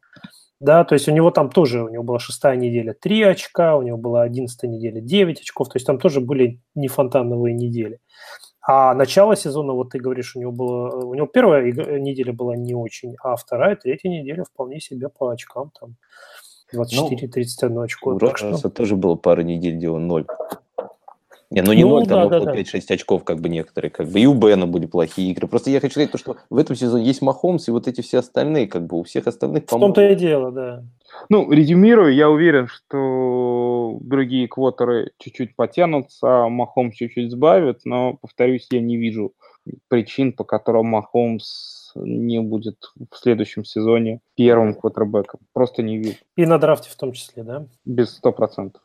да, 0.60 0.84
то 0.84 0.94
есть 0.94 1.08
у 1.08 1.12
него 1.12 1.30
там 1.30 1.50
тоже, 1.50 1.84
у 1.84 1.88
него 1.88 2.02
была 2.02 2.18
шестая 2.18 2.56
неделя 2.56 2.94
3 2.94 3.22
очка, 3.22 3.76
у 3.76 3.82
него 3.82 3.96
была 3.96 4.22
одиннадцатая 4.22 4.70
неделя 4.70 5.00
9 5.00 5.40
очков, 5.40 5.68
то 5.68 5.76
есть 5.76 5.86
там 5.86 5.98
тоже 5.98 6.20
были 6.20 6.60
не 6.74 6.88
фонтановые 6.88 7.54
недели. 7.54 8.00
А 8.60 8.92
начало 8.94 9.36
сезона, 9.36 9.72
вот 9.72 9.90
ты 9.90 9.98
говоришь, 9.98 10.36
у 10.36 10.40
него 10.40 10.52
было, 10.52 10.90
у 11.04 11.14
него 11.14 11.26
первая 11.26 11.62
неделя 11.62 12.32
была 12.32 12.56
не 12.56 12.74
очень, 12.74 13.16
а 13.22 13.36
вторая, 13.36 13.76
третья 13.76 14.08
неделя 14.08 14.44
вполне 14.44 14.80
себе 14.80 15.08
по 15.08 15.30
очкам 15.30 15.70
там 15.78 15.96
24-31 16.74 17.68
ну, 17.68 17.80
очко. 17.80 18.10
У 18.10 18.18
Роджерса 18.18 18.68
тоже 18.68 18.96
было 18.96 19.14
пару 19.14 19.42
недель, 19.42 19.76
где 19.76 19.88
он 19.88 20.06
ноль. 20.06 20.26
Не, 21.50 21.62
ну 21.62 21.72
не 21.72 21.82
ну, 21.82 22.00
0, 22.00 22.06
там 22.06 22.28
да, 22.28 22.40
да, 22.40 22.54
5-6 22.54 22.92
очков, 22.92 23.24
как 23.24 23.40
бы 23.40 23.48
некоторые, 23.48 23.90
как 23.90 24.08
бы 24.08 24.20
и 24.20 24.26
у 24.26 24.34
Бена 24.34 24.66
были 24.66 24.84
плохие 24.84 25.30
игры. 25.30 25.48
Просто 25.48 25.70
я 25.70 25.80
хочу 25.80 25.92
сказать, 25.92 26.12
то, 26.12 26.18
что 26.18 26.36
в 26.50 26.58
этом 26.58 26.76
сезоне 26.76 27.06
есть 27.06 27.22
Махомс 27.22 27.68
и 27.68 27.70
вот 27.70 27.88
эти 27.88 28.02
все 28.02 28.18
остальные, 28.18 28.66
как 28.66 28.86
бы 28.86 28.98
у 28.98 29.02
всех 29.02 29.26
остальных, 29.26 29.64
В 29.64 29.66
том-то 29.66 30.10
и 30.10 30.14
дело, 30.14 30.52
да. 30.52 30.84
Ну, 31.30 31.50
резюмирую, 31.50 32.14
я 32.14 32.28
уверен, 32.28 32.68
что 32.68 33.96
другие 34.02 34.46
квотеры 34.46 35.12
чуть-чуть 35.18 35.56
потянутся, 35.56 36.44
а 36.44 36.48
Махомс 36.50 36.94
чуть-чуть 36.94 37.30
сбавит, 37.30 37.80
но, 37.84 38.18
повторюсь, 38.20 38.66
я 38.70 38.80
не 38.80 38.98
вижу 38.98 39.32
причин, 39.88 40.34
по 40.34 40.44
которым 40.44 40.86
Махомс 40.86 41.87
не 42.04 42.40
будет 42.40 42.76
в 43.10 43.16
следующем 43.16 43.64
сезоне 43.64 44.20
первым 44.36 44.74
квотербеком. 44.74 45.40
Просто 45.52 45.82
не 45.82 45.98
вижу. 45.98 46.18
И 46.36 46.46
на 46.46 46.58
драфте 46.58 46.90
в 46.90 46.96
том 46.96 47.12
числе, 47.12 47.42
да? 47.42 47.66
Без 47.84 48.10
сто 48.10 48.32
процентов. 48.32 48.82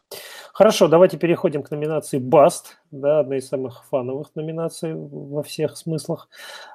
Хорошо, 0.53 0.88
давайте 0.88 1.18
переходим 1.18 1.64
к 1.64 1.72
номинации 1.72 2.20
Баст, 2.20 2.78
да, 2.91 3.22
одна 3.22 3.38
из 3.38 3.47
самых 3.47 3.86
фановых 3.86 4.36
номинаций 4.36 4.93
во 4.93 5.41
всех 5.41 5.76
смыслах. 5.78 6.30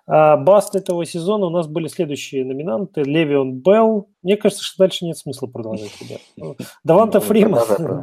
Баст 0.06 0.74
этого 0.74 1.04
сезона 1.04 1.46
у 1.46 1.50
нас 1.50 1.68
были 1.68 1.86
следующие 1.86 2.44
номинанты. 2.44 3.02
Левион 3.02 3.60
Белл. 3.60 4.08
Мне 4.22 4.36
кажется, 4.36 4.64
что 4.64 4.82
дальше 4.84 5.04
нет 5.04 5.16
смысла 5.16 5.46
продолжать, 5.46 5.92
ребят. 6.00 6.20
Ну, 6.36 6.56
Даванта 6.82 7.20
Фриман, 7.20 8.02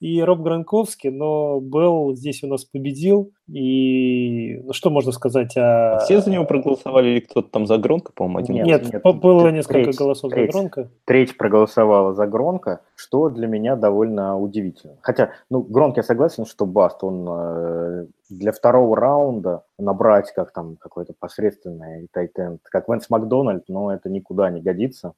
и 0.00 0.22
Роб 0.22 0.40
Гранковский, 0.40 1.10
но 1.10 1.60
Белл 1.60 2.14
здесь 2.14 2.42
у 2.44 2.46
нас 2.46 2.64
победил, 2.64 3.32
и 3.48 4.60
ну, 4.64 4.72
что 4.72 4.90
можно 4.90 5.10
сказать 5.12 5.56
о... 5.56 5.96
А 5.96 5.98
все 6.00 6.20
за 6.20 6.30
него 6.30 6.44
проголосовали 6.44 7.08
или 7.08 7.20
кто-то 7.20 7.48
там 7.50 7.66
за 7.66 7.78
Гронка, 7.78 8.12
по-моему, 8.12 8.38
один? 8.38 8.64
Нет, 8.64 8.92
нет, 8.92 9.02
было 9.02 9.48
несколько 9.48 9.84
треть, 9.84 9.96
голосов 9.96 10.30
треть, 10.30 10.52
за 10.52 10.58
Гронка. 10.58 10.90
Треть 11.04 11.36
проголосовала 11.36 12.14
за 12.14 12.26
Гронка, 12.26 12.80
что 12.94 13.28
для 13.28 13.48
меня 13.48 13.74
довольно 13.74 14.38
удивительно. 14.38 14.96
Хотя, 15.00 15.32
ну, 15.50 15.62
Гронк, 15.62 15.96
я 15.96 16.02
согласен, 16.02 16.46
что 16.46 16.64
Баст, 16.66 17.02
он 17.02 17.26
э, 17.28 18.06
для 18.30 18.52
второго 18.52 18.96
раунда 18.96 19.64
набрать 19.78 20.32
как 20.32 20.52
там 20.52 20.76
какой-то 20.76 21.14
посредственный 21.18 22.08
тайтенд, 22.12 22.60
как 22.64 22.88
Венс 22.88 23.10
Макдональд, 23.10 23.64
но 23.68 23.92
это 23.92 24.08
никуда 24.10 24.50
не 24.50 24.60
годится. 24.60 25.14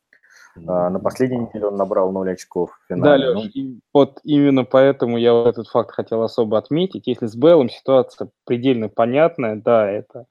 А, 0.66 0.90
на 0.90 0.98
последней 0.98 1.38
неделе 1.38 1.66
он 1.66 1.76
набрал 1.76 2.12
0 2.12 2.32
очков 2.32 2.70
в 2.72 2.88
финале. 2.88 3.26
Да, 3.26 3.40
Леш, 3.40 3.51
ну... 3.55 3.80
вот 3.92 4.20
именно 4.24 4.64
поэтому 4.64 5.18
я 5.18 5.32
вот 5.32 5.48
этот 5.48 5.68
факт 5.68 5.92
хотел 5.92 6.22
особо 6.22 6.59
отметить. 6.59 7.07
Если 7.07 7.26
с 7.26 7.36
Беллом 7.36 7.70
ситуация 7.70 8.30
предельно 8.44 8.88
понятная, 8.88 9.57
да, 9.57 9.90
это 9.90 10.26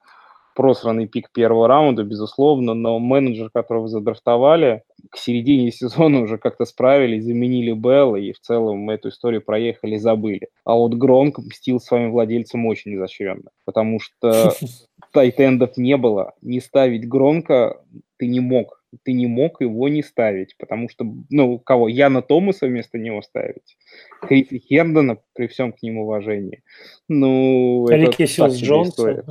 просранный 0.60 1.08
пик 1.08 1.32
первого 1.32 1.70
раунда, 1.70 2.04
безусловно, 2.04 2.74
но 2.74 3.00
менеджер, 3.00 3.50
которого 3.50 3.88
задрафтовали, 3.88 4.84
к 5.10 5.18
середине 5.18 5.72
сезона 5.72 6.22
уже 6.22 6.38
как-то 6.38 6.66
справились, 6.66 7.24
заменили 7.24 7.72
Белла 7.72 8.18
и 8.18 8.34
в 8.34 8.42
целом 8.42 8.90
эту 8.90 9.08
историю 9.08 9.42
проехали 9.42 9.96
и 9.96 10.00
забыли. 10.00 10.50
А 10.66 10.76
вот 10.76 10.96
Гронк 10.96 11.38
мстил 11.38 11.80
своим 11.80 12.12
владельцам 12.12 12.66
очень 12.66 12.96
изощренно, 12.96 13.52
потому 13.66 14.02
что 14.02 14.52
тайтендов 15.14 15.78
не 15.78 15.96
было. 15.96 16.34
Не 16.42 16.60
ставить 16.60 17.08
Гронка 17.08 17.82
ты 18.18 18.28
не 18.28 18.42
мог 18.42 18.79
ты 19.04 19.14
не 19.14 19.28
мог 19.28 19.62
его 19.62 19.88
не 19.90 20.02
ставить, 20.04 20.58
потому 20.58 20.90
что, 20.90 21.06
ну, 21.30 21.60
кого? 21.60 21.88
Яна 21.88 22.22
Томаса 22.22 22.68
вместо 22.68 22.98
него 22.98 23.22
ставить. 23.22 23.78
Криса 24.22 24.58
Хердона, 24.58 25.18
при 25.34 25.48
всем 25.48 25.72
к 25.74 25.82
нему 25.82 26.04
уважении. 26.04 26.64
Ну, 27.08 27.88
Аликесиус 27.90 28.56
Джонса. 28.56 29.24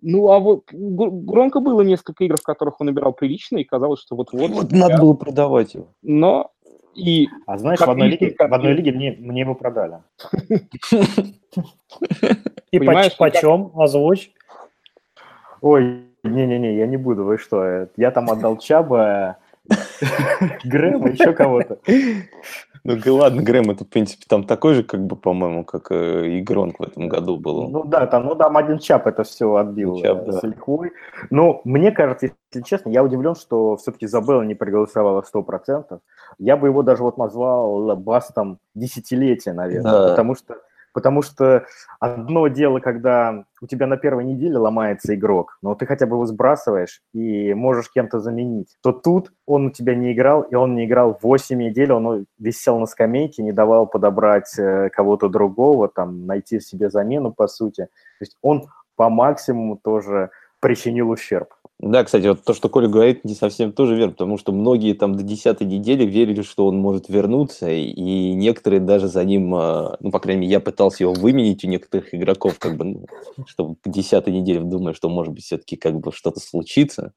Ну, 0.00 0.30
а 0.30 0.38
вот 0.38 0.64
громко 0.72 1.60
было 1.60 1.82
несколько 1.82 2.24
игр, 2.24 2.36
в 2.36 2.42
которых 2.42 2.80
он 2.80 2.86
набирал 2.86 3.12
прилично, 3.12 3.58
и 3.58 3.64
казалось, 3.64 4.00
что 4.00 4.16
вот-вот... 4.16 4.50
Вот 4.50 4.72
надо 4.72 4.98
было 4.98 5.14
продавать 5.14 5.74
его. 5.74 5.88
Но 6.02 6.52
и 6.94 7.28
а 7.46 7.56
знаешь, 7.56 7.78
в 7.78 7.88
одной, 7.88 8.08
лиге, 8.08 8.34
в 8.36 8.52
одной 8.52 8.74
лиге 8.74 8.92
мне, 8.92 9.12
мне 9.18 9.40
его 9.42 9.54
продали. 9.54 9.98
И 12.72 12.78
почем? 12.78 13.70
Озвучь. 13.74 14.32
Ой, 15.60 16.09
не-не-не, 16.22 16.76
я 16.76 16.86
не 16.86 16.96
буду, 16.96 17.24
вы 17.24 17.38
что? 17.38 17.88
Я 17.96 18.10
там 18.10 18.30
отдал 18.30 18.56
Чаба, 18.58 19.38
Грэма, 20.64 21.10
еще 21.10 21.32
кого-то. 21.32 21.78
Ну 22.82 23.14
ладно, 23.14 23.42
Грэм, 23.42 23.70
это, 23.70 23.84
в 23.84 23.88
принципе, 23.88 24.24
там 24.26 24.44
такой 24.44 24.74
же, 24.74 24.82
как 24.82 25.04
бы, 25.04 25.14
по-моему, 25.14 25.64
как 25.64 25.92
э, 25.92 26.28
и 26.28 26.40
Гронк 26.40 26.78
в 26.78 26.82
этом 26.82 27.08
году 27.08 27.36
был. 27.36 27.68
Ну 27.68 27.84
да, 27.84 28.06
там, 28.06 28.24
ну 28.24 28.34
там 28.34 28.56
один 28.56 28.78
Чап 28.78 29.06
это 29.06 29.22
все 29.22 29.54
отбил 29.56 30.00
Чап, 30.00 30.22
э, 30.22 30.32
да. 30.32 30.38
с 30.38 30.42
лихвой. 30.42 30.92
Но 31.28 31.60
мне 31.64 31.92
кажется, 31.92 32.30
если 32.52 32.64
честно, 32.66 32.88
я 32.88 33.04
удивлен, 33.04 33.34
что 33.34 33.76
все-таки 33.76 34.06
Забелла 34.06 34.42
не 34.42 34.54
проголосовала 34.54 35.22
100%. 35.22 36.00
Я 36.38 36.56
бы 36.56 36.68
его 36.68 36.82
даже 36.82 37.02
вот 37.02 37.18
назвал 37.18 37.94
бастом 37.96 38.58
десятилетия, 38.74 39.52
наверное, 39.52 39.92
да. 39.92 40.08
потому 40.08 40.34
что 40.34 40.56
Потому 40.92 41.22
что 41.22 41.66
одно 42.00 42.48
дело, 42.48 42.80
когда 42.80 43.44
у 43.60 43.66
тебя 43.66 43.86
на 43.86 43.96
первой 43.96 44.24
неделе 44.24 44.58
ломается 44.58 45.14
игрок, 45.14 45.58
но 45.62 45.74
ты 45.74 45.86
хотя 45.86 46.06
бы 46.06 46.16
его 46.16 46.26
сбрасываешь 46.26 47.02
и 47.12 47.54
можешь 47.54 47.90
кем-то 47.92 48.18
заменить, 48.18 48.76
то 48.82 48.92
тут 48.92 49.32
он 49.46 49.66
у 49.66 49.70
тебя 49.70 49.94
не 49.94 50.12
играл, 50.12 50.42
и 50.42 50.54
он 50.54 50.74
не 50.74 50.86
играл 50.86 51.18
8 51.22 51.58
недель, 51.58 51.92
он 51.92 52.26
висел 52.38 52.78
на 52.78 52.86
скамейке, 52.86 53.42
не 53.42 53.52
давал 53.52 53.86
подобрать 53.86 54.58
э, 54.58 54.90
кого-то 54.90 55.28
другого, 55.28 55.88
там, 55.88 56.26
найти 56.26 56.60
себе 56.60 56.90
замену, 56.90 57.32
по 57.32 57.46
сути. 57.46 57.84
То 57.84 58.22
есть 58.22 58.36
он 58.42 58.68
по 58.96 59.08
максимуму 59.08 59.78
тоже 59.82 60.30
причинил 60.60 61.10
ущерб. 61.10 61.54
Да, 61.82 62.04
кстати, 62.04 62.26
вот 62.26 62.44
то, 62.44 62.52
что 62.52 62.68
Коля 62.68 62.88
говорит, 62.88 63.24
не 63.24 63.34
совсем 63.34 63.72
тоже 63.72 63.96
верно, 63.96 64.12
потому 64.12 64.36
что 64.36 64.52
многие 64.52 64.92
там 64.92 65.14
до 65.14 65.22
десятой 65.22 65.66
недели 65.66 66.04
верили, 66.04 66.42
что 66.42 66.66
он 66.66 66.76
может 66.76 67.08
вернуться, 67.08 67.70
и 67.70 68.34
некоторые 68.34 68.80
даже 68.80 69.08
за 69.08 69.24
ним, 69.24 69.54
а, 69.54 69.96
ну, 70.00 70.10
по 70.10 70.20
крайней 70.20 70.42
мере, 70.42 70.52
я 70.52 70.60
пытался 70.60 71.04
его 71.04 71.14
выменить 71.14 71.64
у 71.64 71.68
некоторых 71.68 72.14
игроков, 72.14 72.58
как 72.58 72.76
бы, 72.76 72.84
ну, 72.84 73.06
чтобы 73.46 73.76
к 73.82 73.88
десятой 73.88 74.34
неделе 74.34 74.60
думая, 74.60 74.92
что, 74.92 75.08
может 75.08 75.32
быть, 75.32 75.44
все-таки 75.44 75.76
как 75.76 75.98
бы 76.00 76.12
что-то 76.12 76.38
случится. 76.38 77.14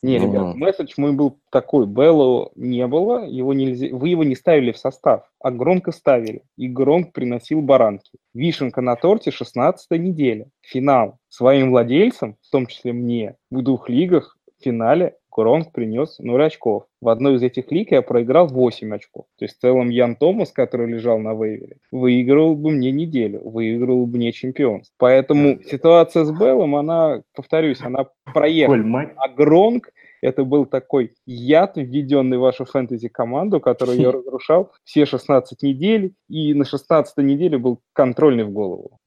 Не, 0.00 0.20
ну, 0.20 0.26
ребят, 0.26 0.54
месседж 0.54 0.94
мой 0.96 1.12
был 1.12 1.40
такой. 1.50 1.86
Беллу 1.86 2.52
не 2.54 2.86
было, 2.86 3.26
его 3.26 3.52
нельзя, 3.52 3.88
вы 3.90 4.10
его 4.10 4.22
не 4.22 4.36
ставили 4.36 4.70
в 4.70 4.78
состав, 4.78 5.28
а 5.40 5.50
громко 5.50 5.90
ставили. 5.90 6.42
И 6.56 6.68
громко 6.68 7.10
приносил 7.10 7.62
баранки. 7.62 8.12
Вишенка 8.32 8.80
на 8.80 8.94
торте 8.94 9.32
16 9.32 9.90
неделя. 9.98 10.46
Финал. 10.60 11.18
Своим 11.28 11.70
владельцам, 11.70 12.36
в 12.42 12.50
том 12.50 12.66
числе 12.66 12.92
мне, 12.92 13.36
в 13.50 13.62
двух 13.62 13.88
лигах 13.88 14.36
в 14.58 14.62
финале 14.62 15.16
Гронк 15.38 15.70
принес 15.70 16.18
0 16.18 16.42
очков. 16.42 16.86
В 17.00 17.08
одной 17.08 17.36
из 17.36 17.42
этих 17.42 17.70
лиг 17.70 17.92
я 17.92 18.02
проиграл 18.02 18.48
8 18.48 18.92
очков. 18.92 19.26
То 19.38 19.44
есть 19.44 19.56
в 19.56 19.60
целом 19.60 19.88
Ян 19.88 20.16
Томас, 20.16 20.50
который 20.50 20.88
лежал 20.88 21.20
на 21.20 21.32
вейвере, 21.32 21.76
выиграл 21.92 22.56
бы 22.56 22.72
мне 22.72 22.90
неделю, 22.90 23.40
выиграл 23.48 24.04
бы 24.06 24.16
мне 24.16 24.32
чемпионство. 24.32 24.92
Поэтому 24.98 25.62
ситуация 25.62 26.24
с 26.24 26.32
Беллом, 26.32 26.74
она, 26.74 27.22
повторюсь, 27.36 27.80
она 27.82 28.06
проехала. 28.24 28.76
А 29.16 29.28
Гронк 29.28 29.90
это 30.22 30.42
был 30.42 30.66
такой 30.66 31.14
яд, 31.24 31.76
введенный 31.76 32.38
в 32.38 32.40
вашу 32.40 32.64
фэнтези-команду, 32.64 33.60
которую 33.60 34.00
я 34.00 34.10
разрушал 34.12 34.72
все 34.82 35.06
16 35.06 35.62
недель, 35.62 36.14
и 36.28 36.52
на 36.52 36.64
16 36.64 37.16
неделе 37.18 37.58
был 37.58 37.78
контрольный 37.92 38.42
в 38.42 38.50
голову. 38.50 38.98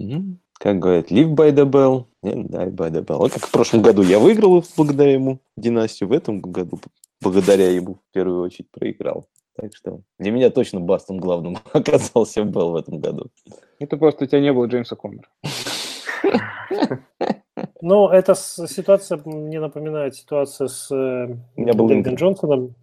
Как 0.61 0.77
говорят, 0.77 1.09
live 1.09 1.33
by 1.33 1.51
the 1.51 1.65
bell, 1.65 2.05
and 2.23 2.47
die 2.49 2.69
by 2.69 2.91
the 2.91 3.03
bell. 3.03 3.17
Вот 3.17 3.33
как 3.33 3.47
в 3.47 3.51
прошлом 3.51 3.81
году 3.81 4.03
я 4.03 4.19
выиграл 4.19 4.63
благодаря 4.77 5.13
ему 5.13 5.39
династию, 5.57 6.07
в 6.07 6.11
этом 6.11 6.39
году 6.39 6.79
благодаря 7.19 7.71
ему 7.71 7.95
в 7.95 8.13
первую 8.13 8.43
очередь 8.43 8.69
проиграл. 8.69 9.25
Так 9.55 9.75
что 9.75 10.01
для 10.19 10.31
меня 10.31 10.51
точно 10.51 10.79
Бастом 10.79 11.17
главным 11.17 11.57
оказался 11.73 12.43
Белл 12.43 12.73
в 12.73 12.75
этом 12.75 12.99
году. 12.99 13.31
Это 13.79 13.97
просто 13.97 14.25
у 14.25 14.27
тебя 14.27 14.39
не 14.39 14.53
было 14.53 14.67
Джеймса 14.67 14.95
Коннора. 14.95 15.27
Ну, 17.83 18.09
эта 18.09 18.35
ситуация 18.35 19.19
мне 19.25 19.59
напоминает 19.59 20.15
ситуацию 20.15 20.69
с 20.69 20.91
э, 20.91 21.35
Дэвидом 21.57 22.13
Джонсоном. 22.13 22.75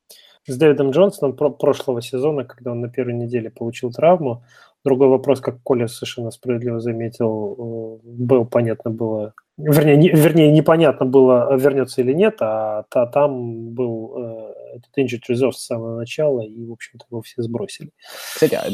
С 0.49 0.57
Дэвидом 0.57 0.91
Джонсоном 0.91 1.37
про 1.37 1.51
прошлого 1.51 2.03
сезона, 2.03 2.45
когда 2.45 2.73
он 2.73 2.81
на 2.81 2.89
первой 2.89 3.15
неделе 3.15 3.49
получил 3.49 3.93
травму. 3.93 4.43
Другой 4.85 5.09
вопрос, 5.09 5.41
как 5.41 5.63
Коля 5.63 5.89
совершенно 5.89 6.31
справедливо 6.31 6.81
заметил, 6.81 8.01
э, 8.05 8.09
был 8.09 8.47
понятно 8.47 8.91
было, 8.91 9.35
вернее, 9.57 9.97
не, 9.97 10.09
вернее 10.11 10.53
непонятно 10.53 11.05
было, 11.05 11.55
вернется 11.57 12.01
или 12.01 12.13
нет, 12.13 12.37
а 12.41 12.85
та, 12.91 13.07
там 13.07 13.71
был 13.71 14.15
э, 14.17 14.55
этот 14.77 14.99
injured 14.99 15.23
reserve 15.31 15.53
с 15.53 15.67
самого 15.67 15.97
начала, 15.97 16.43
и, 16.43 16.65
в 16.65 16.73
общем-то, 16.73 17.07
его 17.11 17.23
все 17.23 17.43
сбросили. 17.43 17.91
Кстати, 18.35 18.55
а 18.55 18.67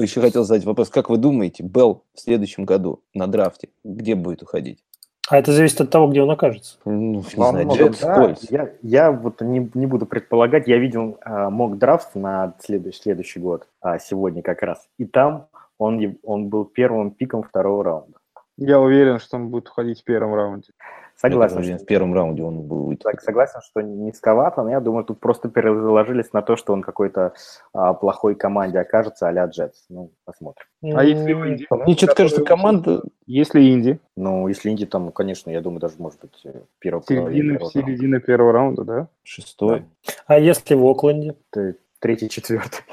еще 0.00 0.20
хотел 0.20 0.44
задать 0.44 0.64
вопрос, 0.64 0.90
как 0.90 1.10
вы 1.10 1.18
думаете, 1.18 1.64
Белл 1.64 2.04
в 2.14 2.20
следующем 2.20 2.64
году 2.64 3.02
на 3.12 3.26
драфте 3.26 3.70
где 3.84 4.14
будет 4.14 4.42
уходить? 4.42 4.84
А 5.28 5.36
это 5.36 5.52
зависит 5.52 5.80
от 5.80 5.90
того, 5.90 6.08
где 6.08 6.22
он 6.22 6.30
окажется. 6.30 6.78
Ну, 6.84 6.92
не 7.16 7.22
знаю, 7.22 7.66
много, 7.66 7.90
да, 8.00 8.34
я, 8.48 8.70
я 8.82 9.12
вот 9.12 9.40
не, 9.42 9.70
не 9.74 9.86
буду 9.86 10.06
предполагать, 10.06 10.68
я 10.68 10.78
видел 10.78 11.18
а, 11.22 11.50
драфт 11.50 12.14
на 12.14 12.54
следующий, 12.60 13.02
следующий 13.02 13.40
год, 13.40 13.66
а, 13.80 13.98
сегодня 13.98 14.42
как 14.42 14.62
раз, 14.62 14.88
и 14.98 15.04
там 15.04 15.48
он, 15.78 16.16
он 16.24 16.48
был 16.48 16.64
первым 16.64 17.10
пиком 17.10 17.42
второго 17.42 17.84
раунда. 17.84 18.18
Я 18.56 18.80
уверен, 18.80 19.20
что 19.20 19.36
он 19.36 19.48
будет 19.48 19.68
уходить 19.68 20.00
в 20.00 20.04
первом 20.04 20.34
раунде. 20.34 20.72
Согласен. 21.20 21.64
Что... 21.64 21.78
В 21.78 21.84
первом 21.84 22.14
раунде 22.14 22.44
он 22.44 22.60
будет. 22.60 23.02
Так, 23.02 23.20
согласен, 23.20 23.60
что 23.60 23.80
низковато, 23.80 24.62
но 24.62 24.70
я 24.70 24.80
думаю, 24.80 25.04
тут 25.04 25.18
просто 25.18 25.48
переложились 25.48 26.32
на 26.32 26.42
то, 26.42 26.56
что 26.56 26.72
он 26.72 26.82
какой-то 26.82 27.32
а, 27.72 27.92
плохой 27.92 28.36
команде 28.36 28.78
окажется, 28.78 29.26
а-ля 29.26 29.46
Джетс. 29.46 29.86
Ну, 29.88 30.12
посмотрим. 30.24 30.66
А 30.82 31.02
если 31.02 31.32
в 31.32 31.48
Инди? 31.48 31.66
Мне 31.70 31.94
что-то 31.96 32.14
кажется, 32.14 32.44
команда... 32.44 33.02
Если 33.26 33.68
Инди? 33.68 33.98
Ну, 34.16 34.46
если 34.46 34.70
Инди, 34.70 34.86
там, 34.86 35.10
конечно, 35.10 35.50
я 35.50 35.60
думаю, 35.60 35.80
даже, 35.80 35.94
может 35.98 36.20
быть, 36.20 36.40
первого 36.78 37.02
Середина, 37.04 37.54
первого 37.54 37.70
середина 37.72 38.20
первого 38.20 38.52
раунда, 38.52 38.84
да? 38.84 39.08
Шестой. 39.24 39.80
Да. 40.06 40.12
А 40.28 40.38
если 40.38 40.76
в 40.76 40.86
Окленде? 40.86 41.34
Ты 41.50 41.78
третий, 41.98 42.28
четвертый. 42.28 42.84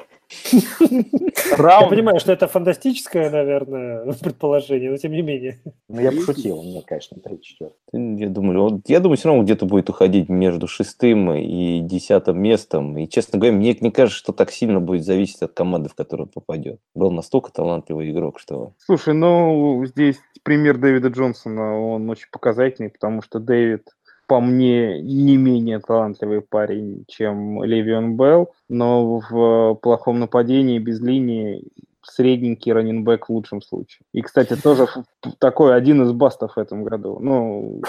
Я 1.57 1.88
понимаю, 1.88 2.19
что 2.19 2.32
это 2.32 2.47
фантастическое, 2.47 3.30
наверное, 3.30 4.13
предположение, 4.21 4.91
но 4.91 4.97
тем 4.97 5.11
не 5.11 5.21
менее. 5.21 5.61
Ну, 5.88 6.01
я 6.01 6.11
пошутил, 6.11 6.61
мне, 6.61 6.82
конечно, 6.82 7.17
3-4. 7.17 8.17
Я 8.17 8.30
думаю, 8.30 8.63
он, 8.63 8.84
я 8.88 8.99
думаю, 8.99 9.17
все 9.17 9.30
равно 9.30 9.43
где-то 9.43 9.65
будет 9.65 9.89
уходить 9.89 10.30
между 10.30 10.67
шестым 10.67 11.34
и 11.34 11.80
десятым 11.82 12.41
местом. 12.41 12.97
И, 12.97 13.07
честно 13.07 13.39
говоря, 13.39 13.55
мне 13.55 13.78
не 13.80 13.91
кажется, 13.91 14.19
что 14.19 14.34
так 14.34 14.51
сильно 14.51 14.80
будет 14.80 15.05
зависеть 15.05 15.41
от 15.41 15.53
команды, 15.53 15.89
в 15.89 15.95
которую 15.95 16.28
попадет. 16.28 16.80
Был 16.93 17.11
настолько 17.11 17.51
талантливый 17.51 18.11
игрок, 18.11 18.39
что... 18.39 18.73
Слушай, 18.80 19.13
ну, 19.13 19.86
здесь 19.86 20.17
пример 20.43 20.78
Дэвида 20.78 21.09
Джонсона, 21.09 21.80
он 21.80 22.09
очень 22.09 22.28
показательный, 22.32 22.89
потому 22.89 23.21
что 23.21 23.39
Дэвид 23.39 23.89
по 24.28 24.39
мне, 24.39 25.01
не 25.01 25.38
менее 25.38 25.80
талантливый 25.80 26.41
парень, 26.41 27.05
чем 27.07 27.63
Левион 27.63 28.17
Белл, 28.17 28.51
но 28.69 29.19
в 29.30 29.76
плохом 29.76 30.19
нападении 30.19 30.80
без 30.80 30.99
линии 30.99 31.63
средненький 32.01 32.71
раненбэк 32.71 33.28
в 33.28 33.32
лучшем 33.32 33.61
случае. 33.61 34.01
И, 34.13 34.21
кстати, 34.21 34.55
тоже 34.55 34.88
такой 35.39 35.76
один 35.76 36.03
из 36.03 36.11
бастов 36.11 36.55
в 36.55 36.59
этом 36.59 36.84
году. 36.84 37.17
Ну, 37.19 37.82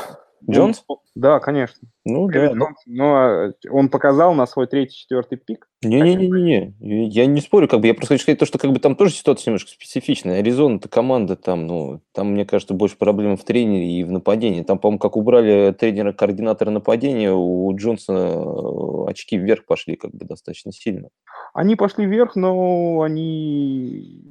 Джонс? 0.49 0.85
Да, 1.15 1.41
конечно. 1.41 1.89
Ну, 2.05 2.29
да. 2.29 2.53
Но 2.55 2.69
ну, 2.87 3.05
а 3.15 3.53
он 3.71 3.89
показал 3.89 4.35
на 4.35 4.47
свой 4.47 4.67
третий-четвертый 4.67 5.39
пик. 5.39 5.69
Не-не-не, 5.83 6.75
я 6.81 7.27
не 7.27 7.41
спорю, 7.41 7.69
как 7.69 7.81
бы 7.81 7.87
я 7.87 7.95
просто 7.95 8.15
хочу 8.15 8.23
сказать 8.23 8.39
то, 8.39 8.47
что 8.47 8.59
как 8.59 8.73
бы 8.73 8.79
там 8.79 8.97
тоже 8.97 9.13
ситуация 9.13 9.51
немножко 9.51 9.71
специфичная. 9.71 10.39
Аризона 10.39 10.77
это 10.77 10.89
команда 10.89 11.37
там, 11.37 11.67
ну, 11.67 12.01
там, 12.13 12.33
мне 12.33 12.47
кажется, 12.47 12.73
больше 12.73 12.97
проблем 12.97 13.37
в 13.37 13.45
тренере 13.45 13.87
и 13.87 14.03
в 14.03 14.11
нападении. 14.11 14.63
Там, 14.63 14.79
по-моему, 14.79 14.99
как 14.99 15.17
убрали 15.17 15.73
тренера-координатора 15.79 16.71
нападения, 16.71 17.33
у 17.33 17.71
Джонсона 17.77 19.07
э, 19.07 19.11
очки 19.11 19.37
вверх 19.37 19.67
пошли 19.67 19.97
как 19.97 20.13
бы 20.13 20.25
достаточно 20.25 20.73
сильно. 20.73 21.11
Они 21.53 21.77
пошли 21.77 22.07
вверх, 22.07 22.37
но 22.37 23.03
они 23.03 24.23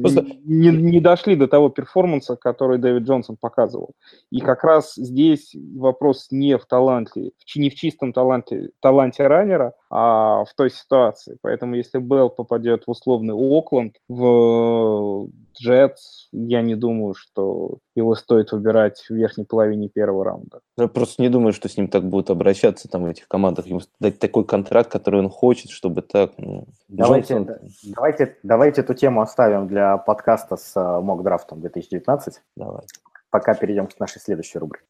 просто... 0.00 0.26
не, 0.44 0.70
не 0.70 1.00
дошли 1.00 1.34
до 1.34 1.48
того 1.48 1.70
перформанса, 1.70 2.36
который 2.36 2.78
Дэвид 2.78 3.02
Джонсон 3.02 3.36
показывал. 3.40 3.94
И 4.30 4.40
как 4.40 4.62
раз 4.62 4.94
здесь 4.94 5.54
вопрос 5.74 6.28
не 6.30 6.56
в 6.56 6.66
таланте, 6.66 7.32
не 7.56 7.70
в 7.70 7.74
чистом 7.74 8.12
таланте, 8.12 8.70
таланте 8.80 9.26
раннера, 9.26 9.74
а 9.90 10.44
в 10.44 10.54
той 10.54 10.70
ситуации. 10.70 11.38
Поэтому 11.40 11.74
если 11.74 11.98
Белл 11.98 12.28
попадет 12.28 12.84
в 12.86 12.90
условный 12.90 13.34
Окленд, 13.34 13.96
в 14.08 15.28
Джетс, 15.58 16.28
я 16.32 16.62
не 16.62 16.74
думаю, 16.74 17.14
что 17.14 17.78
его 17.94 18.14
стоит 18.14 18.52
выбирать 18.52 19.04
в 19.08 19.10
верхней 19.10 19.44
половине 19.44 19.88
первого 19.88 20.24
раунда. 20.24 20.60
Я 20.76 20.88
просто 20.88 21.22
не 21.22 21.28
думаю, 21.28 21.52
что 21.52 21.68
с 21.68 21.76
ним 21.76 21.88
так 21.88 22.04
будут 22.04 22.30
обращаться 22.30 22.88
там 22.88 23.04
в 23.04 23.06
этих 23.06 23.28
командах. 23.28 23.66
Ему 23.66 23.80
дать 23.98 24.18
такой 24.18 24.44
контракт, 24.44 24.90
который 24.90 25.20
он 25.20 25.30
хочет, 25.30 25.70
чтобы 25.70 26.02
так... 26.02 26.32
Ну, 26.36 26.66
давайте, 26.88 27.34
Джонсон... 27.34 27.58
давайте, 27.94 28.36
давайте 28.42 28.80
эту 28.82 28.94
тему 28.94 29.20
оставим 29.20 29.66
для 29.68 29.96
подкаста 29.96 30.56
с 30.56 30.76
uh, 30.76 31.00
мокдрафтом 31.00 31.60
2019. 31.60 32.42
Давай. 32.56 32.82
Пока 33.30 33.54
перейдем 33.54 33.86
к 33.86 33.98
нашей 33.98 34.20
следующей 34.20 34.58
рубрике. 34.58 34.84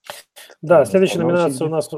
Да, 0.60 0.84
следующая 0.84 1.20
номинация 1.20 1.66
у 1.66 1.70
нас 1.70 1.88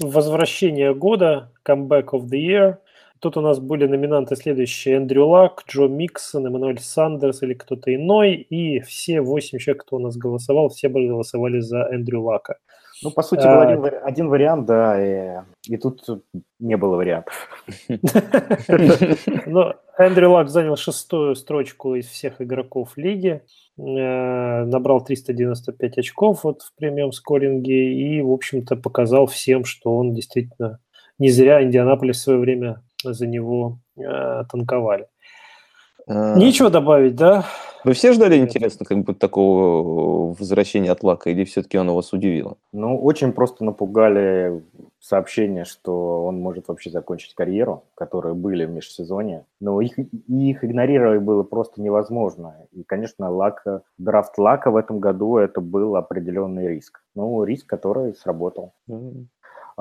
«Возвращение 0.00 0.94
года», 0.94 1.52
«Comeback 1.66 2.10
of 2.12 2.24
the 2.24 2.38
Year». 2.38 2.76
Тут 3.20 3.36
у 3.36 3.40
нас 3.40 3.60
были 3.60 3.86
номинанты 3.86 4.34
следующие. 4.34 4.96
Эндрю 4.96 5.28
Лак, 5.28 5.62
Джо 5.68 5.86
Миксон, 5.86 6.46
Эммануэль 6.46 6.80
Сандерс 6.80 7.42
или 7.42 7.54
кто-то 7.54 7.94
иной. 7.94 8.34
И 8.34 8.80
все 8.80 9.20
восемь 9.20 9.58
человек, 9.58 9.84
кто 9.84 9.96
у 9.96 9.98
нас 10.00 10.16
голосовал, 10.16 10.70
все 10.70 10.88
были 10.88 11.06
голосовали 11.06 11.60
за 11.60 11.88
Эндрю 11.92 12.22
Лака. 12.22 12.56
Ну, 13.02 13.10
по 13.10 13.22
сути, 13.22 13.42
был 13.42 13.60
а, 13.60 13.62
один, 13.62 13.94
один 14.02 14.28
вариант, 14.28 14.66
да, 14.66 15.00
и, 15.00 15.40
и 15.66 15.76
тут 15.76 16.04
не 16.58 16.76
было 16.76 16.96
вариантов. 16.96 17.48
Ну, 19.46 19.74
Эндрю 19.98 20.30
Лак 20.30 20.48
занял 20.48 20.76
шестую 20.76 21.34
строчку 21.34 21.94
из 21.94 22.06
всех 22.06 22.40
игроков 22.40 22.96
лиги, 22.96 23.42
э, 23.78 24.64
набрал 24.64 25.04
395 25.04 25.98
очков 25.98 26.44
вот 26.44 26.62
в 26.62 26.74
премиум 26.76 27.12
скоринге 27.12 27.92
и, 27.92 28.22
в 28.22 28.30
общем-то, 28.30 28.76
показал 28.76 29.26
всем, 29.26 29.64
что 29.64 29.96
он 29.96 30.14
действительно 30.14 30.78
не 31.18 31.30
зря 31.30 31.62
Индианаполис 31.62 32.16
в 32.16 32.22
свое 32.22 32.38
время 32.38 32.82
за 33.04 33.26
него 33.26 33.78
э, 33.96 34.44
танковали. 34.50 35.06
А... 36.06 36.36
Нечего 36.36 36.70
добавить, 36.70 37.16
да? 37.16 37.44
Вы 37.84 37.94
все 37.94 38.12
ждали, 38.12 38.38
интересно, 38.38 38.86
как 38.86 38.98
бы 38.98 39.12
такого 39.12 40.34
возвращения 40.38 40.92
от 40.92 41.02
Лака, 41.02 41.30
или 41.30 41.42
все-таки 41.44 41.76
оно 41.76 41.96
вас 41.96 42.12
удивило? 42.12 42.56
Ну, 42.72 42.96
очень 42.96 43.32
просто 43.32 43.64
напугали 43.64 44.62
сообщения, 45.00 45.64
что 45.64 46.24
он 46.24 46.40
может 46.40 46.68
вообще 46.68 46.90
закончить 46.90 47.34
карьеру, 47.34 47.82
которые 47.96 48.34
были 48.34 48.64
в 48.64 48.70
межсезонье. 48.70 49.46
Но 49.60 49.80
их, 49.80 49.98
их 49.98 50.64
игнорировать 50.64 51.22
было 51.22 51.42
просто 51.42 51.82
невозможно. 51.82 52.54
И, 52.70 52.84
конечно, 52.84 53.28
Лака, 53.30 53.82
драфт 53.98 54.38
Лака 54.38 54.70
в 54.70 54.76
этом 54.76 55.00
году 55.00 55.38
это 55.38 55.60
был 55.60 55.96
определенный 55.96 56.68
риск. 56.68 57.02
Ну, 57.16 57.42
риск, 57.42 57.66
который 57.66 58.14
сработал. 58.14 58.74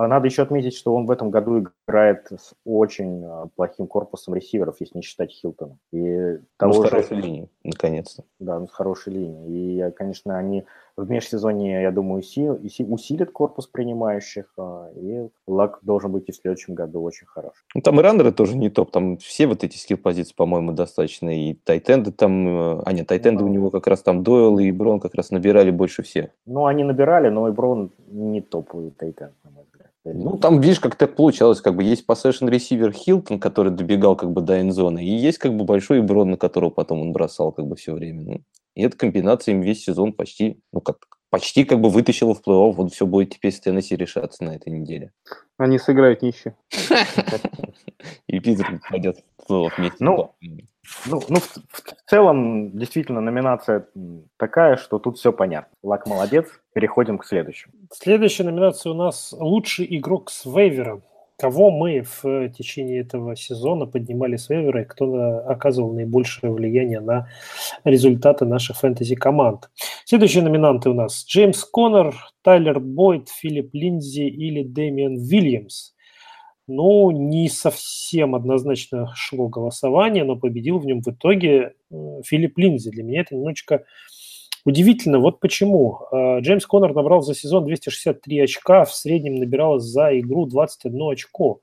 А 0.04 0.08
надо 0.08 0.28
еще 0.28 0.42
отметить, 0.42 0.76
что 0.76 0.96
он 0.96 1.06
в 1.06 1.12
этом 1.12 1.30
году 1.30 1.60
играет 1.60 2.28
с 2.32 2.54
очень 2.66 3.24
а, 3.24 3.48
плохим 3.56 3.86
корпусом 3.86 4.34
ресиверов, 4.34 4.78
если 4.80 4.98
не 4.98 5.04
считать 5.04 5.32
Хилтона. 5.32 5.78
И 5.92 6.40
того 6.58 6.74
ну, 6.74 6.84
с 6.84 6.90
хорошей 6.90 7.18
же... 7.18 7.22
линией, 7.22 7.50
наконец-то. 7.64 8.24
Да, 8.40 8.60
ну, 8.60 8.68
с 8.68 8.72
хорошей 8.72 9.14
линией. 9.14 9.88
И, 9.88 9.92
конечно, 9.92 10.38
они 10.38 10.66
в 10.98 11.10
межсезонье, 11.10 11.82
я 11.82 11.92
думаю, 11.92 12.24
усилят 12.24 13.32
корпус 13.32 13.68
принимающих, 13.68 14.52
а, 14.58 14.90
и 14.96 15.28
лак 15.48 15.80
должен 15.84 16.12
быть 16.12 16.30
и 16.30 16.32
в 16.32 16.36
следующем 16.36 16.74
году 16.74 17.02
очень 17.04 17.28
хорош. 17.28 17.54
Ну, 17.76 17.82
там 17.82 18.00
и 18.00 18.04
раннеры 18.04 18.32
тоже 18.32 18.58
не 18.58 18.70
топ, 18.70 18.92
там 18.92 19.18
все 19.18 19.48
вот 19.48 19.64
эти 19.64 19.78
скилл-позиции, 19.78 20.34
по-моему, 20.36 20.72
достаточно, 20.74 21.30
и 21.30 21.54
тайтенды 21.54 22.12
там, 22.12 22.48
э, 22.48 22.82
а 22.86 22.92
нет, 22.94 23.08
тайтенды 23.08 23.44
ну, 23.44 23.50
у 23.50 23.54
него 23.54 23.70
как 23.70 23.88
раз 23.88 24.02
там 24.02 24.24
Дойл 24.24 24.60
и 24.60 24.72
Брон 24.72 25.00
как 25.00 25.16
раз 25.16 25.32
набирали 25.32 25.72
больше 25.72 26.04
всех. 26.04 26.32
Ну, 26.46 26.66
они 26.66 26.84
набирали, 26.84 27.30
но 27.30 27.48
и 27.48 27.52
Брон 27.52 27.92
не 28.08 28.42
топовый 28.42 28.92
тайтенд, 28.92 29.34
на 29.44 29.52
мой 29.52 29.64
взгляд. 29.66 29.91
Ну, 30.04 30.38
там, 30.38 30.62
видишь, 30.62 30.80
как 30.80 30.96
так 30.96 31.16
получалось, 31.16 31.62
как 31.62 31.76
бы 31.76 31.84
есть 31.84 32.06
possession 32.08 32.50
ресивер 32.50 32.92
Хилтон, 32.92 33.40
который 33.40 33.72
добегал 33.72 34.16
как 34.16 34.32
бы 34.32 34.42
до 34.42 34.60
эндзоны, 34.60 35.06
и 35.06 35.10
есть 35.10 35.38
как 35.38 35.56
бы 35.56 35.64
большой 35.64 36.02
Брон, 36.02 36.32
на 36.32 36.38
которого 36.38 36.72
потом 36.72 37.02
он 37.02 37.12
бросал 37.14 37.52
как 37.52 37.68
бы 37.68 37.76
все 37.76 37.94
время. 37.94 38.24
Ну, 38.24 38.42
и 38.74 38.84
эта 38.84 38.98
комбинация 38.98 39.54
им 39.54 39.62
весь 39.62 39.84
сезон 39.84 40.14
почти, 40.14 40.60
ну 40.72 40.82
как, 40.82 40.98
почти 41.30 41.66
как 41.66 41.82
бы 41.82 41.90
вытащила 41.90 42.34
в 42.34 42.42
плей-офф. 42.42 42.74
Вот 42.74 42.94
все 42.94 43.06
будет 43.06 43.32
теперь 43.32 43.52
с 43.52 43.60
Теннесси 43.60 43.96
решаться 43.96 44.44
на 44.44 44.56
этой 44.56 44.72
неделе. 44.72 45.12
Они 45.58 45.78
сыграют 45.78 46.22
ничего. 46.22 46.56
И 48.28 48.40
Питер 48.40 48.82
пойдет 48.90 49.24
в 49.38 49.52
плей-офф 49.52 49.72
вместе. 49.78 49.98
Ну, 50.00 50.32
ну, 51.06 51.22
ну 51.30 51.40
в, 51.40 51.58
в 51.68 51.84
целом, 52.12 52.78
действительно, 52.78 53.22
номинация 53.22 53.88
такая, 54.38 54.76
что 54.76 55.00
тут 55.00 55.18
все 55.18 55.32
понятно. 55.32 55.72
Лак 55.82 56.08
молодец. 56.08 56.46
Переходим 56.74 57.18
к 57.18 57.26
следующему. 57.26 57.74
Следующая 57.94 58.44
номинация 58.44 58.92
у 58.92 58.96
нас 58.96 59.34
«Лучший 59.38 59.88
игрок 59.98 60.30
с 60.30 60.46
вейвером» 60.46 61.04
кого 61.40 61.72
мы 61.72 62.04
в 62.04 62.50
течение 62.50 63.02
этого 63.02 63.36
сезона 63.36 63.88
поднимали 63.88 64.36
с 64.36 64.48
вейвера 64.48 64.84
и 64.84 64.86
кто 64.86 65.40
оказывал 65.48 65.92
наибольшее 65.92 66.54
влияние 66.54 67.00
на 67.00 67.30
результаты 67.84 68.46
наших 68.46 68.78
фэнтези-команд. 68.78 69.72
Следующие 70.06 70.44
номинанты 70.44 70.92
у 70.92 70.94
нас 70.94 71.26
Джеймс 71.28 71.64
Коннор, 71.64 72.14
Тайлер 72.44 72.80
Бойд, 72.80 73.30
Филипп 73.30 73.74
Линдзи 73.74 74.22
или 74.22 74.62
Дэмиан 74.62 75.16
Вильямс. 75.16 75.94
Ну, 76.74 77.12
не 77.12 77.50
совсем 77.50 78.34
однозначно 78.34 79.12
шло 79.16 79.50
голосование, 79.50 80.24
но 80.24 80.38
победил 80.38 80.80
в 80.80 80.86
нем 80.86 81.02
в 81.02 81.08
итоге 81.08 81.74
Филипп 82.24 82.58
Линдзи. 82.58 82.92
Для 82.92 83.04
меня 83.04 83.22
это 83.22 83.36
немножечко 83.36 83.84
Удивительно, 84.64 85.20
вот 85.20 85.40
почему. 85.40 86.02
А, 86.12 86.40
Джеймс 86.40 86.66
Коннор 86.66 86.94
набрал 86.94 87.22
за 87.22 87.34
сезон 87.34 87.66
263 87.66 88.40
очка, 88.42 88.86
в 88.86 88.94
среднем 88.94 89.36
набирал 89.36 89.80
за 89.80 90.20
игру 90.20 90.46
21 90.46 91.12
очко, 91.12 91.62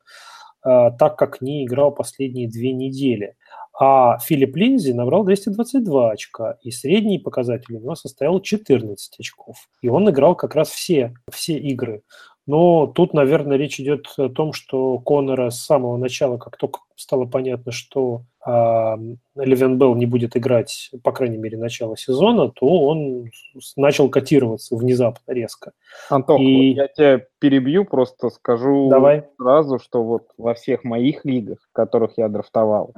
а, 0.63 0.91
так 0.91 1.17
как 1.17 1.41
не 1.41 1.65
играл 1.65 1.93
последние 1.93 2.49
две 2.49 2.73
недели. 2.73 3.37
А 3.81 4.19
Филипп 4.19 4.57
Линзи 4.57 4.91
набрал 4.91 5.23
222 5.25 6.11
очка, 6.11 6.59
и 6.63 6.73
средний 6.73 7.21
показатель 7.21 7.77
у 7.77 7.81
него 7.81 7.95
составил 7.95 8.41
14 8.41 9.21
очков. 9.21 9.69
И 9.83 9.89
он 9.89 10.11
играл 10.11 10.35
как 10.35 10.57
раз 10.57 10.71
все, 10.71 11.15
все 11.31 11.57
игры. 11.57 12.03
Но 12.49 12.87
тут, 12.87 13.13
наверное, 13.13 13.59
речь 13.59 13.79
идет 13.79 14.07
о 14.17 14.31
том, 14.31 14.55
что 14.55 14.99
Конора 15.01 15.51
с 15.51 15.61
самого 15.61 15.99
начала, 15.99 16.39
как 16.39 16.57
только 16.57 16.81
стало 16.97 17.27
понятно, 17.27 17.73
что 17.73 18.23
э, 18.45 18.97
Левен 19.37 19.77
Белл 19.77 19.95
не 19.95 20.07
будет 20.07 20.35
играть, 20.35 20.91
по 21.05 21.13
крайней 21.13 21.37
мере, 21.37 21.59
начало 21.59 21.95
сезона, 21.95 22.49
то 22.49 22.67
он 22.67 23.31
начал 23.77 24.09
котироваться 24.09 24.77
внезапно, 24.77 25.31
резко. 25.31 25.73
Антох, 26.09 26.41
И... 26.41 26.71
я 26.71 26.89
тебя 26.89 27.21
перебью, 27.39 27.85
просто 27.85 28.31
скажу 28.31 28.89
Давай. 28.89 29.27
сразу, 29.37 29.79
что 29.79 30.03
вот 30.03 30.29
во 30.39 30.55
всех 30.55 30.85
моих 30.85 31.27
лигах, 31.27 31.59
в 31.71 31.73
которых 31.75 32.13
я 32.17 32.31
драфтовал, 32.31 32.95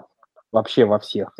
вообще 0.52 0.84
во 0.84 1.00
всех, 1.00 1.36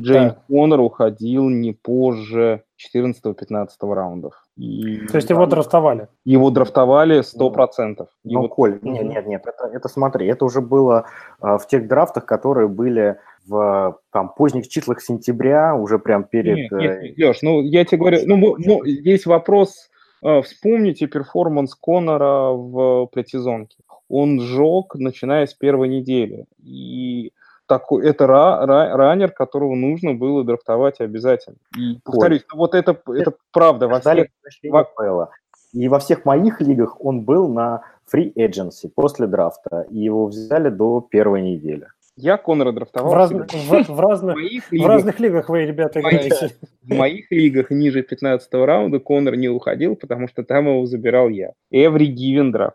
Джеймс 0.00 0.34
да. 0.34 0.42
Коннор 0.46 0.80
уходил 0.82 1.48
не 1.48 1.72
позже 1.72 2.62
14-15 2.94 3.68
раундов. 3.94 4.34
И, 4.56 5.06
То 5.06 5.16
есть 5.16 5.30
его 5.30 5.46
драфтовали? 5.46 6.08
Его 6.24 6.50
драфтовали 6.50 7.20
100%. 7.20 7.96
Ну, 7.98 8.06
его... 8.24 8.48
Коль, 8.48 8.78
нет, 8.82 9.04
нет, 9.06 9.26
нет, 9.26 9.42
это, 9.46 9.70
это 9.72 9.88
смотри, 9.88 10.26
это 10.26 10.44
уже 10.44 10.60
было 10.60 11.06
а, 11.40 11.58
в 11.58 11.66
тех 11.66 11.86
драфтах, 11.88 12.26
которые 12.26 12.68
были 12.68 13.18
в 13.46 13.98
там, 14.12 14.32
поздних 14.34 14.68
числах 14.68 15.00
сентября, 15.00 15.74
уже 15.74 15.98
прям 15.98 16.24
перед... 16.24 16.56
Нет, 16.56 16.72
нет, 16.72 17.02
нет, 17.02 17.18
Леш, 17.18 17.42
ну 17.42 17.62
я 17.62 17.84
тебе 17.84 17.98
говорю, 17.98 18.20
ну, 18.26 18.56
ну 18.58 18.86
здесь 18.86 19.26
вопрос, 19.26 19.90
э, 20.22 20.42
вспомните 20.42 21.06
перформанс 21.06 21.74
Конора 21.74 22.50
в 22.52 23.06
предсезонке. 23.06 23.76
Он 24.08 24.40
сжег, 24.40 24.94
начиная 24.96 25.46
с 25.46 25.54
первой 25.54 25.88
недели. 25.88 26.46
И 26.62 27.32
такой, 27.70 28.04
это 28.04 28.26
ра, 28.26 28.66
ра, 28.66 28.96
раннер, 28.96 29.30
которого 29.30 29.76
нужно 29.76 30.12
было 30.12 30.42
драфтовать 30.42 31.00
обязательно. 31.00 31.56
И 31.78 32.00
повторюсь, 32.02 32.44
Ой. 32.52 32.58
вот 32.58 32.74
это, 32.74 33.00
это 33.06 33.32
правда. 33.52 33.86
Во 33.86 34.00
всех, 34.00 34.26
во... 34.64 35.30
И 35.72 35.86
во 35.86 36.00
всех 36.00 36.24
моих 36.24 36.60
лигах 36.60 37.00
он 37.00 37.20
был 37.20 37.48
на 37.48 37.82
free 38.12 38.32
agency 38.34 38.90
после 38.92 39.28
драфта, 39.28 39.86
и 39.88 39.98
его 39.98 40.26
взяли 40.26 40.68
до 40.68 41.00
первой 41.00 41.42
недели. 41.42 41.86
Я 42.20 42.36
Конора 42.36 42.72
драфтовал. 42.72 43.10
В, 43.10 43.14
раз, 43.14 43.30
в, 43.30 43.36
в, 43.36 44.00
разных, 44.00 44.36
в, 44.36 44.38
лигах, 44.72 44.88
разных 44.88 45.20
лигах 45.20 45.48
вы, 45.48 45.64
ребята, 45.64 46.00
играете. 46.00 46.50
В 46.82 46.94
моих 46.94 47.30
лигах 47.30 47.70
ниже 47.70 48.02
15 48.02 48.52
раунда 48.54 48.98
Конор 48.98 49.36
не 49.36 49.48
уходил, 49.48 49.96
потому 49.96 50.28
что 50.28 50.42
там 50.44 50.66
его 50.66 50.86
забирал 50.86 51.28
я. 51.28 51.52
Every 51.72 52.08
given 52.08 52.52
draft. 52.52 52.72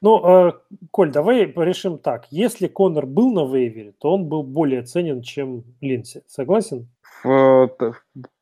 Ну, 0.00 0.48
э, 0.48 0.52
Коль, 0.90 1.10
давай 1.10 1.52
решим 1.56 1.98
так. 1.98 2.26
Если 2.30 2.66
Конор 2.68 3.06
был 3.06 3.32
на 3.32 3.50
вейвере, 3.50 3.92
то 3.98 4.14
он 4.14 4.26
был 4.26 4.42
более 4.42 4.82
ценен, 4.82 5.22
чем 5.22 5.64
Линси. 5.80 6.22
Согласен? 6.26 6.88
В, 7.24 7.70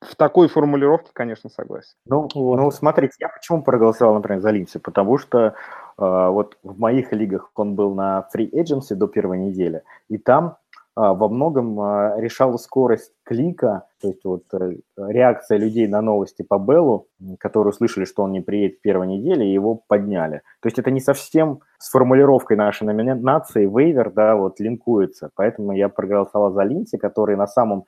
в 0.00 0.16
такой 0.16 0.48
формулировке, 0.48 1.10
конечно, 1.12 1.48
согласен. 1.48 1.94
Ну, 2.06 2.28
вот. 2.34 2.56
ну, 2.56 2.70
смотрите, 2.70 3.14
я 3.20 3.28
почему 3.28 3.62
проголосовал, 3.62 4.14
например, 4.14 4.40
за 4.40 4.50
Линси? 4.50 4.78
Потому 4.78 5.18
что 5.18 5.54
вот 5.96 6.58
в 6.62 6.78
моих 6.78 7.12
лигах 7.12 7.50
он 7.54 7.74
был 7.74 7.94
на 7.94 8.26
free 8.34 8.50
agency 8.50 8.94
до 8.94 9.06
первой 9.06 9.38
недели, 9.38 9.82
и 10.08 10.18
там 10.18 10.56
а, 10.96 11.12
во 11.12 11.28
многом 11.28 11.80
а, 11.80 12.14
решала 12.18 12.56
скорость 12.56 13.12
клика, 13.24 13.86
то 14.00 14.08
есть 14.08 14.24
вот 14.24 14.44
э, 14.52 14.76
реакция 14.96 15.58
людей 15.58 15.88
на 15.88 16.00
новости 16.00 16.42
по 16.42 16.58
Беллу, 16.58 17.08
которые 17.40 17.70
услышали, 17.70 18.04
что 18.04 18.22
он 18.22 18.30
не 18.30 18.40
приедет 18.40 18.78
в 18.78 18.80
первой 18.80 19.08
неделе, 19.08 19.44
и 19.44 19.52
его 19.52 19.80
подняли. 19.88 20.42
То 20.60 20.68
есть 20.68 20.78
это 20.78 20.92
не 20.92 21.00
совсем 21.00 21.60
с 21.78 21.90
формулировкой 21.90 22.56
нашей 22.56 22.84
номинации 22.84 23.66
вейвер, 23.66 24.12
да, 24.12 24.36
вот 24.36 24.60
линкуется. 24.60 25.30
Поэтому 25.34 25.72
я 25.72 25.88
проголосовал 25.88 26.52
за 26.52 26.62
Линси, 26.62 26.96
который 26.96 27.36
на 27.36 27.46
самом 27.46 27.86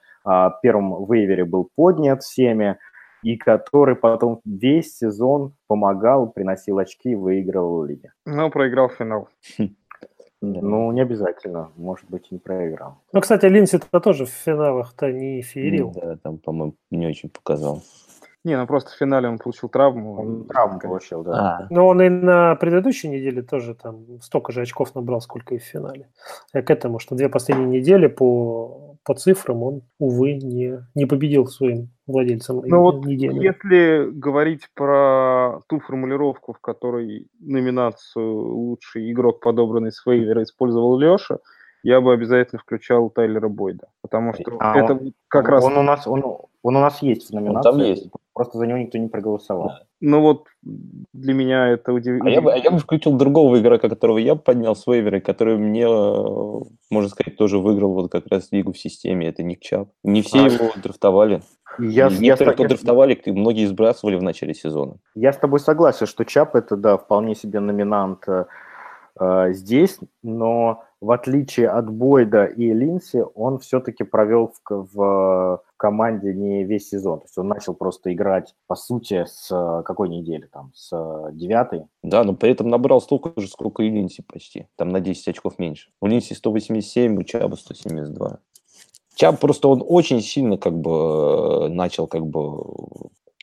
первом 0.62 1.06
вейвере 1.06 1.44
был 1.44 1.70
поднят 1.76 2.22
всеми, 2.22 2.78
и 3.22 3.36
который 3.36 3.96
потом 3.96 4.40
весь 4.44 4.96
сезон 4.96 5.54
помогал, 5.66 6.30
приносил 6.30 6.78
очки 6.78 7.10
и 7.10 7.14
выигрывал 7.14 7.84
лиги. 7.84 8.12
Но 8.24 8.50
проиграл 8.50 8.88
финал. 8.88 9.28
Ну, 10.42 10.92
не 10.92 11.00
обязательно. 11.00 11.70
Может 11.76 12.08
быть, 12.10 12.30
не 12.30 12.38
проиграл. 12.38 12.98
Ну, 13.12 13.20
кстати, 13.20 13.46
Линси-то 13.46 14.00
тоже 14.00 14.26
в 14.26 14.30
финалах-то 14.30 15.10
не 15.10 15.42
феерил. 15.42 15.92
Да, 15.92 16.16
там, 16.22 16.38
по-моему, 16.38 16.74
не 16.90 17.06
очень 17.06 17.30
показал. 17.30 17.82
Не, 18.46 18.56
ну 18.56 18.64
просто 18.68 18.92
в 18.92 18.94
финале 18.94 19.28
он 19.28 19.38
получил 19.38 19.68
травму. 19.68 20.20
Он 20.20 20.44
травму 20.44 20.78
получил, 20.78 21.24
да. 21.24 21.32
А. 21.32 21.66
Но 21.68 21.88
он 21.88 22.00
и 22.00 22.08
на 22.08 22.54
предыдущей 22.54 23.08
неделе 23.08 23.42
тоже 23.42 23.74
там 23.74 24.20
столько 24.20 24.52
же 24.52 24.60
очков 24.60 24.94
набрал, 24.94 25.20
сколько 25.20 25.56
и 25.56 25.58
в 25.58 25.64
финале. 25.64 26.10
Я 26.54 26.62
к 26.62 26.70
этому, 26.70 27.00
что 27.00 27.16
две 27.16 27.28
последние 27.28 27.80
недели 27.80 28.06
по, 28.06 28.85
по 29.06 29.14
цифрам 29.14 29.62
он, 29.62 29.82
увы, 29.98 30.34
не, 30.34 30.84
не 30.96 31.06
победил 31.06 31.46
своим 31.46 31.90
владельцам 32.08 32.60
ну 32.64 32.80
вот 32.80 33.06
недели. 33.06 33.40
Если 33.40 34.10
говорить 34.10 34.68
про 34.74 35.60
ту 35.68 35.78
формулировку, 35.78 36.52
в 36.52 36.58
которой 36.58 37.28
номинацию 37.38 38.52
«Лучший 38.52 39.12
игрок, 39.12 39.40
подобранный 39.40 39.92
с 39.92 40.04
вейвера» 40.04 40.42
использовал 40.42 40.98
Леша, 40.98 41.38
я 41.84 42.00
бы 42.00 42.12
обязательно 42.12 42.60
включал 42.60 43.08
Тайлера 43.10 43.48
Бойда, 43.48 43.86
потому 44.02 44.34
что 44.34 44.56
а 44.58 44.76
это 44.76 44.94
он, 44.94 45.14
как 45.28 45.44
он, 45.44 45.50
раз... 45.50 45.64
Он 45.64 45.78
у, 45.78 45.82
нас, 45.82 46.06
он, 46.08 46.24
он 46.62 46.76
у 46.76 46.80
нас 46.80 47.00
есть 47.00 47.30
в 47.30 47.32
номинации. 47.32 47.68
Он 47.68 47.78
там 47.78 47.86
есть. 47.86 48.10
Просто 48.36 48.58
за 48.58 48.66
него 48.66 48.76
никто 48.76 48.98
не 48.98 49.08
проголосовал. 49.08 49.68
Да. 49.68 49.78
Ну 50.02 50.20
вот 50.20 50.44
для 51.14 51.32
меня 51.32 51.68
это 51.68 51.94
удивительно. 51.94 52.28
А 52.28 52.34
я 52.34 52.42
бы, 52.42 52.52
а 52.52 52.58
я 52.58 52.70
бы 52.70 52.78
включил 52.78 53.12
другого 53.12 53.58
игрока, 53.58 53.88
которого 53.88 54.18
я 54.18 54.34
поднял 54.34 54.76
с 54.76 54.86
вейвера, 54.86 55.20
который 55.20 55.56
мне, 55.56 55.84
э, 55.84 56.60
можно 56.90 57.08
сказать, 57.08 57.38
тоже 57.38 57.58
выиграл 57.58 57.94
вот 57.94 58.12
как 58.12 58.26
раз 58.30 58.52
лигу 58.52 58.74
в 58.74 58.78
системе. 58.78 59.28
Это 59.28 59.42
Ник 59.42 59.60
Чап. 59.60 59.88
Не 60.04 60.20
все 60.20 60.40
а. 60.40 60.48
его 60.48 60.70
драфтовали. 60.76 61.40
Я, 61.78 62.10
Некоторые, 62.10 62.50
я, 62.50 62.52
кто 62.52 62.62
я, 62.64 62.68
драфтовали, 62.68 63.22
многие 63.24 63.64
сбрасывали 63.64 64.16
в 64.16 64.22
начале 64.22 64.52
сезона. 64.52 64.98
Я 65.14 65.32
с 65.32 65.38
тобой 65.38 65.58
согласен, 65.58 66.04
что 66.04 66.26
Чап 66.26 66.56
это, 66.56 66.76
да, 66.76 66.98
вполне 66.98 67.34
себе 67.34 67.60
номинант 67.60 68.28
э, 68.28 68.44
э 69.18 69.54
здесь, 69.54 69.98
но 70.22 70.84
в 71.06 71.12
отличие 71.12 71.68
от 71.68 71.88
Бойда 71.88 72.46
и 72.46 72.74
Линси, 72.74 73.24
он 73.36 73.60
все-таки 73.60 74.02
провел 74.02 74.52
в, 74.68 74.88
в 74.92 75.62
команде 75.76 76.34
не 76.34 76.64
весь 76.64 76.88
сезон. 76.88 77.20
То 77.20 77.26
есть 77.26 77.38
он 77.38 77.46
начал 77.46 77.74
просто 77.74 78.12
играть, 78.12 78.56
по 78.66 78.74
сути, 78.74 79.24
с 79.24 79.82
какой 79.84 80.08
недели? 80.08 80.48
Там, 80.52 80.72
с 80.74 80.90
девятой. 81.30 81.84
Да, 82.02 82.24
но 82.24 82.34
при 82.34 82.50
этом 82.50 82.68
набрал 82.70 83.00
столько 83.00 83.40
же, 83.40 83.46
сколько 83.46 83.84
и 83.84 83.88
Линси 83.88 84.24
почти. 84.26 84.66
Там 84.74 84.88
на 84.88 84.98
10 84.98 85.28
очков 85.28 85.60
меньше. 85.60 85.90
У 86.00 86.08
Линси 86.08 86.32
187, 86.32 87.16
у 87.16 87.22
Чаба 87.22 87.54
172. 87.54 88.40
Чаб 89.14 89.38
просто 89.38 89.68
он 89.68 89.84
очень 89.86 90.20
сильно 90.20 90.58
как 90.58 90.76
бы 90.76 91.68
начал 91.68 92.08
как 92.08 92.26
бы 92.26 92.64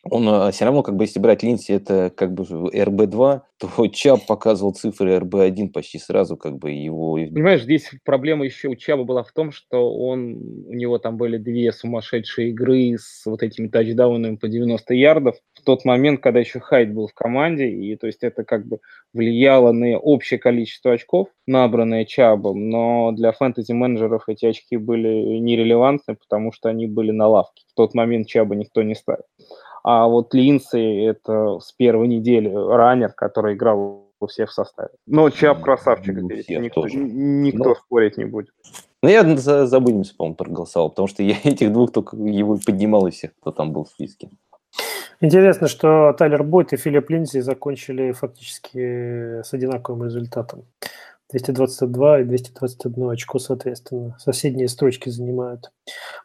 он 0.09 0.27
а, 0.27 0.51
все 0.51 0.65
равно, 0.65 0.83
как 0.83 0.95
бы, 0.95 1.05
если 1.05 1.19
брать 1.19 1.43
Линси, 1.43 1.71
это 1.71 2.11
как 2.15 2.33
бы 2.33 2.43
РБ-2, 2.43 3.41
то 3.57 3.87
Чаб 3.87 4.25
показывал 4.25 4.73
цифры 4.73 5.15
РБ-1 5.17 5.69
почти 5.69 5.97
сразу, 5.97 6.35
как 6.35 6.57
бы 6.57 6.71
его... 6.71 7.13
Понимаешь, 7.15 7.63
здесь 7.63 7.89
проблема 8.03 8.43
еще 8.43 8.67
у 8.67 8.75
Чаба 8.75 9.05
была 9.05 9.23
в 9.23 9.31
том, 9.31 9.51
что 9.51 9.93
он, 9.95 10.35
у 10.67 10.73
него 10.73 10.97
там 10.97 11.15
были 11.15 11.37
две 11.37 11.71
сумасшедшие 11.71 12.49
игры 12.49 12.97
с 12.97 13.25
вот 13.25 13.43
этими 13.43 13.69
тачдаунами 13.69 14.35
по 14.35 14.49
90 14.49 14.93
ярдов 14.93 15.37
в 15.53 15.63
тот 15.63 15.85
момент, 15.85 16.19
когда 16.21 16.41
еще 16.41 16.59
Хайд 16.59 16.93
был 16.93 17.07
в 17.07 17.13
команде, 17.13 17.69
и 17.69 17.95
то 17.95 18.07
есть 18.07 18.23
это 18.23 18.43
как 18.43 18.67
бы 18.67 18.79
влияло 19.13 19.71
на 19.71 19.97
общее 19.97 20.37
количество 20.37 20.91
очков, 20.91 21.29
набранное 21.47 22.03
Чабом, 22.03 22.69
но 22.69 23.13
для 23.13 23.31
фэнтези-менеджеров 23.31 24.27
эти 24.27 24.45
очки 24.45 24.75
были 24.75 25.07
нерелевантны, 25.39 26.15
потому 26.15 26.51
что 26.51 26.67
они 26.67 26.87
были 26.87 27.11
на 27.11 27.29
лавке. 27.29 27.63
В 27.71 27.75
тот 27.75 27.93
момент 27.93 28.27
Чаба 28.27 28.55
никто 28.55 28.83
не 28.83 28.95
ставил. 28.95 29.23
А 29.83 30.07
вот 30.07 30.33
Линси 30.33 31.05
это 31.05 31.59
с 31.59 31.71
первой 31.73 32.07
недели 32.07 32.49
раннер, 32.49 33.11
который 33.13 33.55
играл 33.55 34.03
у 34.19 34.27
всех 34.27 34.49
в 34.49 34.53
составе. 34.53 34.89
Но 35.05 35.29
Чап 35.29 35.61
красавчик, 35.61 36.15
ну, 36.15 36.29
никто, 36.29 36.87
никто 36.87 37.69
ну, 37.69 37.75
спорить 37.75 38.17
не 38.17 38.25
будет. 38.25 38.49
Ну, 39.01 39.09
я 39.09 39.23
за, 39.35 39.67
за 39.67 39.79
Будимс, 39.81 40.11
по-моему, 40.11 40.35
проголосовал, 40.35 40.89
потому 40.89 41.07
что 41.09 41.23
я 41.23 41.35
этих 41.43 41.73
двух 41.73 41.91
только 41.91 42.15
его 42.15 42.57
поднимал 42.65 43.07
из 43.07 43.15
всех, 43.15 43.31
кто 43.41 43.51
там 43.51 43.73
был 43.73 43.83
в 43.83 43.89
списке. 43.89 44.29
Интересно, 45.19 45.67
что 45.67 46.13
Тайлер 46.13 46.43
Бойт 46.43 46.73
и 46.73 46.77
Филипп 46.77 47.09
Линзи 47.09 47.39
закончили 47.39 48.11
фактически 48.11 49.41
с 49.41 49.53
одинаковым 49.53 50.05
результатом. 50.05 50.65
222 51.33 52.21
и 52.21 52.23
221 52.25 53.09
очко, 53.09 53.39
соответственно. 53.39 54.15
Соседние 54.19 54.67
строчки 54.67 55.09
занимают 55.09 55.71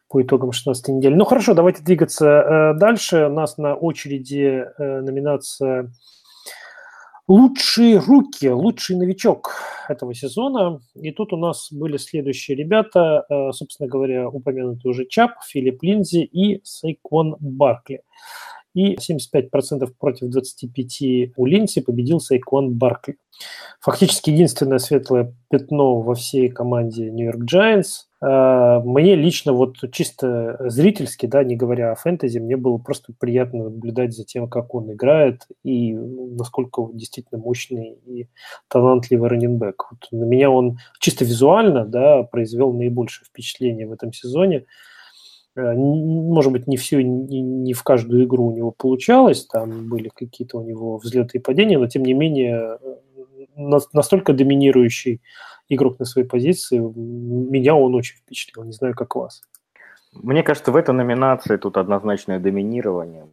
по 0.09 0.21
итогам 0.21 0.53
16 0.53 0.89
недели. 0.89 1.15
Ну 1.15 1.25
хорошо, 1.25 1.55
давайте 1.55 1.83
двигаться 1.83 2.27
э, 2.27 2.75
дальше. 2.79 3.27
У 3.27 3.33
нас 3.33 3.57
на 3.57 3.75
очереди 3.75 4.67
э, 4.79 5.01
номинация 5.01 5.91
«Лучшие 7.27 7.99
руки», 7.99 8.51
«Лучший 8.51 8.97
новичок» 8.97 9.55
этого 9.89 10.15
сезона. 10.15 10.81
И 10.95 11.11
тут 11.11 11.33
у 11.33 11.39
нас 11.39 11.69
были 11.73 11.97
следующие 11.97 12.55
ребята, 12.55 13.25
э, 13.31 13.53
собственно 13.53 13.89
говоря, 13.89 14.29
упомянутый 14.29 14.91
уже 14.91 15.07
Чап, 15.07 15.43
Филипп 15.43 15.83
Линзи 15.83 16.23
и 16.23 16.61
Сайкон 16.65 17.37
Баркли 17.41 18.03
и 18.79 18.97
75% 18.97 19.93
против 19.99 20.29
25% 20.29 21.33
у 21.37 21.47
Линси 21.47 21.81
победил 21.81 22.21
Сайкон 22.21 22.75
Баркли. 22.75 23.17
Фактически 23.81 24.31
единственное 24.31 24.79
светлое 24.79 25.35
пятно 25.51 26.01
во 26.01 26.15
всей 26.15 26.49
команде 26.49 27.11
Нью-Йорк 27.11 27.43
Giants. 27.43 28.07
А, 28.21 28.81
мне 28.81 29.15
лично, 29.17 29.53
вот 29.53 29.77
чисто 29.93 30.57
зрительски, 30.61 31.27
да, 31.27 31.45
не 31.45 31.57
говоря 31.57 31.93
о 31.93 31.95
фэнтези, 31.95 32.39
мне 32.39 32.57
было 32.57 32.79
просто 32.79 33.13
приятно 33.19 33.65
наблюдать 33.65 34.13
за 34.13 34.25
тем, 34.25 34.49
как 34.49 34.75
он 34.75 34.93
играет 34.93 35.43
и 35.65 35.95
насколько 35.95 36.81
он 36.81 36.97
действительно 36.97 37.41
мощный 37.41 37.99
и 38.07 38.29
талантливый 38.69 39.29
раненбэк. 39.29 39.87
Вот 39.91 40.09
на 40.11 40.25
меня 40.25 40.51
он 40.51 40.79
чисто 41.01 41.25
визуально 41.25 41.85
да, 41.85 42.23
произвел 42.25 42.73
наибольшее 42.73 43.27
впечатление 43.27 43.87
в 43.87 43.93
этом 43.93 44.13
сезоне. 44.13 44.67
Э, 45.59 45.75
может 45.75 46.53
быть, 46.53 46.67
не 46.67 46.77
все, 46.77 47.03
не, 47.03 47.41
не 47.41 47.73
в 47.73 47.83
каждую 47.83 48.25
игру 48.25 48.47
у 48.47 48.57
него 48.57 48.71
получалось, 48.71 49.47
там 49.47 49.89
были 49.89 50.09
какие-то 50.15 50.59
у 50.59 50.63
него 50.63 50.99
взлеты 50.99 51.39
и 51.39 51.41
падения, 51.41 51.79
но 51.79 51.89
тем 51.89 52.05
не 52.05 52.15
менее 52.15 52.79
э, 53.57 53.79
настолько 53.93 54.33
доминирующий 54.33 55.21
игрок 55.69 55.99
на 55.99 56.05
своей 56.05 56.27
позиции, 56.27 56.79
меня 56.79 57.75
он 57.75 57.95
очень 57.95 58.17
впечатлил, 58.17 58.65
не 58.65 58.73
знаю, 58.73 58.95
как 58.95 59.17
вас. 59.17 59.43
Мне 60.13 60.43
кажется, 60.43 60.73
в 60.73 60.77
этой 60.77 60.95
номинации 60.95 61.57
тут 61.57 61.77
однозначное 61.77 62.39
доминирование. 62.39 63.27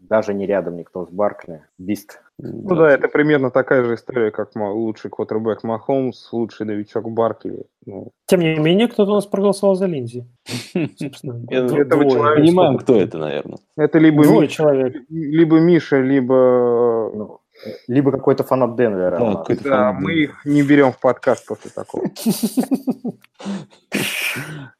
даже 0.00 0.34
не 0.34 0.46
рядом 0.46 0.76
никто 0.76 1.06
с 1.06 1.10
Баркли. 1.10 1.62
Бист. 1.78 2.20
Ну 2.38 2.74
да, 2.76 2.90
это 2.90 3.08
примерно 3.08 3.50
такая 3.50 3.82
же 3.82 3.94
история, 3.94 4.30
как 4.30 4.54
лучший 4.54 5.10
квотербек 5.10 5.64
Махомс, 5.64 6.32
лучший 6.32 6.66
новичок 6.66 7.10
Баркли. 7.10 7.64
Ну. 7.86 8.12
Тем 8.26 8.40
не 8.40 8.58
менее, 8.58 8.88
кто-то 8.88 9.12
у 9.12 9.14
нас 9.14 9.26
проголосовал 9.26 9.74
за 9.74 9.86
Линзи. 9.86 10.26
Я 10.74 11.84
понимаем, 11.84 12.78
кто 12.78 13.00
это, 13.00 13.18
наверное. 13.18 13.58
Это 13.76 13.98
либо 13.98 14.22
Двое 14.24 14.48
человек. 14.48 14.94
Либо 15.08 15.58
Миша, 15.58 16.00
либо 16.00 17.10
ну, 17.14 17.40
либо 17.86 18.10
какой-то 18.10 18.44
фанат 18.44 18.76
Денвера. 18.76 19.18
Да, 19.18 19.44
да 19.64 19.92
мы 19.92 20.12
их 20.12 20.44
не 20.44 20.62
берем 20.62 20.92
в 20.92 20.98
подкаст 20.98 21.46
после 21.46 21.70
такого. 21.70 22.04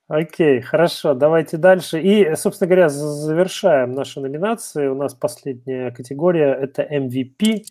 Окей, 0.09 0.61
хорошо, 0.61 1.14
давайте 1.14 1.57
дальше. 1.57 2.01
И, 2.01 2.35
собственно 2.35 2.68
говоря, 2.68 2.89
завершаем 2.89 3.93
наши 3.93 4.20
номинации. 4.20 4.89
У 4.89 4.95
нас 4.95 5.14
последняя 5.14 5.91
категория– 5.91 6.53
это 6.61 6.83
MVP, 6.83 7.62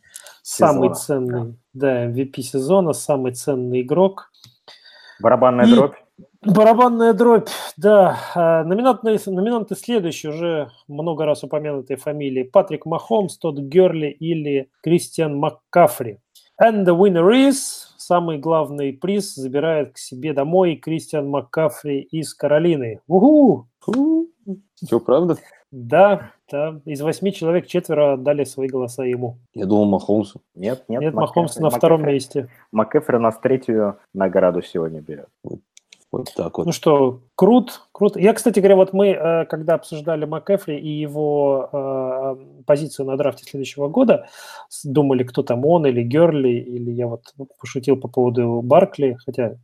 самый 0.41 0.93
ценный, 0.95 1.56
да, 1.74 2.08
MVP 2.08 2.41
сезона, 2.41 2.93
самый 2.93 3.34
ценный 3.34 3.82
игрок. 3.82 4.32
Барабанная 5.20 5.68
дробь. 5.68 5.95
Барабанная 6.43 7.13
дробь, 7.13 7.49
да. 7.78 8.17
А, 8.34 8.63
номинанты, 8.63 9.19
номинанты 9.30 9.76
следующие, 9.76 10.32
уже 10.32 10.72
много 10.88 11.26
раз 11.26 11.43
упомянутые 11.43 11.97
фамилии. 11.97 12.43
Патрик 12.43 12.86
Махомс, 12.86 13.38
Тодд 13.38 13.59
Герли 13.59 14.07
или 14.07 14.69
Кристиан 14.82 15.38
Маккафри. 15.38 16.19
And 16.61 16.86
the 16.86 16.97
winner 16.97 17.30
is 17.30 17.88
самый 17.97 18.39
главный 18.39 18.91
приз 18.93 19.36
забирает 19.36 19.93
к 19.93 19.97
себе 19.97 20.34
домой 20.34 20.76
Кристиан 20.76 21.30
Маккафри 21.30 22.01
из 22.01 22.34
Каролины. 22.34 22.99
Угу! 23.07 23.67
Все 24.84 24.99
правда? 24.99 25.38
Да, 25.72 26.32
да. 26.51 26.82
Из 26.86 27.01
восьми 27.01 27.32
человек 27.32 27.67
четверо 27.67 28.13
отдали 28.13 28.43
свои 28.43 28.67
голоса 28.67 29.05
ему. 29.05 29.38
Я 29.53 29.65
думал 29.65 29.86
Махомсу. 29.86 30.41
Нет, 30.55 30.84
нет. 30.89 31.01
Нет, 31.01 31.13
Махомс 31.13 31.55
на 31.57 31.69
втором 31.69 32.05
месте. 32.05 32.49
Маккефри 32.72 33.17
нас 33.17 33.38
третью 33.39 33.97
награду 34.13 34.61
сегодня 34.61 34.99
берет. 34.99 35.30
Вот 35.43 35.59
так 36.12 36.57
вот. 36.57 36.66
Ну 36.66 36.74
что, 36.74 37.22
крут, 37.36 37.84
круто. 37.93 38.20
Я, 38.20 38.34
кстати 38.34 38.59
говоря, 38.59 38.76
вот 38.76 38.91
мы, 38.91 39.12
э, 39.12 39.45
когда 39.45 39.76
обсуждали 39.76 40.26
МакЭфри 40.26 40.78
и 40.78 40.89
его 40.89 41.70
э, 41.72 42.64
позицию 42.66 43.05
на 43.05 43.16
драфте 43.16 43.45
следующего 43.45 43.88
года, 43.88 44.28
думали, 44.84 45.24
кто 45.24 45.41
там 45.41 45.66
он 45.66 45.86
или 45.86 46.03
Герли, 46.03 46.49
или 46.49 46.91
я 46.91 47.07
вот 47.07 47.34
пошутил 47.59 47.95
по 47.95 48.09
поводу 48.09 48.62
Баркли, 48.62 49.18
хотя 49.26 49.55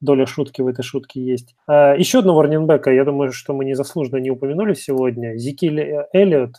доля 0.00 0.26
шутки 0.26 0.62
в 0.62 0.66
этой 0.66 0.82
шутке 0.82 1.22
есть. 1.22 1.54
Э, 1.68 1.94
еще 1.96 2.18
одного 2.18 2.42
раненбека, 2.42 2.90
я 2.90 3.04
думаю, 3.04 3.30
что 3.30 3.54
мы 3.54 3.64
незаслуженно 3.64 4.18
не 4.18 4.32
упомянули 4.32 4.74
сегодня. 4.74 5.36
Зикиль 5.36 6.06
Эллиот, 6.12 6.54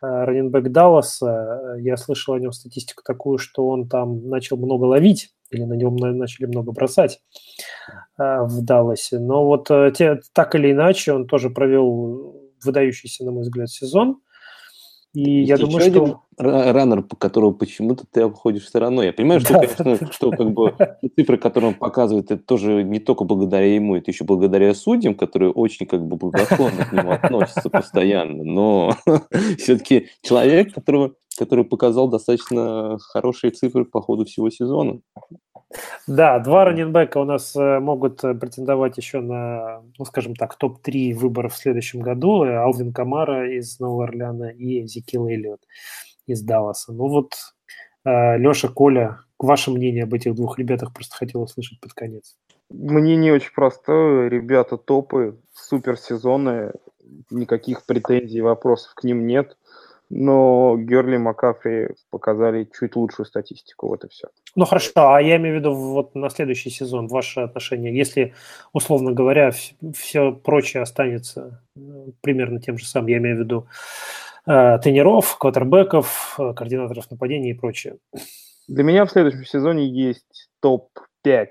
раненбек 0.00 0.70
Далласа. 0.70 1.74
Я 1.80 1.96
слышал 1.96 2.34
о 2.34 2.38
нем 2.38 2.52
статистику 2.52 3.02
такую, 3.04 3.38
что 3.38 3.66
он 3.66 3.88
там 3.88 4.28
начал 4.28 4.56
много 4.56 4.84
ловить 4.84 5.32
или 5.50 5.64
на 5.64 5.74
нем 5.74 5.96
начали 5.96 6.46
много 6.46 6.72
бросать 6.72 7.20
э, 8.18 8.42
в 8.42 8.62
Далласе. 8.62 9.18
Но 9.18 9.44
вот 9.44 9.70
э, 9.70 9.92
те, 9.96 10.20
так 10.32 10.54
или 10.54 10.72
иначе 10.72 11.12
он 11.12 11.26
тоже 11.26 11.50
провел 11.50 12.36
выдающийся, 12.64 13.24
на 13.24 13.32
мой 13.32 13.42
взгляд, 13.42 13.68
сезон. 13.68 14.20
И 15.12 15.40
Есть 15.40 15.48
я 15.48 15.56
думаю, 15.56 15.90
что... 15.90 16.22
раннер, 16.38 17.02
по 17.02 17.16
которому 17.16 17.52
почему-то 17.52 18.04
ты 18.08 18.20
обходишь 18.20 18.68
стороной. 18.68 19.06
Я 19.06 19.12
понимаю, 19.12 19.40
что, 19.40 19.54
да, 19.54 19.66
конечно, 19.66 20.12
что 20.12 20.30
как 20.30 20.52
бы 20.52 20.74
цифры, 21.16 21.36
которые 21.36 21.70
он 21.70 21.74
показывает, 21.74 22.30
это 22.30 22.42
тоже 22.42 22.84
не 22.84 23.00
только 23.00 23.24
благодаря 23.24 23.74
ему, 23.74 23.96
это 23.96 24.10
еще 24.12 24.24
благодаря 24.24 24.72
судьям, 24.72 25.16
которые 25.16 25.50
очень 25.50 25.86
как 25.86 26.06
бы 26.06 26.16
благосклонно 26.16 26.84
к 26.84 26.92
нему 26.92 27.10
относятся 27.10 27.68
постоянно. 27.70 28.44
Но 28.44 28.96
все-таки 29.58 30.08
человек, 30.22 30.74
которого 30.74 31.14
который 31.38 31.64
показал 31.64 32.08
достаточно 32.08 32.98
хорошие 32.98 33.50
цифры 33.50 33.86
по 33.86 34.02
ходу 34.02 34.26
всего 34.26 34.50
сезона. 34.50 35.00
Да, 36.06 36.38
два 36.40 36.64
раненбека 36.64 37.18
у 37.18 37.24
нас 37.24 37.54
э, 37.54 37.78
могут 37.78 38.24
э, 38.24 38.34
претендовать 38.34 38.96
еще 38.96 39.20
на, 39.20 39.82
ну, 39.98 40.04
скажем 40.04 40.34
так, 40.34 40.56
топ-3 40.56 41.14
выборов 41.14 41.54
в 41.54 41.56
следующем 41.56 42.00
году. 42.00 42.44
Э, 42.44 42.56
Алвин 42.56 42.92
Камара 42.92 43.50
из 43.56 43.78
Нового 43.78 44.04
Орлеана 44.04 44.50
и 44.50 44.84
Зикил 44.86 45.28
Эллиот 45.28 45.60
из 46.26 46.42
Далласа. 46.42 46.92
Ну 46.92 47.08
вот, 47.08 47.34
Леша, 48.04 48.68
Коля, 48.68 49.20
ваше 49.38 49.70
мнение 49.70 50.04
об 50.04 50.14
этих 50.14 50.34
двух 50.34 50.58
ребятах 50.58 50.92
просто 50.92 51.16
хотел 51.16 51.42
услышать 51.42 51.80
под 51.80 51.92
конец. 51.92 52.36
Мнение 52.70 53.32
очень 53.32 53.52
простое. 53.54 54.28
Ребята 54.28 54.76
топы, 54.76 55.38
суперсезоны, 55.52 56.72
никаких 57.30 57.84
претензий, 57.84 58.40
вопросов 58.40 58.94
к 58.94 59.04
ним 59.04 59.26
нет 59.26 59.56
но 60.10 60.76
Герли 60.76 61.14
и 61.14 61.18
Макафри 61.18 61.90
показали 62.10 62.68
чуть 62.78 62.96
лучшую 62.96 63.26
статистику, 63.26 63.86
вот 63.86 64.04
и 64.04 64.08
все. 64.08 64.28
Ну 64.56 64.64
хорошо, 64.64 64.90
а 64.96 65.22
я 65.22 65.36
имею 65.36 65.56
в 65.56 65.58
виду 65.60 65.72
вот 65.72 66.16
на 66.16 66.28
следующий 66.30 66.70
сезон 66.70 67.06
ваши 67.06 67.40
отношения. 67.40 67.96
Если, 67.96 68.34
условно 68.72 69.12
говоря, 69.12 69.52
все 69.94 70.32
прочее 70.32 70.82
останется 70.82 71.62
э, 71.76 71.80
примерно 72.20 72.60
тем 72.60 72.76
же 72.76 72.86
самым, 72.86 73.06
я 73.06 73.18
имею 73.18 73.36
в 73.36 73.40
виду 73.40 73.68
э, 74.46 74.78
тренеров, 74.80 75.38
квотербеков, 75.38 76.34
э, 76.38 76.54
координаторов 76.54 77.08
нападения 77.12 77.50
и 77.50 77.54
прочее. 77.54 77.98
Для 78.66 78.82
меня 78.82 79.04
в 79.04 79.12
следующем 79.12 79.44
сезоне 79.44 79.86
есть 79.86 80.50
топ-5 80.60 81.46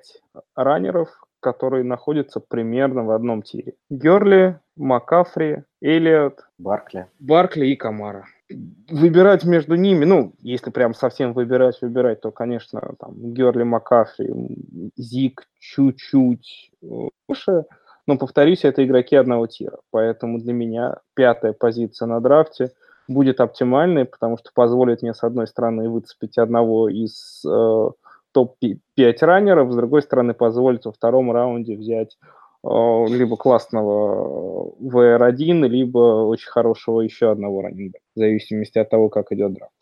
раннеров, 0.55 1.09
которые 1.39 1.85
находятся 1.85 2.41
примерно 2.41 3.05
в 3.05 3.11
одном 3.11 3.41
тире. 3.41 3.75
Герли, 3.89 4.59
Макафри, 4.75 5.63
Эллиот, 5.81 6.41
Баркли. 6.57 7.07
Баркли 7.19 7.67
и 7.67 7.77
Камара 7.77 8.25
выбирать 8.89 9.43
между 9.43 9.75
ними, 9.75 10.05
ну, 10.05 10.33
если 10.41 10.71
прям 10.71 10.93
совсем 10.93 11.33
выбирать, 11.33 11.81
выбирать, 11.81 12.21
то, 12.21 12.31
конечно, 12.31 12.81
там, 12.99 13.13
Герли 13.33 13.63
Макафри, 13.63 14.33
Зик 14.97 15.47
чуть-чуть 15.59 16.71
выше, 17.27 17.65
но, 18.07 18.17
повторюсь, 18.17 18.65
это 18.65 18.83
игроки 18.83 19.15
одного 19.15 19.47
тира, 19.47 19.77
поэтому 19.91 20.39
для 20.39 20.53
меня 20.53 20.97
пятая 21.13 21.53
позиция 21.53 22.07
на 22.07 22.19
драфте 22.21 22.71
будет 23.07 23.39
оптимальной, 23.39 24.05
потому 24.05 24.37
что 24.37 24.51
позволит 24.53 25.01
мне, 25.01 25.13
с 25.13 25.23
одной 25.23 25.47
стороны, 25.47 25.89
выцепить 25.89 26.37
одного 26.37 26.89
из 26.89 27.43
э, 27.45 27.89
топ-5 28.31 29.17
раннеров, 29.21 29.71
с 29.71 29.75
другой 29.75 30.01
стороны, 30.01 30.33
позволит 30.33 30.85
во 30.85 30.91
втором 30.91 31.31
раунде 31.31 31.75
взять 31.75 32.17
Э, 32.17 32.38
либо 32.63 33.37
классного 33.37 34.73
VR1, 34.81 35.67
либо 35.67 36.25
очень 36.25 36.49
хорошего 36.49 37.01
еще 37.01 37.31
одного 37.31 37.61
раннинга, 37.61 37.99
в 38.15 38.19
зависимости 38.19 38.77
от 38.77 38.89
того, 38.89 39.09
как 39.09 39.31
идет 39.31 39.53
драфт. 39.53 39.73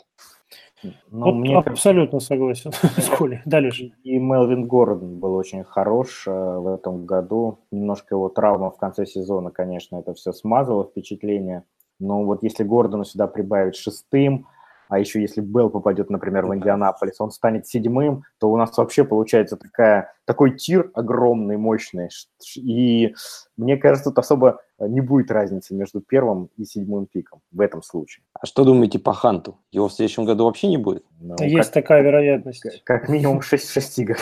Ну, 0.83 0.93
вот 1.25 1.33
мне 1.33 1.57
абсолютно 1.57 2.19
кажется, 2.19 2.27
согласен 2.27 2.71
с 2.97 3.09
Колей. 3.09 3.39
Дальше. 3.45 3.93
И 4.03 4.19
Мелвин 4.19 4.67
Гордон 4.67 5.19
был 5.19 5.35
очень 5.35 5.63
хорош 5.63 6.25
э, 6.27 6.31
в 6.31 6.67
этом 6.67 7.05
году. 7.05 7.59
Немножко 7.71 8.13
его 8.13 8.29
травма 8.29 8.69
в 8.69 8.77
конце 8.77 9.05
сезона, 9.05 9.49
конечно, 9.49 9.97
это 9.97 10.13
все 10.13 10.33
смазало 10.33 10.85
впечатление. 10.85 11.63
Но 11.99 12.23
вот 12.23 12.43
если 12.43 12.63
Гордону 12.63 13.05
сюда 13.05 13.25
прибавить 13.27 13.75
шестым, 13.75 14.45
а 14.89 14.99
еще 14.99 15.21
если 15.21 15.41
Белл 15.41 15.69
попадет, 15.69 16.09
например, 16.09 16.45
в 16.45 16.55
Индианаполис, 16.55 17.19
он 17.19 17.31
станет 17.31 17.67
седьмым, 17.67 18.23
то 18.39 18.49
у 18.49 18.57
нас 18.57 18.77
вообще 18.77 19.03
получается 19.03 19.57
такая, 19.57 20.13
такой 20.25 20.57
тир 20.57 20.91
огромный, 20.93 21.57
мощный. 21.57 22.09
И 22.55 23.13
мне 23.57 23.77
кажется, 23.77 24.09
тут 24.09 24.19
особо 24.19 24.61
не 24.79 25.01
будет 25.01 25.31
разницы 25.31 25.73
между 25.73 26.01
первым 26.01 26.49
и 26.57 26.65
седьмым 26.65 27.07
пиком 27.07 27.41
в 27.51 27.61
этом 27.61 27.81
случае. 27.81 28.23
А 28.33 28.45
что 28.45 28.63
думаете 28.63 28.99
по 28.99 29.13
Ханту? 29.13 29.59
Его 29.71 29.87
в 29.87 29.93
следующем 29.93 30.25
году 30.25 30.45
вообще 30.45 30.67
не 30.67 30.77
будет? 30.77 31.03
Ну, 31.19 31.35
Есть 31.39 31.71
как, 31.71 31.83
такая 31.83 32.01
вероятность. 32.03 32.61
Как, 32.61 32.83
как 32.83 33.09
минимум 33.09 33.41
6, 33.41 33.69
6 33.69 33.99
игр. 33.99 34.17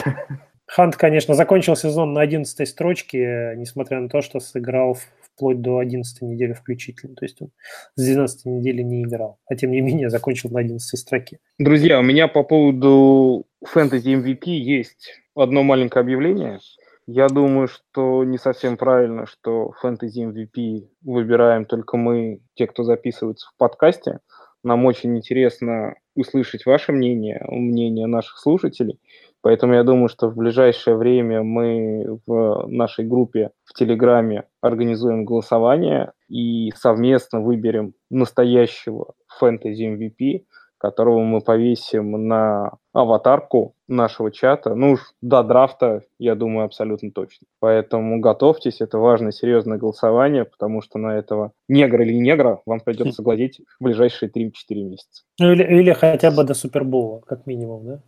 Хант, 0.68 0.96
конечно, 0.96 1.36
закончил 1.36 1.76
сезон 1.76 2.14
на 2.14 2.22
11 2.22 2.68
строчке, 2.68 3.54
несмотря 3.56 4.00
на 4.00 4.10
то, 4.10 4.22
что 4.22 4.40
сыграл 4.40 4.98
вплоть 5.22 5.62
до 5.62 5.80
11 5.80 6.22
недели 6.22 6.54
включительно. 6.54 7.16
То 7.16 7.26
есть 7.26 7.42
он 7.42 7.52
с 7.96 8.04
12 8.04 8.46
недели 8.46 8.82
не 8.82 9.04
играл, 9.04 9.40
а 9.48 9.56
тем 9.56 9.72
не 9.72 9.82
менее 9.82 10.10
закончил 10.10 10.50
на 10.50 10.62
11 10.62 11.00
строке. 11.00 11.40
Друзья, 11.60 12.00
у 12.00 12.04
меня 12.04 12.28
по 12.28 12.44
поводу 12.44 13.46
фэнтези 13.64 14.16
MVP 14.16 14.48
есть 14.48 15.22
одно 15.36 15.64
маленькое 15.64 16.02
объявление. 16.02 16.60
Я 17.08 17.28
думаю, 17.28 17.68
что 17.68 18.24
не 18.24 18.40
совсем 18.40 18.78
правильно, 18.78 19.28
что 19.28 19.72
фэнтези 19.80 20.22
MVP 20.22 20.88
выбираем 21.04 21.66
только 21.66 21.98
мы, 21.98 22.40
те, 22.56 22.66
кто 22.66 22.84
записывается 22.84 23.48
в 23.54 23.58
подкасте. 23.58 24.20
Нам 24.64 24.86
очень 24.86 25.16
интересно 25.16 25.94
услышать 26.16 26.66
ваше 26.66 26.92
мнение, 26.92 27.46
мнение 27.48 28.08
наших 28.08 28.40
слушателей. 28.40 29.00
Поэтому 29.46 29.76
я 29.76 29.84
думаю, 29.84 30.10
что 30.10 30.28
в 30.28 30.36
ближайшее 30.36 30.98
время 30.98 31.44
мы 31.44 32.20
в 32.26 32.66
нашей 32.68 33.06
группе 33.06 33.52
в 33.64 33.74
Телеграме 33.74 34.46
организуем 34.60 35.24
голосование 35.24 36.14
и 36.28 36.72
совместно 36.76 37.42
выберем 37.42 37.94
настоящего 38.10 39.14
фэнтези 39.28 39.84
MVP, 39.84 40.46
которого 40.80 41.20
мы 41.22 41.42
повесим 41.42 42.28
на 42.28 42.78
аватарку 42.92 43.76
нашего 43.88 44.32
чата. 44.32 44.74
Ну 44.74 44.94
уж 44.94 45.02
до 45.22 45.44
драфта, 45.44 46.02
я 46.18 46.34
думаю, 46.34 46.66
абсолютно 46.66 47.12
точно. 47.12 47.46
Поэтому 47.60 48.20
готовьтесь, 48.20 48.82
это 48.82 48.98
важное, 48.98 49.32
серьезное 49.32 49.78
голосование, 49.78 50.46
потому 50.46 50.82
что 50.82 50.98
на 50.98 51.20
этого 51.20 51.52
негра 51.70 52.04
или 52.04 52.16
негра 52.16 52.62
вам 52.66 52.80
придется 52.80 53.22
глазеть 53.22 53.62
в 53.80 53.84
ближайшие 53.84 54.32
3-4 54.32 54.52
месяца. 54.72 55.24
Ну, 55.40 55.52
или, 55.52 55.64
или 55.82 55.94
хотя 55.94 56.32
бы 56.32 56.44
до 56.44 56.56
Супербола, 56.56 57.20
как 57.20 57.46
минимум, 57.46 57.86
да? 57.86 58.02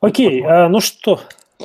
Окей, 0.00 0.42
а, 0.44 0.68
ну 0.68 0.80
что, 0.80 1.20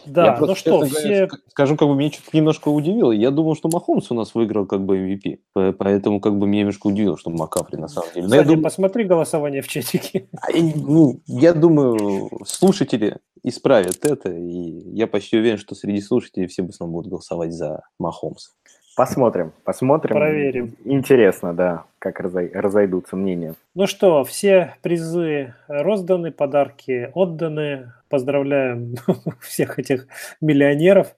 да, 0.05 0.25
Я 0.27 0.31
ну 0.39 0.45
просто, 0.45 0.69
что, 0.69 0.85
все... 0.85 1.01
говоря, 1.01 1.29
скажу, 1.49 1.75
как 1.75 1.87
бы 1.87 1.95
меня 1.95 2.11
что-то 2.11 2.35
немножко 2.35 2.69
удивило. 2.69 3.11
Я 3.11 3.29
думал, 3.29 3.55
что 3.55 3.69
Махомс 3.69 4.09
у 4.09 4.15
нас 4.15 4.33
выиграл 4.33 4.65
как 4.65 4.85
бы 4.85 4.97
MVP. 4.97 5.39
По- 5.53 5.73
Поэтому 5.73 6.21
как 6.21 6.37
бы 6.37 6.47
меня 6.47 6.61
немножко 6.61 6.87
удивило, 6.87 7.17
что 7.17 7.29
Макафри 7.29 7.77
на 7.77 7.87
самом 7.87 8.09
деле. 8.13 8.27
Но 8.27 8.35
я 8.35 8.41
Кстати, 8.41 8.47
думаю, 8.47 8.63
посмотри 8.63 9.03
голосование 9.03 9.61
в 9.61 9.67
чатике. 9.67 10.27
а 10.41 10.51
я 10.51 10.73
ну, 10.75 11.21
я 11.27 11.53
думаю, 11.53 12.29
слушатели 12.45 13.17
исправят 13.43 14.05
это, 14.05 14.31
и 14.31 14.95
я 14.95 15.07
почти 15.07 15.37
уверен, 15.37 15.57
что 15.57 15.75
среди 15.75 15.99
слушателей 15.99 16.47
все 16.47 16.63
в 16.63 16.69
основном 16.69 16.95
будут 16.95 17.11
голосовать 17.11 17.51
за 17.51 17.81
Махомс. 17.99 18.51
Посмотрим, 18.95 19.53
посмотрим. 19.63 20.15
Проверим. 20.15 20.75
Интересно, 20.83 21.53
да, 21.53 21.85
как 21.99 22.19
разой- 22.19 22.51
разойдутся 22.53 23.15
мнения. 23.15 23.55
Ну 23.73 23.87
что, 23.87 24.23
все 24.25 24.75
призы 24.81 25.55
розданы, 25.67 26.31
подарки 26.31 27.09
отданы. 27.13 27.93
Поздравляем 28.09 28.95
всех 29.39 29.79
этих 29.79 30.07
миллионеров, 30.41 31.15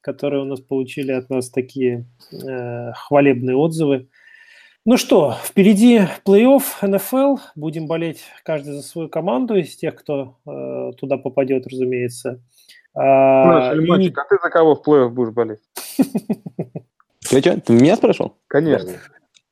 которые 0.00 0.42
у 0.42 0.46
нас 0.46 0.60
получили 0.60 1.12
от 1.12 1.28
нас 1.28 1.50
такие 1.50 2.06
э, 2.32 2.92
хвалебные 2.94 3.54
отзывы. 3.56 4.08
Ну 4.86 4.96
что, 4.96 5.34
впереди 5.44 6.00
плей-офф 6.26 6.62
НФЛ. 6.86 7.36
Будем 7.54 7.86
болеть 7.86 8.24
каждый 8.42 8.72
за 8.72 8.82
свою 8.82 9.08
команду 9.10 9.54
из 9.56 9.76
тех, 9.76 9.94
кто 9.94 10.36
э, 10.46 10.92
туда 10.98 11.18
попадет, 11.18 11.66
разумеется. 11.66 12.40
А, 12.94 13.72
Наш 13.74 13.76
и- 13.76 14.12
а 14.16 14.24
ты 14.24 14.38
за 14.42 14.48
кого 14.50 14.74
в 14.76 14.86
плей-офф 14.88 15.08
будешь 15.10 15.32
болеть? 15.34 15.60
Ты, 17.28 17.40
чё, 17.42 17.60
ты 17.60 17.72
меня 17.72 17.96
спрашивал? 17.96 18.36
Конечно, 18.48 18.92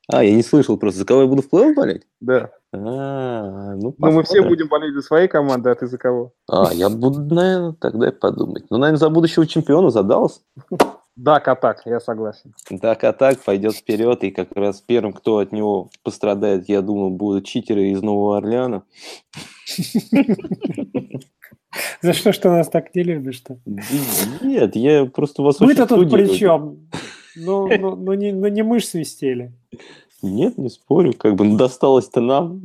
А, 0.07 0.23
я 0.23 0.33
не 0.33 0.43
слышал 0.43 0.77
просто, 0.77 0.99
за 0.99 1.05
кого 1.05 1.21
я 1.21 1.27
буду 1.27 1.41
в 1.41 1.49
плей 1.49 1.73
болеть? 1.73 2.03
да. 2.19 2.49
А, 2.75 3.75
ну, 3.75 3.93
Но 3.99 4.11
мы 4.11 4.23
все 4.23 4.41
будем 4.41 4.67
болеть 4.67 4.95
за 4.95 5.03
свои 5.03 5.27
команды, 5.27 5.69
а 5.69 5.75
ты 5.75 5.85
за 5.85 5.99
кого? 5.99 6.33
А, 6.49 6.73
я 6.73 6.89
буду, 6.89 7.21
наверное, 7.21 7.73
тогда 7.73 8.09
и 8.09 8.11
подумать. 8.11 8.65
Ну, 8.71 8.77
наверное, 8.77 8.97
за 8.97 9.09
будущего 9.11 9.45
чемпиона, 9.45 9.91
за 9.91 10.01
Даллас. 10.01 10.41
Да, 11.15 11.39
Катак, 11.39 11.83
я 11.85 11.99
согласен. 11.99 12.55
Так, 12.81 13.03
а 13.03 13.13
так 13.13 13.39
пойдет 13.43 13.75
вперед, 13.75 14.23
и 14.23 14.31
как 14.31 14.51
раз 14.55 14.81
первым, 14.81 15.13
кто 15.13 15.37
от 15.37 15.51
него 15.51 15.91
пострадает, 16.01 16.67
я 16.67 16.81
думаю, 16.81 17.11
будут 17.11 17.45
читеры 17.45 17.91
из 17.91 18.01
Нового 18.01 18.37
Орлеана. 18.37 18.81
За 22.01 22.13
что, 22.13 22.33
что 22.33 22.49
нас 22.49 22.69
так 22.69 22.93
не 22.95 23.03
любишь-то? 23.03 23.59
Нет, 24.41 24.75
я 24.75 25.05
просто 25.05 25.43
вас 25.43 25.59
Мы-то 25.59 25.85
тут 25.85 26.11
при 26.11 26.27
чем? 26.35 26.89
Ну, 27.35 27.67
ну, 27.77 27.95
ну, 27.95 28.13
не, 28.13 28.31
ну 28.31 28.47
не 28.47 28.63
мы 28.63 28.79
ж 28.79 28.85
свистели. 28.85 29.51
Нет, 30.21 30.57
не 30.57 30.69
спорю, 30.69 31.13
как 31.13 31.35
бы 31.35 31.57
досталось-то 31.57 32.21
нам. 32.21 32.61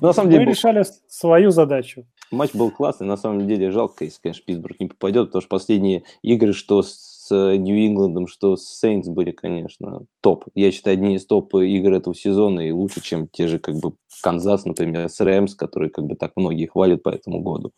На 0.00 0.12
самом 0.14 0.28
Мы 0.28 0.32
деле, 0.32 0.44
был- 0.46 0.52
решали 0.52 0.84
свою 1.08 1.50
задачу. 1.50 2.06
матч 2.30 2.52
был 2.54 2.70
классный. 2.70 3.06
На 3.06 3.16
самом 3.18 3.46
деле, 3.46 3.70
жалко, 3.70 4.04
если, 4.04 4.20
конечно, 4.22 4.42
Питтсбург 4.46 4.80
не 4.80 4.86
попадет, 4.86 5.26
потому 5.26 5.42
что 5.42 5.48
последние 5.50 6.04
игры, 6.22 6.54
что 6.54 6.82
с 6.82 7.28
Нью-Ингландом, 7.30 8.26
что 8.26 8.56
с 8.56 8.64
Сейнтс 8.64 9.08
были, 9.08 9.32
конечно, 9.32 10.04
топ. 10.22 10.46
Я 10.54 10.70
считаю, 10.72 10.94
одни 10.94 11.16
из 11.16 11.26
топ 11.26 11.54
игр 11.56 11.92
этого 11.92 12.14
сезона 12.14 12.60
и 12.60 12.70
лучше, 12.70 13.02
чем 13.02 13.28
те 13.28 13.48
же, 13.48 13.58
как 13.58 13.74
бы, 13.76 13.92
Канзас, 14.22 14.64
например, 14.64 15.10
с 15.10 15.20
Рэмс, 15.20 15.54
которые, 15.54 15.90
как 15.90 16.06
бы, 16.06 16.14
так 16.16 16.32
многие 16.36 16.64
хвалят 16.66 17.02
по 17.02 17.10
этому 17.10 17.40
году. 17.40 17.72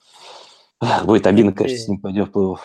Будет 1.04 1.26
обидно, 1.26 1.52
конечно, 1.52 1.74
если 1.76 1.90
не 1.90 1.98
пойдет 1.98 2.28
в 2.32 2.38
плей-офф. 2.38 2.58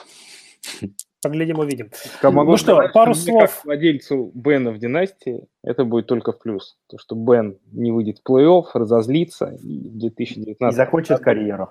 Поглядим, 1.22 1.59
увидим. 1.59 1.89
Я 2.22 2.30
могу 2.30 2.51
Ну 2.51 2.57
что, 2.57 2.76
сказать, 2.76 2.93
пару 2.93 3.11
мне 3.11 3.20
слов. 3.20 3.51
Как 3.55 3.66
владельцу 3.66 4.32
Бена 4.34 4.72
в 4.72 4.78
династии 4.78 5.47
это 5.63 5.84
будет 5.84 6.05
только 6.05 6.32
в 6.32 6.39
плюс. 6.39 6.78
То, 6.88 6.97
что 6.99 7.16
Бен 7.16 7.57
не 7.72 7.91
выйдет 7.91 8.20
в 8.24 8.30
плей-офф, 8.30 8.66
разозлится, 8.76 9.57
и 9.63 9.89
в 9.89 9.95
И 9.95 9.99
2019 9.99 10.76
закончит 10.78 11.20
карьеру. 11.20 11.70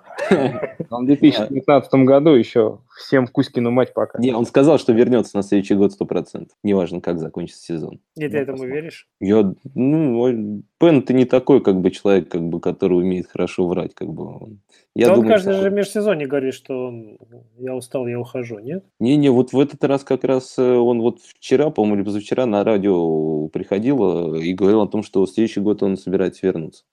он 0.91 1.05
в 1.05 1.07
2019 1.07 1.95
году 2.05 2.31
еще 2.31 2.81
всем 2.97 3.27
Кузькину 3.27 3.71
мать 3.71 3.93
пока. 3.95 4.19
Не, 4.19 4.33
он 4.33 4.47
сказал, 4.47 4.79
что 4.79 4.93
вернется 4.93 5.37
на 5.37 5.43
следующий 5.43 5.75
год 5.75 5.93
100%. 5.99 6.49
Неважно, 6.63 7.01
как 7.01 7.19
закончится 7.19 7.63
сезон. 7.65 8.01
И 8.17 8.29
ты 8.29 8.39
этому 8.39 8.59
посмотрим. 8.59 8.75
веришь? 8.75 9.09
Я, 9.21 9.53
ну, 9.75 10.63
Пен, 10.79 11.03
ты 11.03 11.15
не 11.15 11.25
такой, 11.25 11.61
как 11.63 11.81
бы, 11.81 11.91
человек, 11.91 12.29
как 12.29 12.43
бы, 12.43 12.61
который 12.61 12.99
умеет 12.99 13.27
хорошо 13.27 13.67
врать, 13.67 13.95
как 13.95 14.09
бы. 14.13 14.27
он- 14.27 14.61
Я 14.95 15.07
да 15.07 15.13
он 15.15 15.19
думаю, 15.21 15.35
каждый 15.35 15.55
что- 15.55 15.63
же 15.63 15.71
межсезонье 15.71 16.27
говорит, 16.27 16.55
что 16.55 16.87
он, 16.89 17.19
я 17.59 17.75
устал, 17.75 18.07
я 18.07 18.21
ухожу, 18.21 18.59
нет? 18.61 18.85
Не-не, 19.01 19.31
вот 19.31 19.53
в 19.53 19.59
этот 19.59 19.83
раз 19.85 20.05
как 20.05 20.23
раз 20.25 20.57
э, 20.59 20.63
он 20.77 21.01
вот 21.01 21.21
вчера, 21.21 21.71
по-моему, 21.71 21.97
или 21.97 22.05
позавчера 22.05 22.47
на 22.47 22.63
радио 22.65 23.49
приходил 23.49 24.37
э, 24.37 24.41
и 24.43 24.53
говорил 24.55 24.83
о 24.83 24.87
том, 24.87 25.03
что 25.03 25.25
в 25.25 25.31
следующий 25.31 25.61
год 25.61 25.83
он 25.83 25.97
собирается 25.97 26.47
вернуться. 26.47 26.85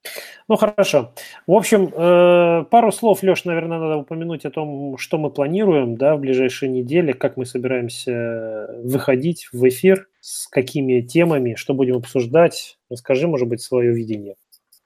Ну, 0.48 0.56
хорошо. 0.56 1.12
В 1.48 1.52
общем, 1.54 1.92
э, 1.94 2.66
пару 2.72 2.92
слов, 2.92 3.22
Леш, 3.24 3.46
наверное, 3.46 3.78
надо 3.80 3.98
упомянуть 3.98 4.46
о 4.46 4.52
том, 4.52 4.98
что 4.98 5.18
мы 5.18 5.30
планируем 5.30 5.91
да, 5.96 6.16
в 6.16 6.20
ближайшие 6.20 6.70
недели, 6.70 7.12
как 7.12 7.38
мы 7.38 7.46
собираемся 7.46 8.70
выходить 8.84 9.50
в 9.52 9.68
эфир, 9.68 10.08
с 10.20 10.48
какими 10.48 11.02
темами, 11.02 11.56
что 11.56 11.74
будем 11.74 11.98
обсуждать. 11.98 12.78
Расскажи, 12.90 13.28
может 13.28 13.48
быть, 13.48 13.62
свое 13.62 13.92
видение. 13.94 14.36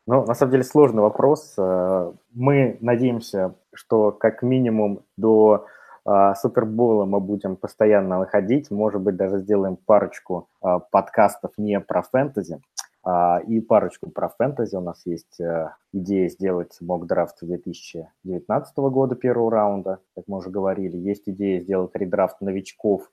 Ну, 0.07 0.23
на 0.25 0.35
самом 0.35 0.51
деле 0.51 0.63
сложный 0.63 1.01
вопрос. 1.01 1.55
Э, 1.57 2.11
Мы 2.33 2.77
надеемся, 2.81 3.55
что 3.73 4.11
как 4.11 4.43
минимум 4.43 5.01
до 5.17 5.65
э, 6.05 6.33
Супербола 6.35 7.05
мы 7.05 7.19
будем 7.19 7.55
постоянно 7.55 8.19
выходить. 8.19 8.69
Может 8.69 9.01
быть, 9.01 9.15
даже 9.15 9.39
сделаем 9.39 9.77
парочку 9.77 10.47
э, 10.63 10.79
подкастов 10.91 11.51
не 11.57 11.79
про 11.79 12.03
фэнтези, 12.03 12.59
и 13.47 13.59
парочку 13.61 14.09
про 14.09 14.29
фэнтези. 14.29 14.75
У 14.75 14.81
нас 14.81 15.01
есть 15.05 15.39
э, 15.39 15.69
идея 15.93 16.27
сделать 16.29 16.75
мок-драфт 16.81 17.37
2019 17.41 18.77
года 18.77 19.15
первого 19.15 19.51
раунда, 19.51 19.99
как 20.15 20.25
мы 20.27 20.37
уже 20.37 20.49
говорили. 20.49 20.97
Есть 20.97 21.23
идея 21.27 21.61
сделать 21.61 21.91
редрафт 21.93 22.41
новичков 22.41 23.11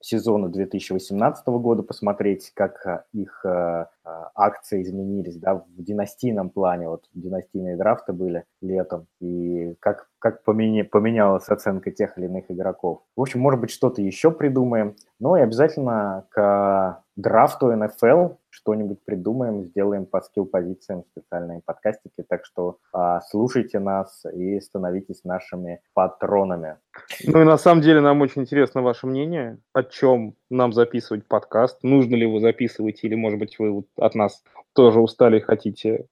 сезона 0.00 0.48
2018 0.48 1.46
года, 1.46 1.82
посмотреть, 1.82 2.52
как 2.54 2.86
э, 2.86 3.02
их 3.12 3.44
э, 3.44 3.86
акции 4.34 4.82
изменились, 4.82 5.36
да, 5.36 5.54
в 5.54 5.82
династийном 5.82 6.50
плане, 6.50 6.88
вот 6.88 7.04
династийные 7.14 7.76
драфты 7.76 8.12
были 8.12 8.44
летом, 8.60 9.06
и 9.20 9.74
как, 9.80 10.08
как 10.18 10.42
поменя- 10.44 10.84
поменялась 10.84 11.48
оценка 11.48 11.90
тех 11.90 12.18
или 12.18 12.26
иных 12.26 12.50
игроков. 12.50 13.02
В 13.16 13.20
общем, 13.22 13.40
может 13.40 13.60
быть, 13.60 13.70
что-то 13.70 14.02
еще 14.02 14.30
придумаем, 14.30 14.96
ну 15.20 15.36
и 15.36 15.40
обязательно 15.40 16.26
к 16.30 17.02
драфту 17.16 17.74
НФЛ 17.74 18.34
что-нибудь 18.52 18.98
придумаем, 19.04 19.64
сделаем 19.64 20.04
по 20.04 20.20
скилл-позициям 20.20 21.04
специальные 21.10 21.62
подкастики, 21.64 22.22
так 22.28 22.44
что 22.44 22.76
а, 22.92 23.20
слушайте 23.22 23.78
нас 23.78 24.24
и 24.26 24.60
становитесь 24.60 25.24
нашими 25.24 25.80
патронами. 25.94 26.76
Ну 27.24 27.40
и 27.40 27.44
на 27.44 27.56
самом 27.56 27.80
деле 27.80 28.00
нам 28.00 28.20
очень 28.20 28.42
интересно 28.42 28.82
ваше 28.82 29.06
мнение, 29.06 29.58
о 29.72 29.82
чем 29.82 30.34
нам 30.50 30.74
записывать 30.74 31.26
подкаст, 31.26 31.82
нужно 31.82 32.14
ли 32.14 32.22
его 32.22 32.40
записывать, 32.40 33.02
или, 33.02 33.14
может 33.14 33.38
быть, 33.38 33.58
вы 33.58 33.70
вот 33.72 33.86
от 33.96 34.14
нас 34.14 34.44
тоже 34.74 35.00
устали 35.00 35.38
и 35.38 35.40
хотите 35.42 36.06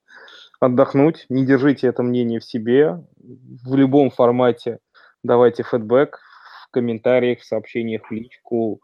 отдохнуть. 0.60 1.26
Не 1.28 1.44
держите 1.44 1.88
это 1.88 2.02
мнение 2.02 2.40
в 2.40 2.44
себе. 2.44 3.04
В 3.18 3.74
любом 3.74 4.10
формате 4.10 4.78
давайте 5.22 5.62
фидбэк 5.62 6.18
в 6.66 6.70
комментариях, 6.70 7.40
в 7.40 7.44
сообщениях 7.44 8.08
в 8.08 8.12
личку, 8.12 8.80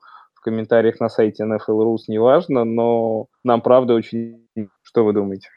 комментариях 0.47 1.01
на 1.01 1.09
сайте 1.09 1.45
NFL.rus, 1.45 2.05
неважно, 2.09 2.65
но 2.65 3.27
нам 3.43 3.61
правда 3.61 3.95
очень... 3.95 4.47
Что 4.83 5.05
вы 5.05 5.13
думаете? 5.13 5.49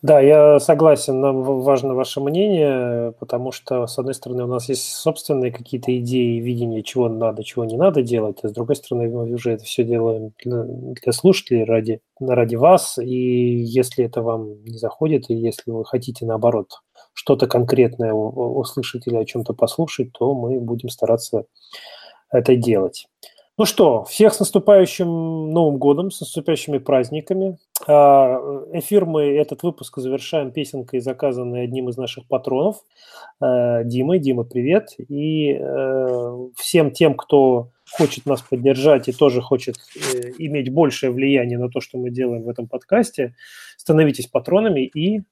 Да, 0.00 0.20
я 0.20 0.58
согласен, 0.58 1.20
нам 1.20 1.42
важно 1.42 1.94
ваше 1.94 2.20
мнение, 2.20 3.12
потому 3.20 3.52
что, 3.52 3.86
с 3.86 3.98
одной 3.98 4.14
стороны, 4.14 4.44
у 4.44 4.48
нас 4.48 4.68
есть 4.68 4.84
собственные 4.84 5.52
какие-то 5.52 5.96
идеи, 5.98 6.40
видения, 6.40 6.82
чего 6.82 7.08
надо, 7.08 7.44
чего 7.44 7.64
не 7.64 7.76
надо 7.76 8.02
делать, 8.02 8.38
а 8.42 8.48
с 8.48 8.52
другой 8.52 8.74
стороны, 8.76 9.08
мы 9.08 9.32
уже 9.32 9.52
это 9.52 9.64
все 9.64 9.84
делаем 9.84 10.32
для, 10.44 10.64
для 10.64 11.12
слушателей, 11.12 11.64
ради, 11.64 12.00
ради 12.18 12.56
вас, 12.56 12.98
и 12.98 13.06
если 13.06 14.04
это 14.04 14.22
вам 14.22 14.64
не 14.64 14.78
заходит, 14.78 15.30
и 15.30 15.34
если 15.34 15.70
вы 15.70 15.84
хотите, 15.84 16.26
наоборот, 16.26 16.80
что-то 17.12 17.46
конкретное 17.46 18.12
услышать 18.12 19.06
или 19.06 19.16
о 19.16 19.24
чем-то 19.24 19.54
послушать, 19.54 20.12
то 20.12 20.34
мы 20.34 20.58
будем 20.58 20.88
стараться 20.88 21.44
это 22.32 22.56
делать. 22.56 23.06
Ну 23.58 23.66
что, 23.66 24.04
всех 24.04 24.32
с 24.32 24.40
наступающим 24.40 25.50
Новым 25.50 25.76
годом, 25.76 26.10
с 26.10 26.20
наступающими 26.22 26.78
праздниками. 26.78 27.58
А, 27.86 28.38
Эфир 28.72 29.04
мы, 29.04 29.24
этот 29.24 29.62
выпуск 29.62 29.98
завершаем 29.98 30.52
песенкой, 30.52 31.00
заказанной 31.00 31.64
одним 31.64 31.90
из 31.90 31.98
наших 31.98 32.26
патронов, 32.26 32.76
э, 33.42 33.84
Димой. 33.84 34.20
Дима, 34.20 34.44
привет. 34.44 34.94
И 34.96 35.52
э, 35.52 36.48
всем 36.56 36.92
тем, 36.92 37.14
кто 37.14 37.68
хочет 37.90 38.24
нас 38.24 38.40
поддержать 38.40 39.08
и 39.08 39.12
тоже 39.12 39.42
хочет 39.42 39.76
э, 39.96 40.30
иметь 40.38 40.72
большее 40.72 41.10
влияние 41.10 41.58
на 41.58 41.68
то, 41.68 41.82
что 41.82 41.98
мы 41.98 42.08
делаем 42.08 42.44
в 42.44 42.48
этом 42.48 42.68
подкасте, 42.68 43.34
становитесь 43.76 44.28
патронами, 44.28 44.80
и 44.80 45.24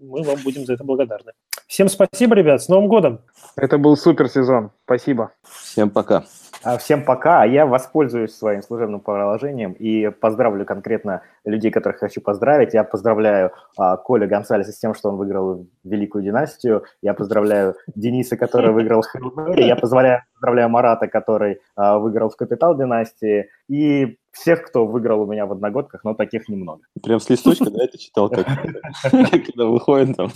мы 0.00 0.22
вам 0.22 0.38
будем 0.42 0.64
за 0.64 0.72
это 0.72 0.84
благодарны. 0.84 1.32
Всем 1.66 1.88
спасибо, 1.88 2.34
ребят, 2.34 2.62
с 2.62 2.68
Новым 2.68 2.88
годом! 2.88 3.20
Это 3.56 3.76
был 3.76 3.94
супер 3.98 4.30
сезон. 4.30 4.70
Спасибо. 4.86 5.32
Всем 5.42 5.90
пока. 5.90 6.24
А, 6.64 6.76
всем 6.78 7.04
пока. 7.04 7.42
А 7.42 7.46
я 7.46 7.66
воспользуюсь 7.66 8.34
своим 8.34 8.62
служебным 8.62 9.00
положением 9.00 9.72
и 9.72 10.10
поздравлю 10.10 10.64
конкретно 10.64 11.22
людей, 11.44 11.70
которых 11.70 11.98
хочу 11.98 12.20
поздравить. 12.20 12.74
Я 12.74 12.84
поздравляю 12.84 13.52
а, 13.76 13.96
Коля 13.96 14.26
Гонсалеса 14.26 14.72
с 14.72 14.78
тем, 14.78 14.94
что 14.94 15.10
он 15.10 15.16
выиграл 15.16 15.66
Великую 15.84 16.24
династию. 16.24 16.84
Я 17.02 17.14
поздравляю 17.14 17.76
Дениса, 17.94 18.36
который 18.36 18.72
выиграл 18.72 19.02
Хелмери. 19.02 19.64
Я 19.64 19.76
позволяю, 19.76 20.22
поздравляю 20.34 20.68
Марата, 20.68 21.06
который 21.06 21.60
а, 21.76 21.98
выиграл 21.98 22.30
в 22.30 22.36
Капитал 22.36 22.76
династии. 22.76 23.48
И 23.68 24.18
всех, 24.32 24.62
кто 24.62 24.86
выиграл 24.86 25.22
у 25.22 25.26
меня 25.26 25.46
в 25.46 25.52
одногодках, 25.52 26.04
но 26.04 26.14
таких 26.14 26.48
немного. 26.48 26.82
Прям 27.02 27.20
с 27.20 27.28
листочка, 27.28 27.70
да, 27.70 27.84
это 27.84 27.98
читал, 27.98 28.30
когда 29.10 29.64
выходит 29.64 30.16
там? 30.16 30.30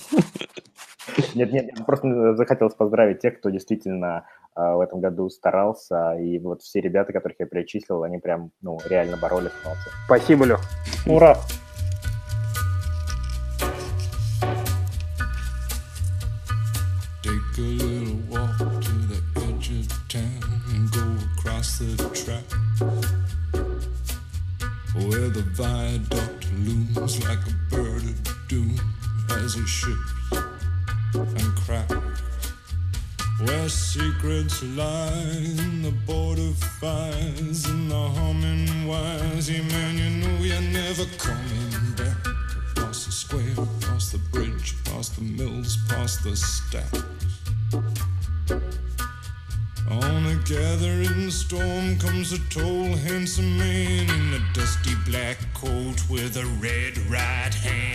Нет, 1.35 1.53
нет, 1.53 1.71
просто 1.87 2.35
захотелось 2.37 2.75
поздравить 2.75 3.21
тех, 3.21 3.39
кто 3.39 3.51
действительно 3.51 4.25
в 4.55 4.81
этом 4.81 5.01
году 5.01 5.31
старался, 5.31 6.15
и 6.19 6.39
вот 6.39 6.63
все 6.63 6.81
ребята, 6.81 7.13
которых 7.13 7.41
я 7.41 7.47
перечислил, 7.47 8.03
они 8.03 8.19
прям, 8.19 8.51
ну, 8.61 8.79
реально 8.89 9.17
боролись, 9.17 9.53
молодцы. 9.65 9.91
Спасибо, 10.07 10.45
Лех. 10.45 10.61
Ура! 11.07 11.37
A 24.95 24.99
where 25.09 25.31
the 25.31 25.43
viaduct 25.55 26.47
looms 26.65 27.19
like 27.27 27.39
a 27.47 27.75
bird 27.75 28.03
of 28.03 28.49
doom 28.49 28.79
as 29.31 29.57
it 29.57 29.67
ships 29.67 30.62
and 31.15 31.57
cracks. 31.57 31.95
Where 33.41 33.69
secrets 33.69 34.63
lie 34.63 35.37
in 35.59 35.83
the 35.83 35.91
border 36.07 36.53
fires 36.81 37.65
and 37.67 37.91
the 37.91 38.09
humming 38.17 38.87
wires. 38.87 39.51
Yeah, 39.51 39.63
man, 39.63 39.99
you 39.99 40.11
know 40.21 40.37
you're 40.45 40.61
never 40.61 41.05
coming 41.19 41.95
back. 41.97 42.17
Across 42.71 43.07
the 43.07 43.13
square, 43.13 43.53
across 43.81 44.13
the 44.13 44.19
bridge, 44.31 44.75
past 44.85 45.17
the 45.17 45.23
mills, 45.23 45.77
past 45.89 46.23
the 46.25 46.37
stacks. 46.37 47.03
On 49.91 50.27
a 50.27 50.37
gathering 50.45 51.31
storm 51.31 51.99
comes 51.99 52.33
a 52.33 52.39
tall, 52.49 52.97
handsome 52.97 53.59
man 53.59 54.09
in 54.09 54.35
a 54.35 54.53
dusty 54.55 54.95
black 55.05 55.39
coat 55.55 56.09
with 56.09 56.37
a 56.37 56.47
red 56.61 56.97
right 57.11 57.53
hand. 57.53 57.92